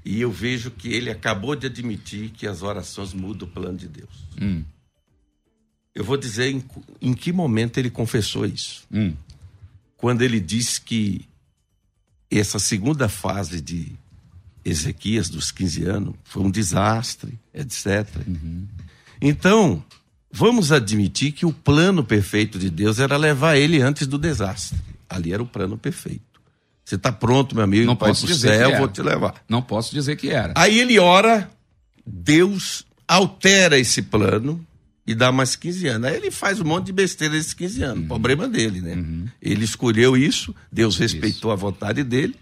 E 0.04 0.22
eu 0.22 0.32
vejo 0.32 0.72
que 0.72 0.88
ele 0.88 1.10
acabou 1.10 1.56
de 1.56 1.68
admitir 1.68 2.30
que 2.30 2.48
as 2.48 2.62
orações 2.62 3.14
mudam 3.14 3.48
o 3.48 3.52
plano 3.52 3.78
de 3.78 3.88
Deus. 3.88 4.10
Hum. 4.42 4.64
Eu 5.98 6.04
vou 6.04 6.16
dizer 6.16 6.52
em, 6.52 6.64
em, 7.02 7.12
que 7.12 7.34
momento 7.34 7.80
ele 7.80 7.90
confessou 7.90 8.46
isso. 8.46 8.84
Hum. 8.94 9.14
Quando 9.98 10.22
ele 10.22 10.40
disse 10.40 10.80
que 10.80 11.28
essa 12.30 12.60
segunda 12.60 13.10
fase 13.10 13.60
de 13.60 13.94
Ezequias, 14.64 15.28
dos 15.28 15.50
15 15.50 15.86
anos, 15.86 16.16
foi 16.24 16.44
um 16.44 16.52
desastre, 16.52 17.34
etc. 17.52 18.08
Uhum. 18.28 18.68
Então, 19.20 19.84
vamos 20.32 20.72
admitir 20.72 21.32
que 21.32 21.48
o 21.48 21.52
plano 21.52 22.04
perfeito 22.04 22.60
de 22.60 22.70
Deus 22.70 23.00
era 23.00 23.18
levar 23.18 23.58
ele 23.58 23.82
antes 23.82 24.06
do 24.06 24.20
desastre. 24.20 24.78
Ali 25.10 25.34
era 25.34 25.42
o 25.42 25.48
plano 25.48 25.80
perfeito. 25.80 26.22
Você 26.86 26.94
está 26.94 27.12
pronto, 27.12 27.56
meu 27.56 27.64
amigo? 27.64 27.88
Não 27.88 27.96
posso 27.96 28.28
dizer 28.28 28.56
céu, 28.56 28.70
que 28.70 28.78
vou 28.78 28.88
te 28.88 29.02
levar. 29.02 29.44
Não 29.50 29.64
posso 29.64 29.96
dizer 29.96 30.16
que 30.16 30.30
era. 30.30 30.54
Aí 30.56 30.80
ele 30.80 31.00
ora, 31.00 31.50
Deus 32.06 32.86
altera 33.08 33.80
esse 33.80 34.04
plano 34.04 34.64
e 35.08 35.16
dá 35.16 35.32
mais 35.32 35.56
15 35.56 35.88
anos. 35.88 36.10
Aí 36.10 36.18
ele 36.18 36.30
faz 36.30 36.60
um 36.60 36.66
monte 36.66 36.88
de 36.88 36.92
besteira 36.92 37.34
nesses 37.34 37.54
15 37.54 37.84
anos. 37.84 38.02
Uhum. 38.02 38.08
Problema 38.08 38.48
dele, 38.48 38.82
né? 38.82 38.96
Uhum. 38.96 39.26
Ele 39.42 39.64
escolheu 39.64 40.18
isso, 40.18 40.54
Deus 40.72 40.98
respeitou 40.98 41.50
isso. 41.50 41.52
a 41.52 41.56
vontade 41.56 42.04
dele. 42.04 42.36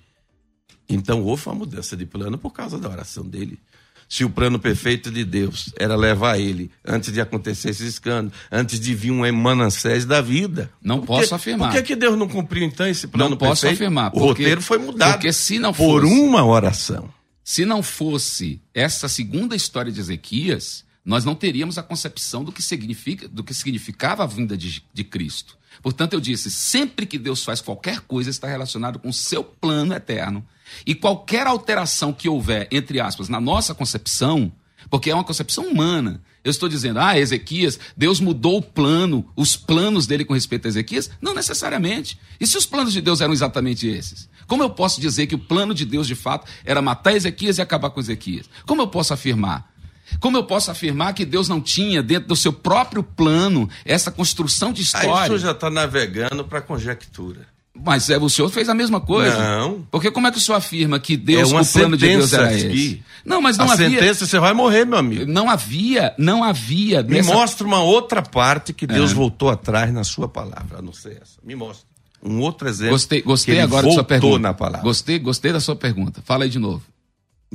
Então 0.89 1.21
houve 1.23 1.47
uma 1.47 1.55
mudança 1.55 1.95
de 1.95 2.05
plano 2.05 2.37
por 2.37 2.51
causa 2.51 2.77
da 2.77 2.89
oração 2.89 3.25
dele 3.25 3.59
se 4.07 4.23
o 4.23 4.29
plano 4.29 4.59
perfeito 4.59 5.11
de 5.11 5.23
Deus 5.23 5.73
era 5.77 5.95
levar 5.95 6.39
ele 6.39 6.69
antes 6.85 7.11
de 7.11 7.19
acontecer 7.19 7.69
esse 7.69 7.85
escândalo, 7.85 8.31
antes 8.51 8.79
de 8.79 8.93
vir 8.93 9.11
um 9.11 9.31
Manassés 9.33 10.05
da 10.05 10.21
vida. 10.21 10.69
Não 10.81 10.99
por 10.99 11.07
posso 11.07 11.35
afirmar. 11.35 11.71
Por 11.71 11.77
que, 11.77 11.83
que 11.83 11.95
Deus 11.95 12.17
não 12.17 12.27
cumpriu 12.27 12.63
então 12.63 12.87
esse 12.87 13.07
plano 13.07 13.31
não 13.31 13.37
perfeito? 13.37 13.63
Não 13.63 13.71
posso 13.71 13.83
afirmar. 13.83 14.11
Porque, 14.11 14.23
o 14.23 14.27
roteiro 14.27 14.61
foi 14.61 14.77
mudado. 14.77 15.13
Porque 15.13 15.33
se 15.33 15.59
não 15.59 15.73
fosse, 15.73 15.89
por 15.89 16.05
uma 16.05 16.45
oração. 16.45 17.09
Se 17.43 17.65
não 17.65 17.83
fosse 17.83 18.61
essa 18.73 19.07
segunda 19.07 19.55
história 19.55 19.91
de 19.91 19.99
Ezequias, 19.99 20.84
nós 21.05 21.23
não 21.23 21.35
teríamos 21.35 21.77
a 21.77 21.83
concepção 21.83 22.43
do 22.43 22.51
que 22.51 22.63
significa, 22.63 23.27
do 23.27 23.43
que 23.43 23.53
significava 23.53 24.23
a 24.23 24.27
vinda 24.27 24.57
de, 24.57 24.83
de 24.91 25.03
Cristo. 25.03 25.57
Portanto, 25.81 26.13
eu 26.13 26.19
disse, 26.19 26.49
sempre 26.49 27.05
que 27.05 27.19
Deus 27.19 27.43
faz 27.43 27.61
qualquer 27.61 27.99
coisa 28.01 28.29
está 28.29 28.47
relacionado 28.47 28.97
com 28.97 29.09
o 29.09 29.13
seu 29.13 29.43
plano 29.43 29.93
eterno 29.93 30.43
e 30.85 30.95
qualquer 30.95 31.45
alteração 31.45 32.11
que 32.11 32.27
houver, 32.27 32.67
entre 32.71 32.99
aspas, 32.99 33.29
na 33.29 33.39
nossa 33.39 33.75
concepção, 33.75 34.51
porque 34.89 35.11
é 35.11 35.13
uma 35.13 35.23
concepção 35.23 35.67
humana. 35.67 36.21
Eu 36.43 36.51
estou 36.51 36.69
dizendo, 36.69 36.99
ah, 36.99 37.17
Ezequias, 37.17 37.79
Deus 37.97 38.19
mudou 38.19 38.57
o 38.57 38.61
plano, 38.61 39.27
os 39.35 39.55
planos 39.55 40.05
dele 40.07 40.25
com 40.25 40.33
respeito 40.33 40.65
a 40.65 40.69
Ezequias? 40.69 41.09
Não 41.19 41.33
necessariamente. 41.33 42.19
E 42.39 42.45
se 42.45 42.57
os 42.57 42.65
planos 42.65 42.93
de 42.93 43.01
Deus 43.01 43.19
eram 43.19 43.33
exatamente 43.33 43.87
esses? 43.87 44.29
Como 44.47 44.61
eu 44.61 44.69
posso 44.69 45.01
dizer 45.01 45.25
que 45.25 45.35
o 45.35 45.39
plano 45.39 45.73
de 45.73 45.85
Deus, 45.85 46.07
de 46.07 46.15
fato, 46.15 46.47
era 46.63 46.81
matar 46.81 47.15
Ezequias 47.15 47.57
e 47.57 47.61
acabar 47.61 47.89
com 47.89 47.99
Ezequias? 47.99 48.47
Como 48.65 48.81
eu 48.81 48.87
posso 48.87 49.13
afirmar? 49.13 49.74
Como 50.19 50.37
eu 50.37 50.43
posso 50.43 50.71
afirmar 50.71 51.13
que 51.13 51.25
Deus 51.25 51.49
não 51.49 51.59
tinha, 51.59 52.01
dentro 52.01 52.27
do 52.29 52.35
seu 52.35 52.53
próprio 52.53 53.03
plano, 53.03 53.69
essa 53.83 54.11
construção 54.11 54.71
de 54.71 54.81
história? 54.81 55.09
Aí 55.09 55.23
o 55.23 55.25
senhor 55.25 55.39
já 55.39 55.51
está 55.51 55.69
navegando 55.69 56.43
para 56.43 56.61
conjectura. 56.61 57.47
Mas 57.73 58.09
é, 58.09 58.17
o 58.17 58.29
senhor 58.29 58.49
fez 58.49 58.69
a 58.69 58.73
mesma 58.73 59.01
coisa. 59.01 59.37
Não. 59.37 59.85
Porque 59.91 60.09
como 60.09 60.27
é 60.27 60.31
que 60.31 60.37
o 60.37 60.41
senhor 60.41 60.57
afirma 60.57 60.97
que 60.97 61.17
Deus, 61.17 61.51
é 61.51 61.59
o 61.59 61.65
plano 61.65 61.97
de 61.97 62.07
Deus 62.07 62.31
era 62.31 62.47
aqui. 62.47 62.55
esse? 62.55 63.03
Não, 63.25 63.41
mas 63.41 63.57
não 63.57 63.69
a 63.69 63.73
havia. 63.73 63.89
sentença 63.89 64.25
você 64.25 64.39
vai 64.39 64.53
morrer, 64.53 64.85
meu 64.85 64.97
amigo. 64.97 65.29
Não 65.29 65.49
havia, 65.49 66.13
não 66.17 66.41
havia. 66.41 67.03
Me 67.03 67.17
nessa... 67.17 67.33
mostra 67.33 67.67
uma 67.67 67.81
outra 67.81 68.21
parte 68.21 68.71
que 68.71 68.87
Deus 68.87 69.11
é. 69.11 69.13
voltou 69.13 69.49
atrás 69.49 69.91
na 69.91 70.05
sua 70.05 70.27
palavra, 70.27 70.79
a 70.79 70.81
não 70.81 70.93
ser 70.93 71.19
essa. 71.21 71.37
Me 71.43 71.53
mostra. 71.53 71.85
Um 72.23 72.39
outro 72.39 72.67
exemplo. 72.67 72.93
Gostei, 72.93 73.21
gostei 73.21 73.59
agora 73.59 73.85
da 73.85 73.93
sua 73.93 74.03
pergunta. 74.03 74.39
na 74.39 74.53
palavra. 74.53 74.81
Gostei, 74.81 75.19
gostei 75.19 75.51
da 75.51 75.59
sua 75.59 75.75
pergunta. 75.75 76.21
Fala 76.23 76.45
aí 76.45 76.49
de 76.49 76.57
novo. 76.57 76.81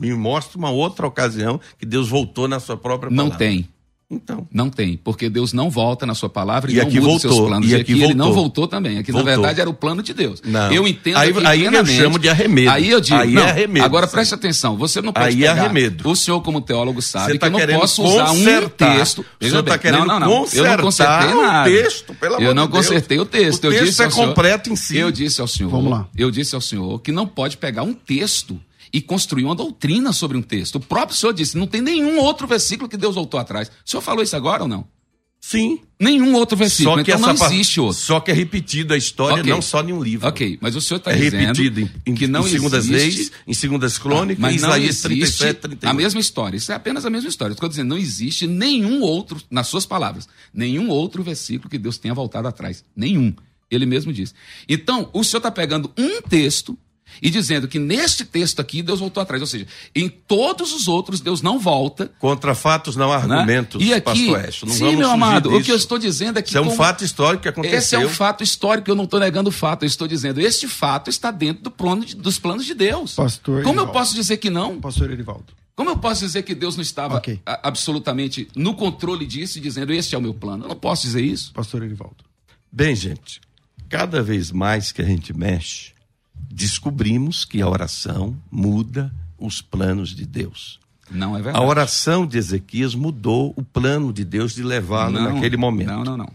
Me 0.01 0.15
mostra 0.15 0.59
uma 0.59 0.71
outra 0.71 1.07
ocasião 1.07 1.61
que 1.79 1.85
Deus 1.85 2.09
voltou 2.09 2.49
na 2.49 2.59
sua 2.59 2.77
própria 2.77 3.11
palavra. 3.11 3.31
Não 3.31 3.37
tem. 3.37 3.69
Então. 4.13 4.49
Não 4.53 4.69
tem, 4.69 4.97
porque 4.97 5.31
Deus 5.31 5.53
não 5.53 5.71
volta 5.71 6.05
na 6.05 6.17
sua 6.17 6.29
palavra 6.29 6.69
e, 6.69 6.75
e 6.75 6.79
não 6.79 6.87
muda 6.87 7.01
voltou, 7.01 7.21
seus 7.21 7.47
planos. 7.47 7.71
E, 7.71 7.71
e 7.71 7.75
aqui, 7.77 8.03
ele 8.03 8.13
não 8.13 8.33
voltou 8.33 8.67
também. 8.67 8.99
Aqui, 8.99 9.13
voltou. 9.13 9.31
na 9.31 9.37
verdade, 9.37 9.61
era 9.61 9.71
o 9.71 9.75
plano 9.75 10.03
de 10.03 10.13
Deus. 10.13 10.43
Não. 10.45 10.73
Eu 10.73 10.89
entendo 10.89 11.17
aí, 11.17 11.31
aqui 11.31 11.47
aí 11.47 11.65
eu 11.65 11.87
chamo 11.87 12.19
de 12.19 12.29
arremedo. 12.29 12.71
Aí 12.71 12.91
eu 12.91 13.01
digo, 13.01 13.21
aí 13.21 13.33
não, 13.33 13.43
é 13.43 13.51
arremedo, 13.51 13.87
agora 13.87 14.09
sim. 14.09 14.13
preste 14.13 14.35
atenção, 14.35 14.77
você 14.77 15.01
não 15.01 15.13
pode 15.13 15.29
aí 15.29 15.37
pegar, 15.37 15.57
é 15.57 15.61
arremedo. 15.61 16.11
o 16.11 16.17
senhor 16.17 16.41
como 16.41 16.61
teólogo 16.61 17.01
sabe 17.01 17.39
tá 17.39 17.49
que 17.49 17.57
eu 17.57 17.67
não 17.69 17.79
posso 17.79 18.03
usar 18.03 18.33
um 18.33 18.69
texto... 18.71 19.25
O 19.41 19.45
senhor 19.45 19.61
está 19.61 19.79
querendo 19.79 20.07
não, 20.07 20.19
não, 20.19 20.29
não. 20.29 20.47
eu 20.53 20.65
não 20.65 20.79
consertei 20.79 21.35
nada. 21.35 21.71
o 21.71 21.73
texto, 21.73 22.15
pelo 22.15 22.35
amor 22.35 22.47
Eu 22.47 22.55
não 22.55 22.67
consertei 22.67 23.21
o 23.21 23.25
texto. 23.25 23.65
O 23.65 23.67
eu 23.69 23.71
texto 23.71 23.85
disse 23.85 24.03
é 24.03 24.11
completo 24.11 24.73
em 24.73 24.77
si. 24.77 24.97
Eu 24.97 25.13
disse 25.13 25.41
ao 25.41 25.47
senhor... 25.47 25.71
Vamos 25.71 25.89
lá. 25.89 26.09
Eu 26.17 26.33
disse 26.33 26.57
ao 26.57 26.61
senhor 26.61 26.99
que 27.01 27.13
não 27.13 27.29
pode 27.29 27.57
pegar 27.57 27.85
um 27.85 27.95
texto 27.95 28.61
e 28.93 29.01
construir 29.01 29.45
uma 29.45 29.55
doutrina 29.55 30.13
sobre 30.13 30.37
um 30.37 30.43
texto. 30.43 30.77
O 30.77 30.81
próprio 30.81 31.17
senhor 31.17 31.33
disse, 31.33 31.57
não 31.57 31.67
tem 31.67 31.81
nenhum 31.81 32.19
outro 32.19 32.47
versículo 32.47 32.89
que 32.89 32.97
Deus 32.97 33.15
voltou 33.15 33.39
atrás. 33.39 33.69
O 33.69 33.91
senhor 33.91 34.01
falou 34.01 34.23
isso 34.23 34.37
agora 34.37 34.63
ou 34.63 34.69
não? 34.69 34.87
Sim. 35.41 35.81
Nenhum 35.99 36.35
outro 36.35 36.57
versículo. 36.57 36.97
Só 36.99 37.03
que 37.03 37.13
então 37.13 37.35
não 37.35 37.47
existe 37.47 37.81
outro. 37.81 37.99
Só 37.99 38.21
que 38.21 38.31
é 38.31 38.35
repetido 38.35 38.93
a 38.93 38.97
história, 38.97 39.41
okay. 39.41 39.51
não 39.51 39.63
só 39.63 39.83
em 39.83 39.93
um 39.93 40.03
livro. 40.03 40.29
Ok, 40.29 40.59
mas 40.61 40.77
o 40.77 40.81
senhor 40.81 40.99
está 40.99 41.13
é 41.13 41.17
dizendo 41.17 41.41
repetido 41.41 41.81
em, 41.81 41.91
em, 42.07 42.15
que 42.15 42.27
não 42.27 42.47
em 42.47 42.51
segundas 42.51 42.89
existe... 42.89 43.19
leis, 43.19 43.33
em 43.47 43.55
segundas 43.55 43.99
crônicas, 43.99 44.39
ah, 44.39 44.47
mas 44.47 44.53
em 44.55 44.57
Isaías 44.57 45.01
37, 45.01 45.61
38. 45.61 45.91
A 45.91 45.95
mesma 45.95 46.21
história. 46.21 46.57
Isso 46.57 46.71
é 46.73 46.75
apenas 46.75 47.07
a 47.07 47.11
mesma 47.11 47.29
história. 47.29 47.55
Estou 47.55 47.69
dizendo, 47.69 47.89
não 47.89 47.99
existe 47.99 48.47
nenhum 48.47 49.01
outro, 49.01 49.41
nas 49.51 49.67
suas 49.67 49.87
palavras, 49.87 50.29
nenhum 50.53 50.89
outro 50.91 51.23
versículo 51.23 51.71
que 51.71 51.79
Deus 51.79 51.97
tenha 51.97 52.15
voltado 52.15 52.47
atrás. 52.47 52.85
Nenhum. 52.95 53.35
Ele 53.71 53.87
mesmo 53.87 54.13
diz. 54.13 54.35
Então, 54.69 55.09
o 55.13 55.25
senhor 55.25 55.39
está 55.39 55.51
pegando 55.51 55.91
um 55.97 56.21
texto 56.23 56.79
e 57.23 57.31
dizendo 57.31 57.69
que 57.69 57.79
neste 57.79 58.25
texto 58.25 58.61
aqui 58.61 58.83
Deus 58.83 59.01
voltou 59.01 59.23
atrás. 59.23 59.41
Ou 59.41 59.47
seja, 59.47 59.67
em 59.95 60.09
todos 60.09 60.73
os 60.73 60.89
outros 60.89 61.21
Deus 61.21 61.43
não 61.43 61.59
volta. 61.59 62.11
Contra 62.19 62.55
fatos 62.55 62.97
não 62.97 63.13
há 63.13 63.27
né? 63.27 63.35
argumentos, 63.37 63.81
né? 63.81 63.89
e 63.89 63.95
aqui, 63.95 64.33
pastor 64.33 64.69
Não 64.69 64.75
sim, 64.77 64.97
meu 64.97 65.11
amado, 65.11 65.49
disso. 65.49 65.61
o 65.61 65.65
que 65.65 65.73
eu 65.73 65.77
estou 65.77 65.99
dizendo 65.99 66.39
é 66.39 66.43
que. 66.43 66.49
Isso 66.49 66.59
é 66.59 66.61
um 66.61 66.65
como... 66.65 66.77
fato 66.77 67.05
histórico 67.05 67.43
que 67.43 67.49
aconteceu. 67.49 67.79
Esse 67.79 67.95
é 67.97 67.99
um 67.99 68.09
fato 68.09 68.43
histórico, 68.43 68.91
eu 68.91 68.95
não 68.95 69.05
estou 69.05 69.21
negando 69.21 69.49
o 69.49 69.53
fato. 69.53 69.85
Eu 69.85 69.87
estou 69.87 70.07
dizendo, 70.07 70.41
este 70.41 70.69
fato 70.69 71.09
está 71.11 71.31
dentro 71.31 71.63
do 71.63 71.71
plano 71.71 72.05
de, 72.05 72.17
dos 72.17 72.39
planos 72.39 72.67
de 72.67 72.75
Deus. 72.75 73.15
Pastor 73.15 73.63
como 73.63 73.81
eu 73.81 73.89
posso 73.89 74.15
dizer 74.15 74.37
que 74.39 74.51
não? 74.51 74.81
Pastor 74.81 75.11
Erivaldo. 75.11 75.61
Como 75.75 75.89
eu 75.89 75.97
posso 75.97 76.21
dizer 76.21 76.43
que 76.43 76.55
Deus 76.55 76.77
não 76.77 76.83
estava 76.83 77.17
okay. 77.17 77.41
a, 77.47 77.69
absolutamente 77.69 78.49
no 78.55 78.75
controle 78.75 79.25
disso 79.25 79.59
e 79.59 79.61
dizendo, 79.61 79.93
este 79.93 80.15
é 80.15 80.19
o 80.19 80.21
meu 80.21 80.35
plano? 80.35 80.65
Eu 80.65 80.69
não 80.69 80.77
posso 80.77 81.03
dizer 81.03 81.23
isso. 81.23 81.53
Pastor 81.55 81.83
Erivaldo. 81.83 82.25
Bem, 82.71 82.95
gente, 82.95 83.41
cada 83.89 84.23
vez 84.23 84.53
mais 84.53 84.93
que 84.93 85.01
a 85.01 85.05
gente 85.05 85.33
mexe 85.37 85.93
descobrimos 86.49 87.45
que 87.45 87.61
a 87.61 87.69
oração 87.69 88.37
muda 88.51 89.13
os 89.39 89.61
planos 89.61 90.15
de 90.15 90.27
Deus. 90.27 90.79
Não 91.11 91.37
é 91.37 91.43
verdade. 91.43 91.65
A 91.65 91.67
oração 91.67 92.27
de 92.27 92.39
Ezequias 92.39 92.95
mudou 92.95 93.53
o 93.57 93.63
plano 93.63 94.13
de 94.13 94.25
Deus 94.25 94.55
de 94.55 94.63
levá-lo 94.63 95.21
naquele 95.21 95.57
momento. 95.57 95.89
Não, 95.89 96.05
não, 96.05 96.17
não. 96.17 96.33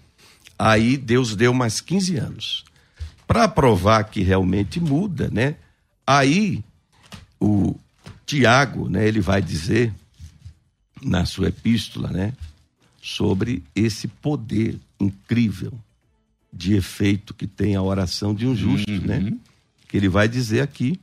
Aí 0.57 0.97
Deus 0.97 1.35
deu 1.35 1.53
mais 1.53 1.79
15 1.79 2.17
anos. 2.17 2.65
Para 3.27 3.47
provar 3.47 4.03
que 4.05 4.21
realmente 4.21 4.79
muda, 4.79 5.29
né? 5.31 5.55
Aí 6.05 6.63
o 7.39 7.75
Tiago, 8.25 8.89
né, 8.89 9.07
ele 9.07 9.21
vai 9.21 9.41
dizer 9.41 9.93
na 11.01 11.25
sua 11.25 11.49
epístola, 11.49 12.09
né, 12.09 12.33
sobre 13.01 13.63
esse 13.75 14.07
poder 14.07 14.79
incrível 14.99 15.73
de 16.51 16.73
efeito 16.73 17.33
que 17.33 17.45
tem 17.45 17.75
a 17.75 17.81
oração 17.81 18.33
de 18.33 18.47
um 18.47 18.55
justo, 18.55 18.89
né? 18.89 19.17
uhum. 19.17 19.23
né? 19.23 19.37
Que 19.95 19.99
ele 19.99 20.09
vai 20.09 20.27
dizer 20.27 20.59
aqui, 20.59 20.99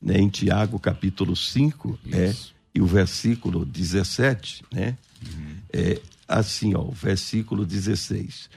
né, 0.00 0.18
em 0.18 0.28
Tiago 0.28 0.78
capítulo 0.78 1.34
5, 1.34 1.98
é, 2.12 2.34
e 2.74 2.82
o 2.82 2.86
versículo 2.86 3.64
17, 3.64 4.62
né? 4.70 4.98
Uhum. 5.22 5.56
É 5.72 6.02
assim, 6.28 6.74
ó, 6.74 6.82
o 6.82 6.92
versículo 6.92 7.64
16. 7.64 8.50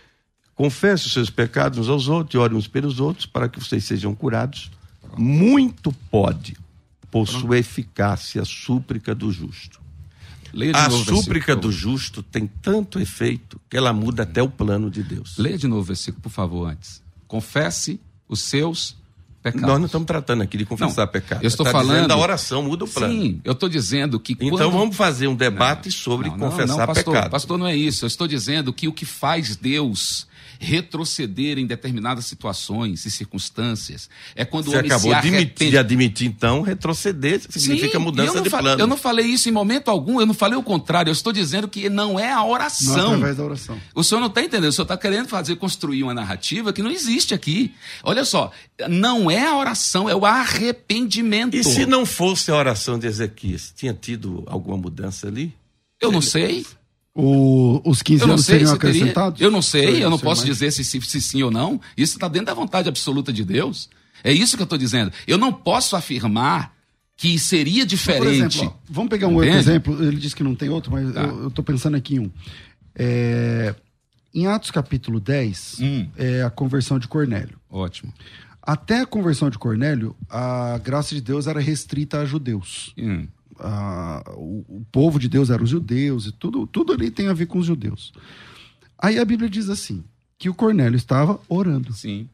Confesse 0.54 1.08
os 1.08 1.14
seus 1.14 1.30
pecados 1.30 1.80
uns 1.80 1.88
aos 1.88 2.10
outros 2.10 2.34
e 2.34 2.38
orem 2.38 2.58
uns 2.58 2.68
pelos 2.68 3.00
outros 3.00 3.26
para 3.26 3.48
que 3.48 3.58
vocês 3.58 3.86
sejam 3.86 4.14
curados. 4.14 4.70
Muito 5.18 5.94
pode 6.12 6.58
por 7.10 7.26
sua 7.26 7.58
eficácia 7.58 8.42
a 8.42 8.46
súplica 8.46 9.16
do 9.16 9.32
justo. 9.32 9.80
Leia 10.52 10.74
de 10.74 10.78
A 10.80 10.90
novo 10.90 11.06
súplica 11.06 11.56
do 11.56 11.72
justo 11.72 12.22
tem 12.22 12.48
tanto 12.48 13.00
efeito 13.00 13.62
que 13.70 13.78
ela 13.78 13.94
muda 13.94 14.24
até 14.24 14.44
o 14.44 14.50
plano 14.50 14.92
de 14.92 15.04
Deus. 15.04 15.38
Leia 15.38 15.58
de 15.58 15.68
novo 15.68 15.84
o 15.84 15.86
versículo, 15.86 16.22
por 16.22 16.32
favor, 16.32 16.70
antes. 16.70 17.02
Confesse 17.30 17.98
os 18.28 18.42
seus 18.42 18.99
pecados. 19.42 19.68
Nós 19.68 19.80
não 19.80 19.86
estamos 19.86 20.06
tratando 20.06 20.42
aqui 20.44 20.58
de 20.58 20.66
confessar 20.66 21.06
Não, 21.06 21.12
pecado. 21.12 21.44
eu 21.44 21.48
estou 21.48 21.66
Tá 21.66 21.72
falando- 21.72 22.08
da 22.08 22.18
oração, 22.18 22.64
muda 22.64 22.86
o 22.86 22.88
plano. 22.88 23.14
Sim, 23.14 23.42
eu 23.44 23.54
estou 23.54 23.70
dizendo 23.70 24.20
que 24.20 24.34
Então 24.34 24.50
quando... 24.50 24.72
vamos 24.72 24.96
fazer 24.96 25.28
um 25.28 25.36
debate 25.36 25.92
sobre 25.92 26.30
Não, 26.30 26.38
não, 26.38 26.50
confessar 26.50 26.78
não, 26.78 26.86
pastor, 26.86 27.14
pecado. 27.14 27.32
Pastor, 27.32 27.58
não 27.58 27.68
é 27.68 27.76
isso. 27.76 28.06
Eu 28.06 28.08
estou 28.08 28.28
dizendo 28.28 28.72
que 28.74 28.88
o 28.88 28.94
que 28.94 29.06
faz 29.06 29.56
Deus 29.56 30.28
retroceder 30.60 31.58
em 31.58 31.66
determinadas 31.66 32.26
situações 32.26 33.06
e 33.06 33.12
circunstâncias 33.12 34.10
é 34.36 34.44
quando 34.44 34.66
Você 34.66 34.76
o 34.76 34.80
homem 34.80 34.92
acabou 34.92 35.02
se 35.02 35.08
de 35.08 35.14
admitir, 35.16 35.36
arrepende. 35.38 35.72
de 35.72 35.78
admitir, 35.78 36.28
então, 36.28 36.62
retroceder 36.62 37.42
significa 37.50 37.98
Sim, 37.98 38.04
mudança 38.04 38.32
eu 38.32 38.36
não 38.36 38.44
de 38.44 38.50
plano. 38.50 38.82
Eu 38.82 38.88
não 38.88 38.98
falei 38.98 39.26
isso 39.26 39.48
em 39.48 39.52
momento 39.52 39.90
algum, 39.90 40.20
eu 40.20 40.26
não 40.26 40.34
falei 40.34 40.58
o 40.58 40.64
contrário. 40.64 41.10
Eu 41.10 41.14
estou 41.14 41.32
dizendo 41.32 41.68
que 41.68 41.90
não 41.90 42.20
é 42.20 42.32
a 42.32 42.38
Não 42.38 42.50
oração. 42.50 43.14
através 43.14 43.38
da 43.38 43.44
oração. 43.44 43.80
O 43.96 44.04
senhor 44.04 44.20
não 44.20 44.28
está 44.28 44.42
entendendo, 44.44 44.70
o 44.70 44.74
senhor 44.74 44.84
está 44.84 44.98
querendo 44.98 45.28
fazer, 45.30 45.56
construir 45.56 46.04
uma 46.04 46.14
narrativa 46.14 46.74
que 46.74 46.84
não 46.84 46.92
existe 46.92 47.34
aqui. 47.34 47.74
Olha 48.04 48.26
só, 48.26 48.52
não 48.90 49.32
é 49.32 49.48
a 49.48 49.56
oração, 49.56 50.10
é 50.10 50.16
o 50.16 50.26
arrependimento. 50.26 51.56
E 51.56 51.64
se 51.64 51.86
não 51.86 52.06
fosse 52.06 52.52
a 52.52 52.56
oração 52.56 53.00
de 53.00 53.08
Ezequias, 53.08 53.74
tinha 53.76 53.94
tido 53.94 54.44
alguma 54.48 54.78
mudança 54.78 55.28
ali? 55.28 55.54
Eu 56.02 56.12
não 56.12 56.22
sei. 56.22 56.66
O- 57.22 57.82
os 57.90 58.02
15 58.02 58.22
Eu 58.24 58.28
não 58.28 58.34
anos 58.36 58.46
sei 58.46 58.56
seriam 58.60 58.74
se 58.74 58.80
teria. 58.80 58.92
acrescentados? 58.96 59.42
Eu 59.42 59.52
não 59.52 59.62
sei, 59.62 59.82
Senhor, 59.82 59.96
eu 59.98 60.10
não 60.10 60.18
senhor, 60.18 60.30
posso 60.30 60.42
mas- 60.42 60.50
dizer 60.56 60.72
se, 60.72 60.84
se, 60.84 61.02
se 61.02 61.22
sim 61.22 61.44
ou 61.44 61.52
não. 61.52 61.80
Isso 61.98 62.14
está 62.16 62.28
dentro 62.28 62.48
da 62.48 62.54
vontade 62.54 62.88
absoluta 62.90 63.32
de 63.34 63.44
Deus. 63.44 63.90
É 64.24 64.32
isso 64.32 64.56
que 64.58 64.62
eu 64.62 64.66
estou 64.66 64.78
dizendo. 64.78 65.12
Eu 65.28 65.38
não 65.38 65.52
posso 65.54 65.96
afirmar 65.96 66.74
que 67.18 67.38
seria 67.38 67.84
Por 67.84 67.88
diferente. 67.90 68.58
exemplo, 68.60 68.76
ó, 68.80 68.80
vamos 68.90 69.10
pegar 69.10 69.28
um 69.28 69.34
outro 69.36 69.50
Entende? 69.50 69.70
exemplo. 69.70 70.04
Ele 70.04 70.18
disse 70.18 70.36
que 70.36 70.44
não 70.44 70.56
tem 70.56 70.70
outro, 70.70 70.92
mas 70.92 71.14
Tá. 71.14 71.24
eu, 71.24 71.44
eu 71.44 71.52
tô 71.52 71.62
pensando 71.64 71.96
aqui 71.98 72.16
em 72.16 72.20
um. 72.20 72.32
É, 72.96 73.76
em 74.34 74.48
Atos 74.48 74.72
capítulo 74.72 75.20
10, 75.20 75.78
Hum. 75.82 76.08
é 76.18 76.44
a 76.44 76.50
conversão 76.50 77.00
de 77.00 77.08
Cornélio. 77.08 77.58
Ótimo. 77.70 78.14
Até 78.62 79.02
a 79.02 79.06
conversão 79.06 79.50
de 79.50 79.58
Cornélio, 79.58 80.16
a 80.30 80.78
graça 80.84 81.16
de 81.16 81.22
Deus 81.22 81.48
era 81.48 81.60
restrita 81.60 82.20
a 82.20 82.26
judeus. 82.26 82.94
Hum. 82.98 83.26
A- 83.60 84.24
o, 84.36 84.64
o 84.68 84.86
povo 84.92 85.20
de 85.20 85.28
Deus 85.30 85.50
eram 85.50 85.64
os 85.64 85.70
judeus 85.70 86.26
e 86.28 86.32
tudo, 86.32 86.66
tudo 86.68 86.94
ali 86.94 87.10
tem 87.12 87.28
a 87.28 87.34
ver 87.34 87.46
com 87.48 87.60
os 87.60 87.66
judeus. 87.66 88.12
Aí 88.98 89.18
a 89.18 89.26
Bíblia 89.26 89.50
diz 89.50 89.70
assim, 89.70 90.04
que 90.38 90.50
o 90.50 90.54
Cornélio 90.54 90.98
estava 90.98 91.40
orando. 91.48 91.94
Sim. 91.94 92.28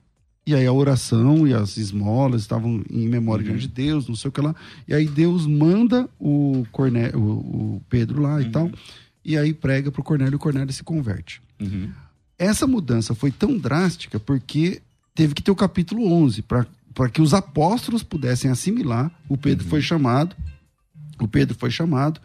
E 0.47 0.53
aí 0.53 0.65
a 0.65 0.71
oração 0.73 1.47
e 1.47 1.53
as 1.53 1.75
esmolas 1.77 2.41
estavam 2.41 2.83
em 2.89 3.07
memória 3.07 3.43
Uhum. 3.43 3.49
diante 3.57 3.67
de 3.67 3.73
Deus, 3.73 4.07
não 4.07 4.15
sei 4.15 4.29
o 4.29 4.31
que 4.31 4.41
lá. 4.41 4.55
E 4.87 4.93
aí 4.93 5.07
Deus 5.07 5.47
manda 5.47 6.07
o, 6.19 6.65
Cornélio, 6.71 7.19
o, 7.19 7.75
o 7.77 7.81
Pedro 7.89 8.21
lá 8.21 8.39
e 8.41 8.49
tal, 8.51 8.69
e 9.23 9.35
aí 9.37 9.53
prega 9.53 9.91
pro 9.91 10.03
Cornélio 10.03 10.33
e 10.33 10.35
o 10.35 10.39
Cornélio 10.39 10.71
se 10.71 10.83
converte. 10.83 11.41
Uhum. 11.59 11.89
Essa 12.37 12.67
mudança 12.67 13.15
foi 13.15 13.31
tão 13.31 13.57
drástica 13.57 14.19
porque 14.19 14.81
teve 15.15 15.33
que 15.33 15.41
ter 15.41 15.49
o 15.49 15.55
capítulo 15.55 16.05
11 16.11 16.43
para 16.43 16.67
que 17.11 17.21
os 17.23 17.33
apóstolos 17.33 18.03
pudessem 18.03 18.51
assimilar. 18.51 19.09
O 19.27 19.35
Pedro 19.37 19.65
foi 19.67 19.81
chamado, 19.81 20.35
o 21.19 21.27
Pedro 21.27 21.55
foi 21.57 21.71
chamado 21.71 22.19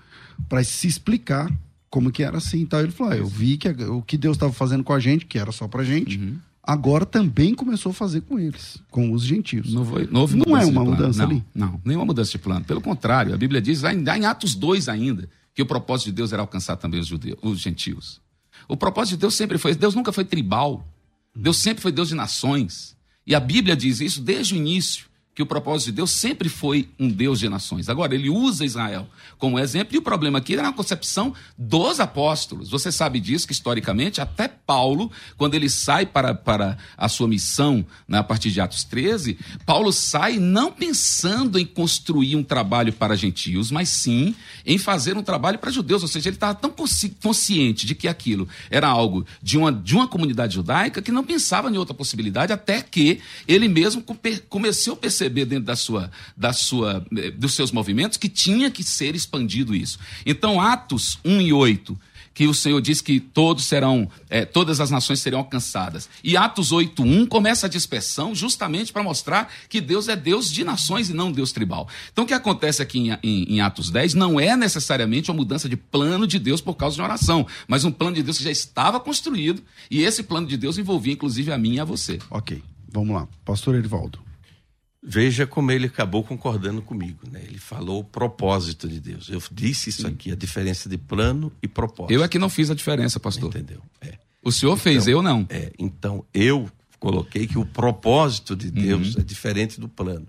para 0.48 0.62
se 0.64 0.86
explicar 0.86 1.50
como 1.88 2.10
que 2.10 2.22
era 2.22 2.38
assim. 2.38 2.60
Então 2.60 2.80
ele 2.80 2.92
falou: 2.92 3.12
ah, 3.12 3.16
eu 3.16 3.26
vi 3.26 3.56
que 3.56 3.68
o 3.68 4.02
que 4.02 4.16
Deus 4.16 4.36
estava 4.36 4.52
fazendo 4.52 4.84
com 4.84 4.92
a 4.92 5.00
gente, 5.00 5.26
que 5.26 5.38
era 5.38 5.52
só 5.52 5.66
para 5.66 5.82
gente, 5.82 6.18
Uhum. 6.18 6.38
agora 6.62 7.04
também 7.04 7.54
começou 7.54 7.90
a 7.90 7.94
fazer 7.94 8.20
com 8.22 8.38
eles, 8.38 8.78
com 8.90 9.12
os 9.12 9.22
gentios. 9.24 9.72
Não, 9.72 9.84
foi, 9.84 10.08
não 10.10 10.56
é 10.56 10.64
uma 10.64 10.84
mudança 10.84 11.18
não, 11.18 11.30
ali? 11.30 11.44
Não, 11.54 11.80
nenhuma 11.84 12.04
mudança 12.04 12.30
de 12.30 12.38
plano. 12.38 12.64
Pelo 12.64 12.80
contrário, 12.80 13.34
a 13.34 13.36
Bíblia 13.36 13.60
diz, 13.60 13.82
lá 13.82 13.92
em, 13.92 14.04
lá 14.04 14.16
em 14.16 14.24
Atos 14.24 14.54
2 14.54 14.88
ainda, 14.88 15.28
que 15.54 15.62
o 15.62 15.66
propósito 15.66 16.06
de 16.06 16.12
Deus 16.12 16.32
era 16.32 16.42
alcançar 16.42 16.76
também 16.76 17.00
os, 17.00 17.06
judeus, 17.06 17.38
os 17.42 17.58
gentios. 17.58 18.20
O 18.68 18.76
propósito 18.76 19.14
de 19.14 19.20
Deus 19.20 19.34
sempre 19.34 19.58
foi, 19.58 19.74
Deus 19.74 19.94
nunca 19.94 20.12
foi 20.12 20.24
tribal. 20.24 20.86
Deus 21.34 21.58
sempre 21.58 21.82
foi 21.82 21.92
Deus 21.92 22.08
de 22.08 22.14
nações. 22.14 22.96
E 23.26 23.34
a 23.34 23.40
Bíblia 23.40 23.76
diz 23.76 24.00
isso 24.00 24.20
desde 24.20 24.54
o 24.54 24.56
início, 24.56 25.06
que 25.32 25.42
o 25.42 25.46
propósito 25.46 25.86
de 25.86 25.92
Deus 25.92 26.10
sempre 26.10 26.48
foi 26.48 26.90
um 26.98 27.08
Deus 27.08 27.38
de 27.38 27.48
nações. 27.48 27.88
Agora, 27.88 28.14
ele 28.14 28.28
usa 28.28 28.64
Israel 28.64 29.08
como 29.38 29.58
exemplo, 29.58 29.94
e 29.94 29.98
o 29.98 30.02
problema 30.02 30.38
aqui 30.38 30.54
era 30.54 30.68
a 30.68 30.72
concepção 30.72 31.32
dos 31.56 32.00
apóstolos. 32.00 32.68
Você 32.68 32.90
sabe 32.92 33.20
disso, 33.20 33.46
que 33.46 33.52
historicamente, 33.52 34.20
até 34.20 34.48
Paulo, 34.48 35.10
quando 35.38 35.54
ele 35.54 35.70
sai 35.70 36.04
para, 36.04 36.34
para 36.34 36.76
a 36.96 37.08
sua 37.08 37.28
missão, 37.28 37.86
né, 38.08 38.18
a 38.18 38.24
partir 38.24 38.50
de 38.50 38.60
Atos 38.60 38.84
13, 38.84 39.38
Paulo 39.64 39.92
sai 39.92 40.38
não 40.38 40.72
pensando 40.72 41.58
em 41.58 41.64
construir 41.64 42.34
um 42.36 42.42
trabalho 42.42 42.92
para 42.92 43.16
gentios, 43.16 43.70
mas 43.70 43.88
sim 43.88 44.34
em 44.66 44.76
fazer 44.78 45.16
um 45.16 45.22
trabalho 45.22 45.58
para 45.58 45.70
judeus. 45.70 46.02
Ou 46.02 46.08
seja, 46.08 46.28
ele 46.28 46.36
estava 46.36 46.54
tão 46.54 46.70
consci- 46.70 47.16
consciente 47.22 47.86
de 47.86 47.94
que 47.94 48.08
aquilo 48.08 48.48
era 48.68 48.88
algo 48.88 49.24
de 49.40 49.56
uma, 49.56 49.72
de 49.72 49.94
uma 49.94 50.08
comunidade 50.08 50.54
judaica 50.54 51.00
que 51.00 51.12
não 51.12 51.24
pensava 51.24 51.70
em 51.70 51.78
outra 51.78 51.94
possibilidade, 51.94 52.52
até 52.52 52.82
que 52.82 53.20
ele 53.46 53.68
mesmo 53.68 54.02
come- 54.02 54.38
começou 54.48 54.94
a 54.94 54.96
perceber 54.96 55.19
dentro 55.28 55.60
da 55.64 55.76
sua, 55.76 56.10
da 56.36 56.52
sua, 56.52 57.04
eh, 57.16 57.30
dos 57.30 57.52
seus 57.54 57.70
movimentos 57.72 58.16
que 58.16 58.28
tinha 58.28 58.70
que 58.70 58.82
ser 58.82 59.14
expandido 59.14 59.74
isso. 59.74 59.98
Então, 60.24 60.60
Atos 60.60 61.18
1 61.24 61.40
e 61.40 61.52
8, 61.52 61.98
que 62.32 62.46
o 62.46 62.54
Senhor 62.54 62.80
diz 62.80 63.00
que 63.02 63.18
todos 63.20 63.64
serão, 63.64 64.08
eh, 64.30 64.44
todas 64.46 64.80
as 64.80 64.90
nações 64.90 65.18
serão 65.20 65.40
alcançadas. 65.40 66.08
E 66.22 66.36
Atos 66.36 66.70
8.1 66.72 67.26
começa 67.26 67.66
a 67.66 67.68
dispersão 67.68 68.34
justamente 68.34 68.92
para 68.92 69.02
mostrar 69.02 69.52
que 69.68 69.80
Deus 69.80 70.08
é 70.08 70.14
Deus 70.16 70.50
de 70.50 70.62
nações 70.64 71.10
e 71.10 71.12
não 71.12 71.30
Deus 71.32 71.50
tribal. 71.52 71.88
Então 72.12 72.24
o 72.24 72.26
que 72.26 72.32
acontece 72.32 72.80
aqui 72.80 72.98
em, 73.00 73.18
em- 73.22 73.54
em 73.56 73.60
Atos 73.60 73.90
10 73.90 74.14
não 74.14 74.38
é 74.40 74.56
necessariamente 74.56 75.28
uma 75.30 75.36
mudança 75.36 75.68
de 75.68 75.76
plano 75.76 76.26
de 76.26 76.38
Deus 76.38 76.60
por 76.60 76.74
causa 76.76 76.94
de 76.94 77.02
uma 77.02 77.08
oração, 77.08 77.46
mas 77.66 77.84
um 77.84 77.90
plano 77.90 78.14
de 78.16 78.22
Deus 78.22 78.38
que 78.38 78.44
já 78.44 78.50
estava 78.50 79.00
construído 79.00 79.60
e 79.90 80.00
esse 80.02 80.22
plano 80.22 80.46
de 80.46 80.56
Deus 80.56 80.78
envolvia 80.78 81.12
inclusive 81.12 81.52
a 81.52 81.58
mim 81.58 81.74
e 81.74 81.80
a 81.80 81.84
você. 81.84 82.20
Ok, 82.30 82.62
vamos 82.90 83.14
lá. 83.14 83.26
Pastor 83.44 83.74
Erivaldo. 83.74 84.20
Veja 85.02 85.46
como 85.46 85.72
ele 85.72 85.86
acabou 85.86 86.22
concordando 86.22 86.82
comigo, 86.82 87.20
né? 87.30 87.40
Ele 87.46 87.58
falou 87.58 88.00
o 88.00 88.04
propósito 88.04 88.86
de 88.86 89.00
Deus. 89.00 89.30
Eu 89.30 89.42
disse 89.50 89.88
isso 89.88 90.06
aqui, 90.06 90.30
a 90.30 90.36
diferença 90.36 90.90
de 90.90 90.98
plano 90.98 91.50
e 91.62 91.66
propósito. 91.66 92.12
Eu 92.12 92.22
é 92.22 92.28
que 92.28 92.38
não 92.38 92.50
fiz 92.50 92.70
a 92.70 92.74
diferença, 92.74 93.18
pastor. 93.18 93.48
Entendeu? 93.48 93.80
É. 94.02 94.18
O 94.42 94.52
senhor 94.52 94.76
fez, 94.76 95.06
eu 95.08 95.22
não. 95.22 95.46
É, 95.48 95.72
então, 95.78 96.24
eu 96.34 96.70
coloquei 96.98 97.46
que 97.46 97.58
o 97.58 97.64
propósito 97.64 98.54
de 98.54 98.70
Deus 98.70 99.16
é 99.16 99.22
diferente 99.22 99.80
do 99.80 99.88
plano. 99.88 100.28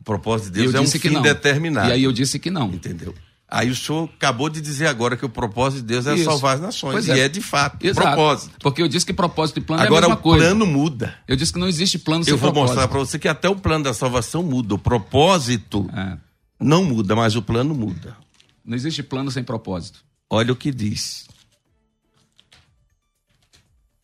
O 0.00 0.02
propósito 0.02 0.52
de 0.52 0.60
Deus 0.60 0.74
eu 0.74 0.80
é 0.80 0.82
um 0.82 0.86
fim 0.88 1.22
determinado. 1.22 1.90
E 1.90 1.92
aí 1.92 2.02
eu 2.02 2.12
disse 2.12 2.38
que 2.38 2.50
não. 2.50 2.68
Entendeu? 2.72 3.14
Aí 3.52 3.68
o 3.68 3.74
senhor 3.74 4.08
acabou 4.14 4.48
de 4.48 4.60
dizer 4.60 4.86
agora 4.86 5.16
que 5.16 5.24
o 5.24 5.28
propósito 5.28 5.80
de 5.80 5.86
Deus 5.88 6.06
é 6.06 6.14
Isso. 6.14 6.24
salvar 6.24 6.54
as 6.54 6.60
nações. 6.60 6.92
Pois 6.92 7.08
e 7.08 7.10
é. 7.10 7.18
é 7.20 7.28
de 7.28 7.40
fato, 7.40 7.84
Exato. 7.84 8.06
propósito. 8.06 8.56
Porque 8.60 8.80
eu 8.80 8.86
disse 8.86 9.04
que 9.04 9.12
propósito 9.12 9.58
e 9.58 9.60
plano 9.60 9.82
Agora 9.82 10.04
é 10.04 10.06
a 10.06 10.08
mesma 10.10 10.20
o 10.20 10.22
coisa. 10.22 10.44
plano 10.46 10.66
muda. 10.66 11.16
Eu 11.26 11.34
disse 11.34 11.52
que 11.52 11.58
não 11.58 11.66
existe 11.66 11.98
plano 11.98 12.22
sem 12.22 12.32
Eu 12.32 12.38
vou 12.38 12.52
propósito. 12.52 12.76
mostrar 12.76 12.88
para 12.88 12.98
você 13.00 13.18
que 13.18 13.26
até 13.26 13.48
o 13.48 13.56
plano 13.56 13.82
da 13.84 13.92
salvação 13.92 14.42
muda. 14.44 14.76
O 14.76 14.78
propósito 14.78 15.90
É. 15.92 16.16
não 16.60 16.84
muda, 16.84 17.16
mas 17.16 17.34
o 17.34 17.42
plano 17.42 17.74
muda. 17.74 18.16
Não 18.64 18.76
existe 18.76 19.02
plano 19.02 19.32
sem 19.32 19.42
propósito. 19.42 19.98
Olha 20.30 20.52
o 20.52 20.56
que 20.56 20.70
diz. 20.70 21.26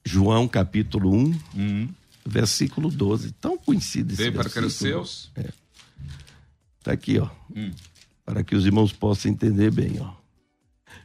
João 0.05 0.47
capítulo 0.49 1.13
1, 1.55 1.89
versículo 2.25 2.91
12. 2.91 3.33
Tão 3.33 3.57
conhecido 3.59 4.13
esse 4.13 4.23
Veio 4.23 4.33
para 4.35 4.49
que 4.49 4.61
versículo. 4.61 5.03
os 5.03 5.31
seus. 5.35 5.53
Está 6.79 6.93
aqui, 6.93 7.19
ó. 7.19 7.29
Para 8.27 8.43
que 8.45 8.55
os 8.57 8.67
irmãos 8.67 8.93
possam 8.93 9.31
entender 9.31 9.71
bem, 9.71 9.99
ó. 10.01 10.13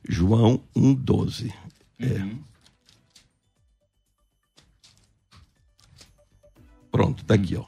João 0.10 0.62
1, 0.76 0.94
12. 0.96 1.54
É. 2.00 2.28
Pronto, 6.92 7.24
tá 7.24 7.36
aqui, 7.36 7.56
ó. 7.56 7.66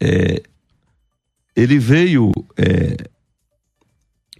É, 0.00 0.42
ele 1.56 1.78
veio, 1.78 2.30
é, 2.56 3.08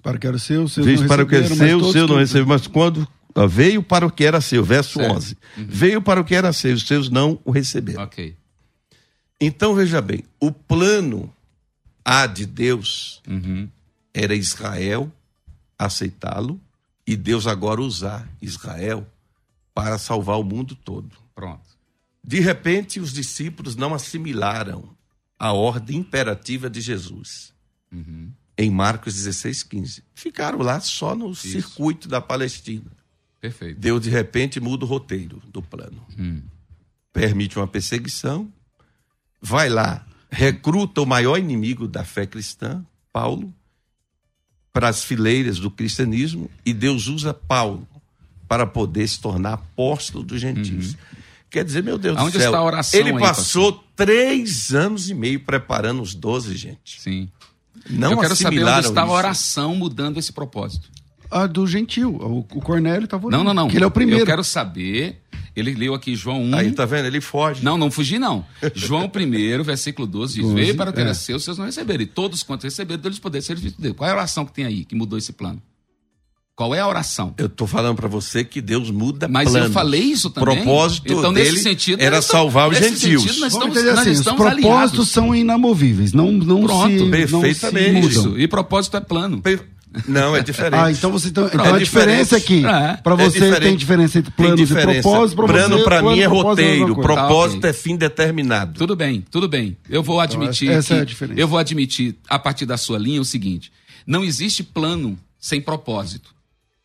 Para 0.02 0.18
que 0.18 0.26
era 0.26 0.38
seu, 0.38 0.68
seus 0.68 0.84
veio 0.86 1.00
não 1.00 1.08
para 1.08 1.22
o 1.22 1.26
que 1.26 1.34
era 1.36 1.42
receberam, 1.48 1.58
mas 1.60 1.70
seu, 1.70 1.78
todos 1.80 1.92
seu 1.92 2.06
não 2.06 2.14
que- 2.14 2.20
recebeu, 2.20 2.46
mas 2.46 2.66
quando 2.66 3.08
ó, 3.34 3.46
veio 3.46 3.82
para 3.82 4.06
o 4.06 4.10
que 4.10 4.24
era 4.24 4.40
seu, 4.40 4.64
verso 4.64 4.98
Certo. 4.98 5.14
11. 5.16 5.36
Veio 5.56 6.02
para 6.02 6.20
o 6.20 6.24
que 6.24 6.34
era 6.34 6.52
seu, 6.52 6.74
os 6.74 6.86
seus 6.86 7.08
não 7.08 7.40
o 7.44 7.50
receberam. 7.50 8.02
Ok. 8.02 8.36
Então 9.40 9.74
veja 9.74 10.00
bem, 10.00 10.22
o 10.40 10.52
plano 10.52 11.32
A 12.04 12.26
de 12.26 12.46
Deus 12.46 13.20
Uhum. 13.28 13.68
Era 14.14 14.34
Israel 14.34 15.10
aceitá-lo 15.78 16.60
e 17.06 17.16
Deus 17.16 17.46
agora 17.46 17.80
usar 17.80 18.28
Israel 18.40 19.06
para 19.74 19.98
salvar 19.98 20.38
o 20.38 20.44
mundo 20.44 20.74
todo. 20.74 21.16
Pronto. 21.34 21.72
De 22.22 22.38
repente, 22.40 23.00
os 23.00 23.12
discípulos 23.12 23.74
não 23.74 23.94
assimilaram 23.94 24.96
a 25.38 25.52
ordem 25.52 25.98
imperativa 25.98 26.70
de 26.70 26.80
Jesus. 26.80 27.52
Em 28.56 28.70
Marcos 28.70 29.14
16, 29.14 29.62
15. 29.64 30.04
Ficaram 30.14 30.58
lá 30.58 30.78
só 30.80 31.14
no 31.14 31.34
circuito 31.34 32.06
da 32.06 32.20
Palestina. 32.20 32.92
Perfeito. 33.40 33.80
Deus, 33.80 34.00
de 34.00 34.10
repente, 34.10 34.60
muda 34.60 34.84
o 34.84 34.88
roteiro 34.88 35.42
do 35.48 35.60
plano. 35.60 36.06
Permite 37.12 37.58
uma 37.58 37.66
perseguição, 37.66 38.50
vai 39.40 39.68
lá, 39.68 40.06
recruta 40.30 41.02
o 41.02 41.06
maior 41.06 41.38
inimigo 41.38 41.88
da 41.88 42.04
fé 42.04 42.26
cristã, 42.26 42.86
Paulo 43.12 43.52
para 44.72 44.88
as 44.88 45.04
fileiras 45.04 45.58
do 45.58 45.70
cristianismo 45.70 46.50
e 46.64 46.72
Deus 46.72 47.06
usa 47.06 47.34
Paulo 47.34 47.86
para 48.48 48.66
poder 48.66 49.06
se 49.06 49.20
tornar 49.20 49.54
apóstolo 49.54 50.24
dos 50.24 50.40
gentios. 50.40 50.92
Uhum. 50.92 50.98
Quer 51.50 51.64
dizer, 51.64 51.82
meu 51.82 51.98
Deus 51.98 52.16
Aonde 52.16 52.32
do 52.32 52.40
céu, 52.40 52.50
está 52.50 52.58
a 52.58 52.64
oração 52.64 53.00
ele 53.00 53.10
aí, 53.10 53.18
passou 53.18 53.72
pastor? 53.72 53.90
três 53.94 54.74
anos 54.74 55.10
e 55.10 55.14
meio 55.14 55.40
preparando 55.40 56.00
os 56.02 56.14
doze, 56.14 56.56
gente. 56.56 57.00
Sim. 57.00 57.28
Não 57.88 58.12
Eu 58.12 58.18
quero 58.18 58.36
saber 58.36 58.64
onde 58.64 58.86
está 58.86 59.02
a 59.02 59.10
oração 59.10 59.74
mudando 59.74 60.18
esse 60.18 60.32
propósito. 60.32 60.88
Ah, 61.30 61.46
do 61.46 61.66
gentil. 61.66 62.14
O, 62.14 62.40
o 62.40 62.60
Cornélio 62.60 63.04
estava 63.04 63.30
Não, 63.30 63.42
não, 63.42 63.54
não. 63.54 63.68
Que 63.68 63.76
ele 63.76 63.84
é 63.84 63.86
o 63.86 63.90
primeiro. 63.90 64.22
Eu 64.22 64.26
quero 64.26 64.44
saber. 64.44 65.21
Ele 65.54 65.74
leu 65.74 65.94
aqui 65.94 66.14
João 66.16 66.42
1. 66.44 66.54
Aí, 66.54 66.72
tá 66.72 66.84
vendo? 66.86 67.06
Ele 67.06 67.20
foge. 67.20 67.62
Não, 67.64 67.76
não 67.76 67.90
fugi, 67.90 68.18
não. 68.18 68.44
João 68.74 69.04
1, 69.14 69.62
versículo 69.62 70.06
12, 70.06 70.34
diz: 70.34 70.42
12, 70.44 70.54
Veio 70.54 70.74
para 70.76 70.92
ter 70.92 71.06
é. 71.06 71.14
seus, 71.14 71.44
seus 71.44 71.58
não 71.58 71.66
receberam. 71.66 72.02
E 72.02 72.06
todos 72.06 72.42
quantos 72.42 72.64
receberam, 72.64 73.00
deles 73.02 73.18
poder 73.18 73.42
ser 73.42 73.56
visto 73.56 73.80
dele. 73.80 73.94
Qual 73.94 74.08
é 74.08 74.12
a 74.12 74.16
oração 74.16 74.44
que 74.46 74.52
tem 74.52 74.64
aí 74.64 74.84
que 74.84 74.94
mudou 74.94 75.18
esse 75.18 75.32
plano? 75.32 75.60
Qual 76.54 76.74
é 76.74 76.80
a 76.80 76.86
oração? 76.86 77.34
Eu 77.38 77.48
tô 77.48 77.66
falando 77.66 77.96
para 77.96 78.08
você 78.08 78.44
que 78.44 78.60
Deus 78.60 78.90
muda 78.90 79.26
Mas 79.26 79.48
planos. 79.50 79.68
eu 79.68 79.72
falei 79.72 80.00
isso 80.02 80.28
também. 80.28 80.56
propósito 80.62 81.10
então, 81.12 81.32
dele 81.32 81.50
nesse 81.50 81.62
sentido, 81.62 82.00
era 82.00 82.18
estamos- 82.18 82.26
salvar 82.42 82.68
os 82.68 82.78
nesse 82.78 82.90
gentios. 83.00 83.22
sentido, 83.22 83.40
nós 83.40 83.52
Vamos 83.54 83.68
estamos, 83.68 83.76
entender 83.78 83.90
nós 83.90 83.98
assim, 84.00 84.10
os 84.10 84.18
estamos 84.18 84.38
propósitos 84.38 84.68
alinhados. 84.70 85.08
são 85.08 85.34
inamovíveis. 85.34 86.12
Não, 86.12 86.30
não 86.30 86.62
Pronto, 86.62 86.90
se, 86.90 86.98
não 86.98 87.04
se 87.06 87.10
perfeitamente. 87.10 87.92
mudam. 87.92 88.08
Isso. 88.10 88.38
E 88.38 88.46
propósito 88.46 88.96
é 88.98 89.00
plano. 89.00 89.40
Não, 90.08 90.34
é 90.36 90.42
diferente. 90.42 90.74
Ah, 90.80 90.90
então 90.90 91.10
você 91.12 91.28
então, 91.28 91.46
então 91.46 91.64
É 91.64 91.72
a 91.74 91.78
diferença 91.78 92.36
é 92.36 92.40
que 92.40 92.56
diferente. 92.56 92.84
É. 92.84 92.96
para 92.96 93.14
É 93.14 93.16
você 93.16 93.40
diferente. 93.40 93.60
tem 93.62 93.76
diferença 93.76 94.18
entre 94.18 94.30
Tem 94.32 94.44
planos 94.46 94.60
e 94.60 94.64
diferença. 94.64 95.02
propósitos. 95.02 95.34
Pra 95.34 95.46
Plano 95.46 95.84
para 95.84 96.00
plano 96.00 96.16
mim 96.16 96.22
é 96.22 96.28
propósito 96.28 96.48
roteiro, 96.48 96.94
coisa. 96.94 97.02
propósito 97.02 97.60
Tá, 97.60 97.68
é 97.68 97.72
fim 97.72 97.96
determinado. 97.96 98.78
Tudo 98.78 98.96
bem, 98.96 99.24
tudo 99.30 99.48
bem. 99.48 99.76
Eu 99.88 100.02
vou 100.02 100.20
admitir. 100.20 100.70
essa 100.70 100.94
é 100.94 101.00
a 101.00 101.04
diferença. 101.04 101.40
Eu 101.40 101.46
vou 101.48 101.58
admitir, 101.58 102.16
a 102.28 102.38
partir 102.38 102.66
da 102.66 102.76
sua 102.76 102.98
linha, 102.98 103.20
o 103.20 103.24
seguinte: 103.24 103.70
não 104.06 104.24
existe 104.24 104.62
plano 104.62 105.18
sem 105.38 105.60
propósito. 105.60 106.30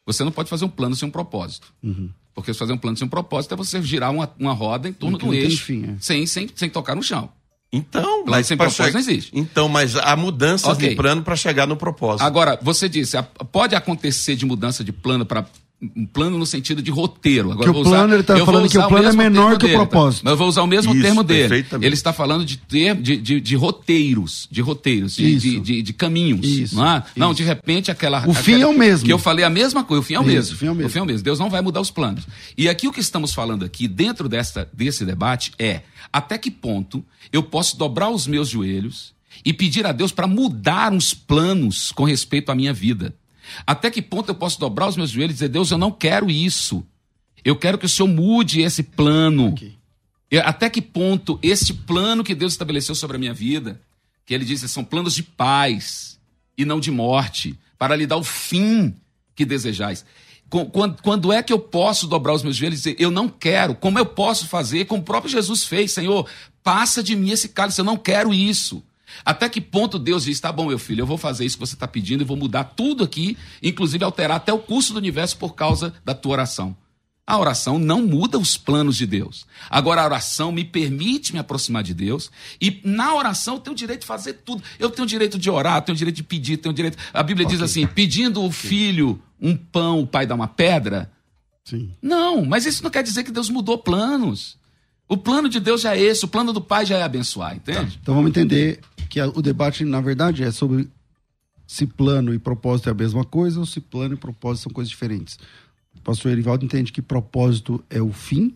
Você 0.06 0.24
não 0.24 0.32
pode 0.32 0.50
fazer 0.50 0.66
um 0.66 0.70
plano 0.70 0.96
sem 0.96 1.08
um 1.08 1.12
propósito. 1.12 1.68
Uhum. 1.84 2.10
Porque 2.34 2.54
se 2.54 2.60
fazer 2.60 2.72
um 2.74 2.78
plano 2.78 2.96
sem 2.96 3.06
um 3.06 3.10
propósito 3.10 3.54
é 3.54 3.58
você 3.58 3.82
girar 3.82 4.12
uma, 4.12 4.32
uma 4.40 4.54
roda 4.54 4.88
em 4.88 4.94
torno 4.94 5.18
do 5.18 5.34
eixo. 5.34 5.64
fim, 5.64 5.84
é. 5.86 5.96
sem, 6.00 6.26
sem, 6.28 6.48
sem 6.56 6.70
tocar 6.70 6.96
no 6.96 7.02
chão. 7.02 7.30
Então, 7.72 8.24
Plano 8.24 8.44
sem 8.44 8.56
propósito 8.56 8.86
che- 8.86 8.92
não 8.94 9.00
existe. 9.00 9.32
Então, 9.34 9.68
mas 9.68 9.96
há 9.96 10.16
mudanças 10.16 10.70
Ok. 10.72 10.90
de 10.90 10.96
plano 10.96 11.22
para 11.22 11.36
chegar 11.36 11.68
no 11.68 11.76
propósito. 11.76 12.26
Agora, 12.26 12.58
você 12.62 12.88
disse, 12.88 13.18
pode 13.52 13.76
acontecer 13.76 14.36
de 14.36 14.46
mudança 14.46 14.84
de 14.84 14.92
plano 14.94 15.26
para 15.26 15.46
um 15.96 16.08
plano 16.08 16.40
no 16.40 16.46
sentido 16.46 16.82
de 16.82 16.90
roteiro. 16.90 17.52
Agora, 17.52 17.64
Que 17.66 17.70
eu 17.70 17.72
o 17.72 17.74
vou 17.74 17.82
usar- 17.84 17.98
plano, 18.00 18.14
ele 18.16 18.24
tá 18.24 18.36
vou 18.36 18.46
falando 18.48 18.68
que 18.68 18.78
o 18.80 18.88
plano 18.88 18.98
é 18.98 19.08
mesmo 19.14 19.22
menor 19.22 19.50
que 19.52 19.66
o 19.66 19.68
dele, 19.68 19.74
tá? 19.74 19.86
propósito. 19.86 20.22
Mas 20.24 20.32
eu 20.32 20.38
vou 20.38 20.48
usar 20.48 20.62
o 20.64 20.68
mesmo 20.68 20.92
Isso, 20.94 21.02
termo 21.04 21.24
dele. 21.24 21.66
Ele 21.82 21.94
está 21.94 22.12
falando 22.12 22.44
de 22.44 22.58
ter 22.58 22.96
de, 22.96 23.18
de, 23.18 23.40
de 23.40 23.56
roteiros, 23.56 24.48
de 24.50 24.60
roteiros, 24.62 25.16
de, 25.16 25.36
de, 25.36 25.60
de- 25.60 25.82
de 25.84 25.94
caminhos. 25.94 26.44
Isso, 26.46 26.76
Não, 26.76 26.88
é? 26.88 27.04
não, 27.16 27.28
isso. 27.32 27.38
de 27.38 27.44
repente 27.44 27.92
aquela. 27.92 28.28
O 28.28 28.34
fim 28.34 28.54
aquela- 28.56 28.64
é 28.72 28.76
o 28.76 28.78
mesmo. 28.78 29.06
Que 29.06 29.14
eu 29.14 29.20
falei 29.20 29.46
a 29.46 29.50
mesma 29.52 29.84
coisa, 29.84 30.02
o 30.02 30.04
fim 30.04 30.16
é 30.16 30.20
o 30.20 30.24
Isso, 30.24 30.32
mesmo. 30.32 30.56
o 30.56 30.58
fim 30.58 30.66
é 30.66 30.72
o 30.72 30.76
mesmo. 30.76 30.88
O 30.88 30.92
fim 30.92 31.00
é 31.00 31.02
o 31.02 31.06
mesmo. 31.06 31.24
Deus 31.24 31.38
não 31.40 31.50
vai 31.50 31.62
mudar 31.62 31.80
os 31.80 31.92
planos. 31.92 32.26
E 32.58 32.68
aqui 32.68 32.88
o 32.88 32.92
que 32.92 33.00
estamos 33.00 33.32
falando 33.34 33.64
aqui, 33.64 33.88
dentro 33.88 34.28
desta, 34.28 34.68
desse 34.74 35.06
debate, 35.06 35.52
é 35.60 35.82
até 36.12 36.38
que 36.40 36.50
ponto 36.50 37.06
eu 37.32 37.44
posso 37.44 37.78
dobrar 37.78 38.10
os 38.10 38.26
meus 38.26 38.50
joelhos 38.50 39.14
e 39.46 39.54
pedir 39.54 39.86
a 39.86 39.92
Deus 39.92 40.12
para 40.12 40.26
mudar 40.26 40.92
uns 40.92 41.14
planos 41.14 41.92
com 41.92 42.04
respeito 42.04 42.52
à 42.52 42.56
minha 42.56 42.74
vida. 42.74 43.14
Até 43.66 43.90
que 43.92 44.02
ponto 44.02 44.30
eu 44.30 44.36
posso 44.36 44.60
dobrar 44.60 44.88
os 44.88 44.98
meus 44.98 45.10
joelhos 45.10 45.32
e 45.32 45.36
dizer, 45.36 45.50
Deus, 45.50 45.72
eu 45.72 45.78
não 45.78 45.92
quero 45.92 46.30
isso. 46.30 46.86
Eu 47.44 47.56
quero 47.56 47.78
que 47.78 47.86
o 47.86 47.90
Senhor 47.90 48.08
mude 48.08 48.62
esse 48.62 48.84
plano. 48.84 49.54
Eu- 50.30 50.42
Até 50.46 50.70
que 50.70 50.82
ponto 50.82 51.40
este 51.42 51.74
plano 51.74 52.24
que 52.24 52.36
Deus 52.36 52.54
estabeleceu 52.54 52.94
sobre 52.96 53.16
a 53.18 53.20
minha 53.20 53.34
vida, 53.34 53.80
que 54.26 54.34
ele 54.34 54.44
disse, 54.46 54.68
são 54.68 54.84
planos 54.84 55.14
de 55.16 55.24
paz 55.24 56.20
e 56.58 56.66
não 56.66 56.80
de 56.80 56.92
morte, 56.92 57.58
para 57.78 57.96
lhe 57.96 58.06
dar 58.08 58.18
o 58.18 58.24
fim 58.24 58.94
que 59.36 59.46
desejais. 59.46 60.04
Quando, 60.50 61.02
quando 61.02 61.32
é 61.34 61.44
que 61.44 61.52
eu 61.52 61.60
posso 61.60 62.08
dobrar 62.08 62.34
os 62.34 62.42
meus 62.44 62.56
joelhos 62.56 62.80
e 62.80 62.84
dizer, 62.92 62.96
eu 63.04 63.12
não 63.12 63.28
quero? 63.28 63.76
Como 63.76 64.00
eu 64.00 64.06
posso 64.06 64.48
fazer? 64.48 64.86
Como 64.86 65.02
o 65.02 65.06
próprio 65.06 65.32
Jesus 65.32 65.66
fez, 65.66 65.92
Senhor, 65.92 66.28
passa 66.64 67.04
de 67.04 67.16
mim 67.16 67.32
esse 67.32 67.50
cálice, 67.50 67.80
eu 67.80 67.86
não 67.86 67.98
quero 67.98 68.34
isso. 68.34 68.82
Até 69.24 69.50
que 69.50 69.62
ponto 69.62 70.00
Deus 70.00 70.24
diz, 70.24 70.40
tá 70.40 70.52
bom, 70.52 70.68
meu 70.68 70.80
filho, 70.80 71.02
eu 71.02 71.08
vou 71.08 71.18
fazer 71.18 71.46
isso 71.46 71.58
que 71.58 71.66
você 71.66 71.76
está 71.76 71.88
pedindo 71.88 72.22
e 72.22 72.26
vou 72.26 72.38
mudar 72.38 72.64
tudo 72.64 73.04
aqui, 73.04 73.38
inclusive 73.62 74.04
alterar 74.04 74.38
até 74.38 74.54
o 74.54 74.60
curso 74.60 74.94
do 74.94 75.00
universo 75.00 75.38
por 75.38 75.56
causa 75.56 75.94
da 76.04 76.14
tua 76.14 76.34
oração. 76.34 76.76
A 77.28 77.38
oração 77.38 77.78
não 77.78 78.02
muda 78.08 78.40
os 78.40 78.56
planos 78.56 78.96
de 78.96 79.06
Deus. 79.06 79.46
Agora, 79.70 80.02
a 80.02 80.06
oração 80.06 80.50
me 80.50 80.64
permite 80.64 81.34
me 81.34 81.40
aproximar 81.40 81.84
de 81.84 81.94
Deus. 81.94 82.32
E 82.62 82.80
na 82.86 83.14
oração 83.14 83.56
eu 83.56 83.60
tenho 83.60 83.74
o 83.74 83.78
direito 83.78 84.02
de 84.02 84.08
fazer 84.08 84.34
tudo. 84.46 84.64
Eu 84.80 84.90
tenho 84.90 85.04
o 85.04 85.10
direito 85.10 85.38
de 85.38 85.50
orar, 85.50 85.76
eu 85.76 85.82
tenho 85.82 85.96
o 85.96 85.98
direito 85.98 86.16
de 86.16 86.24
pedir, 86.24 86.56
tenho 86.56 86.72
o 86.72 86.76
direito. 86.76 86.98
A 87.14 87.22
Bíblia 87.22 87.46
diz 87.46 87.62
assim: 87.62 87.86
pedindo 87.86 88.42
o 88.42 88.50
filho 88.50 89.22
um 89.42 89.58
pão, 89.58 90.00
o 90.04 90.08
pai 90.08 90.26
dá 90.26 90.36
uma 90.36 90.48
pedra. 90.48 91.12
Sim. 91.66 91.92
Não, 92.02 92.46
mas 92.46 92.66
isso 92.66 92.82
não 92.82 92.90
quer 92.90 93.04
dizer 93.04 93.26
que 93.26 93.32
Deus 93.32 93.50
mudou 93.50 93.78
planos. 93.78 94.58
O 95.10 95.18
plano 95.18 95.50
de 95.50 95.60
Deus 95.60 95.82
já 95.82 95.98
é 95.98 96.02
esse, 96.02 96.24
o 96.24 96.30
plano 96.30 96.54
do 96.54 96.62
pai 96.62 96.86
já 96.86 96.98
é 96.98 97.04
abençoar, 97.04 97.56
entende? 97.56 98.00
Então 98.02 98.16
vamos 98.16 98.30
entender 98.30 98.80
que 99.10 99.20
a- 99.20 99.28
o 99.28 99.42
debate, 99.42 99.84
na 99.86 100.02
verdade, 100.02 100.44
é 100.44 100.52
sobre 100.52 100.90
se 101.66 101.86
plano 101.86 102.34
e 102.34 102.40
propósito 102.40 102.88
é 102.90 102.92
a 102.92 102.96
mesma 102.96 103.24
coisa 103.26 103.60
ou 103.60 103.66
se 103.66 103.80
plano 103.82 104.14
e 104.14 104.18
propósito 104.18 104.64
são 104.64 104.72
coisas 104.72 104.90
diferentes. 104.90 105.38
O 105.98 106.02
pastor 106.02 106.32
Erivaldo 106.32 106.64
entende 106.64 106.92
que 106.92 107.02
propósito 107.02 107.84
é 107.90 108.02
o 108.02 108.12
fim, 108.14 108.56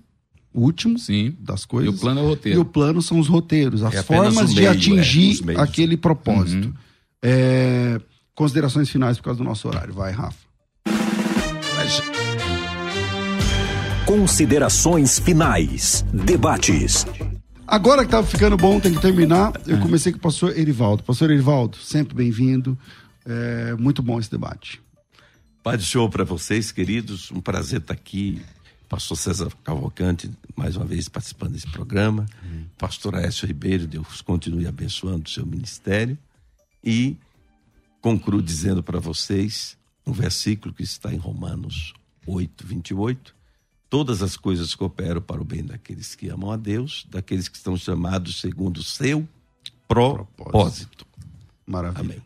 o 0.54 0.62
último 0.62 0.97
Sim. 0.97 1.36
das 1.39 1.64
E 1.64 1.68
coisas. 1.68 1.93
o 1.95 1.97
plano 1.99 2.20
é 2.22 2.24
o 2.24 2.26
E 2.26 2.30
roteiro. 2.30 2.62
o 2.62 2.66
plano 2.66 3.02
são 3.02 3.20
os 3.20 3.28
roteiros, 3.28 3.84
as 3.84 3.93
É 3.95 4.04
formas 4.04 4.49
de 4.52 4.56
meio, 4.56 4.68
é, 4.68 4.72
atingir 4.72 5.43
meios. 5.43 5.62
aquele 5.62 5.97
propósito. 5.97 6.68
Uhum. 6.68 6.74
É, 7.22 7.99
considerações 8.34 8.89
finais 8.89 9.18
por 9.18 9.24
causa 9.26 9.38
do 9.39 9.43
nosso 9.43 9.68
horário. 9.68 9.93
Vai, 9.93 10.12
Rafa. 10.12 10.38
Considerações 14.06 15.20
finais. 15.20 16.04
Debates. 16.14 17.06
Agora 17.72 18.03
que 18.03 18.11
tava 18.11 18.28
ficando 18.28 18.57
bom, 18.57 18.82
tem 18.82 18.93
que 18.93 18.99
terminar. 18.99 19.53
Eu 19.65 19.80
comecei 19.80 20.11
com 20.11 20.17
o 20.17 20.22
pastor 20.22 20.57
Erivaldo. 20.57 21.03
Pastor 21.03 21.32
Erivaldo, 21.32 21.78
sempre 21.78 22.13
bem-vindo. 22.13 22.78
É 23.26 23.74
muito 23.76 24.03
bom 24.03 24.19
esse 24.19 24.30
debate. 24.30 24.82
Pai 25.63 25.78
do 25.78 25.84
Senhor 25.84 26.09
para 26.09 26.26
vocês, 26.26 26.69
queridos. 26.69 27.32
Um 27.32 27.39
prazer 27.39 27.80
estar 27.80 27.93
aqui. 27.93 28.41
Pastor 28.89 29.15
César 29.15 29.49
Cavalcante, 29.63 30.30
mais 30.53 30.76
uma 30.76 30.84
vez 30.84 31.07
participando 31.07 31.53
desse 31.53 31.67
programa. 31.72 32.26
Pastor 32.78 33.15
Aécio 33.15 33.47
Ribeiro, 33.47 33.88
Deus 33.88 34.22
continue 34.22 34.67
abençoando 34.67 35.24
o 35.26 35.30
seu 35.30 35.45
ministério. 35.45 36.17
E 36.84 37.15
concluo 38.01 38.41
dizendo 38.41 38.84
para 38.84 38.99
vocês 38.99 39.78
um 40.05 40.11
versículo 40.11 40.74
que 40.74 40.84
está 40.84 41.13
em 41.13 41.17
Romanos 41.17 41.93
8, 42.28 42.67
28. 42.67 43.34
Todas 43.91 44.23
as 44.23 44.37
coisas 44.37 44.73
cooperam 44.73 45.21
para 45.21 45.41
o 45.41 45.43
bem 45.43 45.65
daqueles 45.65 46.15
que 46.15 46.29
amam 46.29 46.49
a 46.49 46.55
Deus, 46.55 47.05
daqueles 47.11 47.49
que 47.49 47.57
estão 47.57 47.75
chamados 47.75 48.39
segundo 48.39 48.77
o 48.77 48.83
seu 48.83 49.27
propósito. 49.85 51.05
Maravilha. 51.67 51.99
Amém. 51.99 52.21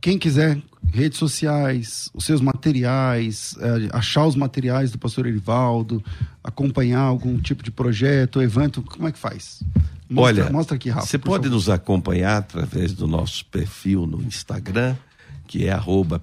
Quem 0.00 0.18
quiser, 0.18 0.60
redes 0.92 1.16
sociais, 1.16 2.10
os 2.12 2.24
seus 2.24 2.40
materiais, 2.40 3.54
é, 3.60 3.96
achar 3.96 4.26
os 4.26 4.34
materiais 4.34 4.90
do 4.90 4.98
pastor 4.98 5.28
Erivaldo, 5.28 6.02
acompanhar 6.42 7.02
algum 7.02 7.38
tipo 7.38 7.62
de 7.62 7.70
projeto, 7.70 8.42
evento, 8.42 8.82
como 8.82 9.06
é 9.06 9.12
que 9.12 9.18
faz? 9.18 9.62
Mostra, 10.08 10.42
Olha, 10.42 10.52
mostra 10.52 10.74
aqui, 10.74 10.90
Rafa. 10.90 11.06
Você 11.06 11.18
pode 11.18 11.44
favor. 11.44 11.54
nos 11.54 11.68
acompanhar 11.68 12.38
através 12.38 12.92
do 12.94 13.06
nosso 13.06 13.44
perfil 13.44 14.08
no 14.08 14.20
Instagram, 14.22 14.96
que 15.46 15.66
é 15.66 15.70
arroba. 15.70 16.20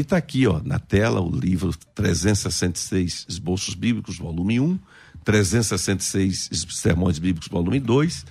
E 0.00 0.02
está 0.02 0.16
aqui 0.16 0.46
ó, 0.46 0.62
na 0.64 0.78
tela 0.78 1.20
o 1.20 1.30
livro 1.30 1.74
366 1.94 3.26
Esboços 3.28 3.74
Bíblicos, 3.74 4.16
volume 4.16 4.58
1, 4.58 4.78
366 5.22 6.48
Es- 6.50 6.66
Sermões 6.70 7.18
Bíblicos, 7.18 7.48
volume 7.50 7.78
2. 7.78 8.24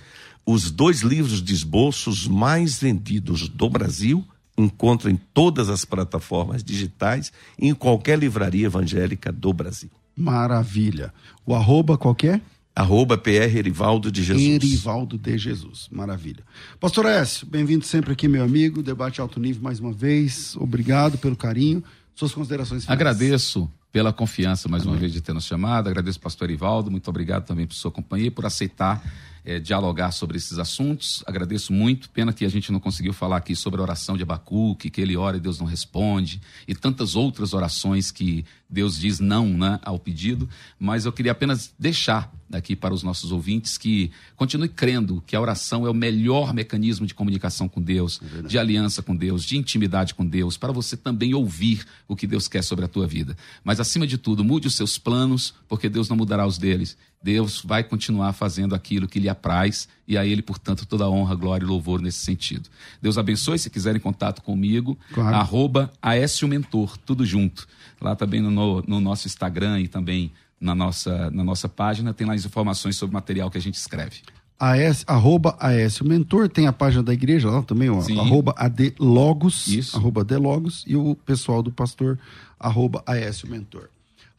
Os 0.44 0.72
dois 0.72 1.02
livros 1.02 1.40
de 1.40 1.54
esboços 1.54 2.26
mais 2.26 2.80
vendidos 2.80 3.48
do 3.48 3.70
Brasil 3.70 4.26
encontram 4.58 5.12
em 5.12 5.16
todas 5.32 5.68
as 5.68 5.84
plataformas 5.84 6.64
digitais 6.64 7.32
em 7.56 7.72
qualquer 7.72 8.18
livraria 8.18 8.66
evangélica 8.66 9.30
do 9.30 9.52
Brasil. 9.52 9.90
Maravilha. 10.16 11.14
O 11.46 11.54
arroba 11.54 11.96
qualquer? 11.96 12.40
Arroba 12.74 13.18
PR 13.18 13.56
Erivaldo 13.56 14.10
de 14.10 14.22
Jesus. 14.22 14.46
Erivaldo 14.46 15.18
de 15.18 15.36
Jesus. 15.36 15.88
Maravilha. 15.90 16.44
Pastor 16.78 17.06
Écio, 17.06 17.46
bem-vindo 17.46 17.84
sempre 17.84 18.12
aqui, 18.12 18.28
meu 18.28 18.42
amigo. 18.42 18.82
Debate 18.82 19.20
alto 19.20 19.40
nível 19.40 19.62
mais 19.62 19.80
uma 19.80 19.92
vez. 19.92 20.56
Obrigado 20.56 21.18
pelo 21.18 21.36
carinho. 21.36 21.82
Suas 22.14 22.32
considerações 22.32 22.84
finais. 22.84 22.98
Agradeço 22.98 23.70
pela 23.92 24.12
confiança 24.12 24.68
mais 24.68 24.86
uma 24.86 24.96
vez 24.96 25.12
de 25.12 25.20
ter 25.20 25.32
nos 25.32 25.44
chamado, 25.44 25.88
agradeço 25.88 26.18
ao 26.18 26.22
pastor 26.22 26.48
Ivaldo, 26.50 26.90
muito 26.90 27.08
obrigado 27.08 27.44
também 27.44 27.66
por 27.66 27.74
sua 27.74 27.90
companhia 27.90 28.28
e 28.28 28.30
por 28.30 28.46
aceitar 28.46 29.02
eh, 29.44 29.58
dialogar 29.58 30.12
sobre 30.12 30.36
esses 30.36 30.58
assuntos. 30.58 31.22
Agradeço 31.26 31.72
muito, 31.72 32.10
pena 32.10 32.32
que 32.32 32.44
a 32.44 32.48
gente 32.48 32.70
não 32.70 32.80
conseguiu 32.80 33.12
falar 33.12 33.38
aqui 33.38 33.56
sobre 33.56 33.80
a 33.80 33.82
oração 33.82 34.16
de 34.16 34.22
Abacuque, 34.22 34.90
que 34.90 35.00
ele 35.00 35.16
ora 35.16 35.36
e 35.36 35.40
Deus 35.40 35.58
não 35.58 35.66
responde, 35.66 36.40
e 36.66 36.74
tantas 36.74 37.16
outras 37.16 37.54
orações 37.54 38.10
que 38.10 38.44
Deus 38.68 38.98
diz 38.98 39.18
não 39.18 39.46
né, 39.48 39.80
ao 39.82 39.98
pedido, 39.98 40.48
mas 40.78 41.04
eu 41.04 41.12
queria 41.12 41.32
apenas 41.32 41.74
deixar 41.78 42.32
aqui 42.52 42.74
para 42.74 42.94
os 42.94 43.02
nossos 43.02 43.32
ouvintes 43.32 43.78
que 43.78 44.10
continue 44.36 44.68
crendo 44.68 45.22
que 45.26 45.36
a 45.36 45.40
oração 45.40 45.86
é 45.86 45.90
o 45.90 45.94
melhor 45.94 46.52
mecanismo 46.52 47.06
de 47.06 47.14
comunicação 47.14 47.68
com 47.68 47.80
Deus, 47.80 48.20
é 48.38 48.46
de 48.46 48.58
aliança 48.58 49.02
com 49.02 49.14
Deus, 49.14 49.44
de 49.44 49.56
intimidade 49.56 50.14
com 50.14 50.26
Deus, 50.26 50.56
para 50.56 50.72
você 50.72 50.96
também 50.96 51.34
ouvir 51.34 51.84
o 52.08 52.16
que 52.16 52.26
Deus 52.26 52.48
quer 52.48 52.62
sobre 52.62 52.84
a 52.84 52.88
tua 52.88 53.06
vida. 53.06 53.36
Mas 53.64 53.80
acima 53.80 54.06
de 54.06 54.18
tudo, 54.18 54.44
mude 54.44 54.66
os 54.66 54.74
seus 54.74 54.98
planos, 54.98 55.54
porque 55.68 55.88
Deus 55.88 56.08
não 56.08 56.16
mudará 56.16 56.46
os 56.46 56.58
deles. 56.58 56.96
Deus 57.22 57.62
vai 57.62 57.84
continuar 57.84 58.32
fazendo 58.32 58.74
aquilo 58.74 59.06
que 59.06 59.20
lhe 59.20 59.28
apraz 59.28 59.88
e 60.08 60.16
a 60.16 60.24
Ele, 60.24 60.40
portanto, 60.40 60.86
toda 60.86 61.08
honra, 61.08 61.34
glória 61.34 61.64
e 61.64 61.68
louvor 61.68 62.00
nesse 62.00 62.20
sentido. 62.20 62.68
Deus 63.00 63.18
abençoe. 63.18 63.58
Se 63.58 63.68
quiserem 63.68 64.00
contato 64.00 64.42
comigo, 64.42 64.98
claro. 65.12 65.36
arroba 65.36 65.92
Aécio 66.00 66.48
Mentor, 66.48 66.96
tudo 66.96 67.24
junto. 67.24 67.68
Lá 68.00 68.16
também 68.16 68.40
no, 68.40 68.82
no 68.82 69.00
nosso 69.00 69.26
Instagram 69.26 69.80
e 69.80 69.88
também 69.88 70.32
na 70.58 70.74
nossa, 70.74 71.30
na 71.30 71.44
nossa 71.44 71.68
página 71.68 72.14
tem 72.14 72.26
lá 72.26 72.34
as 72.34 72.44
informações 72.44 72.96
sobre 72.96 73.12
o 73.12 73.14
material 73.14 73.50
que 73.50 73.58
a 73.58 73.62
gente 73.62 73.76
escreve. 73.76 74.22
AS, 74.58 75.04
arroba 75.06 75.56
Aécio 75.58 76.06
Mentor, 76.06 76.48
tem 76.48 76.66
a 76.66 76.72
página 76.72 77.02
da 77.02 77.14
igreja 77.14 77.48
lá 77.50 77.62
também, 77.62 77.88
ó, 77.88 77.98
arroba 78.20 78.54
Adlogos, 78.58 79.66
Isso. 79.68 79.96
arroba 79.96 80.20
Adlogos, 80.20 80.84
e 80.86 80.94
o 80.96 81.14
pessoal 81.14 81.62
do 81.62 81.72
pastor, 81.72 82.18
arroba 82.58 83.02
Aécio 83.06 83.48
Mentor. 83.48 83.88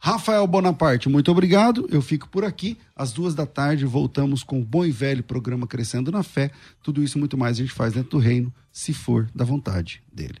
Rafael 0.04 0.44
Bonaparte, 0.48 1.08
muito 1.08 1.30
obrigado. 1.30 1.86
Eu 1.88 2.02
fico 2.02 2.28
por 2.28 2.44
aqui. 2.44 2.76
Às 2.96 3.12
duas 3.12 3.36
da 3.36 3.46
tarde 3.46 3.86
voltamos 3.86 4.42
com 4.42 4.60
o 4.60 4.64
bom 4.64 4.84
e 4.84 4.90
velho 4.90 5.22
programa 5.22 5.64
Crescendo 5.64 6.10
na 6.10 6.24
Fé. 6.24 6.50
Tudo 6.82 7.04
isso 7.04 7.20
muito 7.20 7.38
mais 7.38 7.56
a 7.56 7.62
gente 7.62 7.72
faz 7.72 7.92
dentro 7.92 8.10
do 8.10 8.18
reino, 8.18 8.52
se 8.72 8.92
for 8.92 9.30
da 9.32 9.44
vontade 9.44 10.02
dele. 10.12 10.40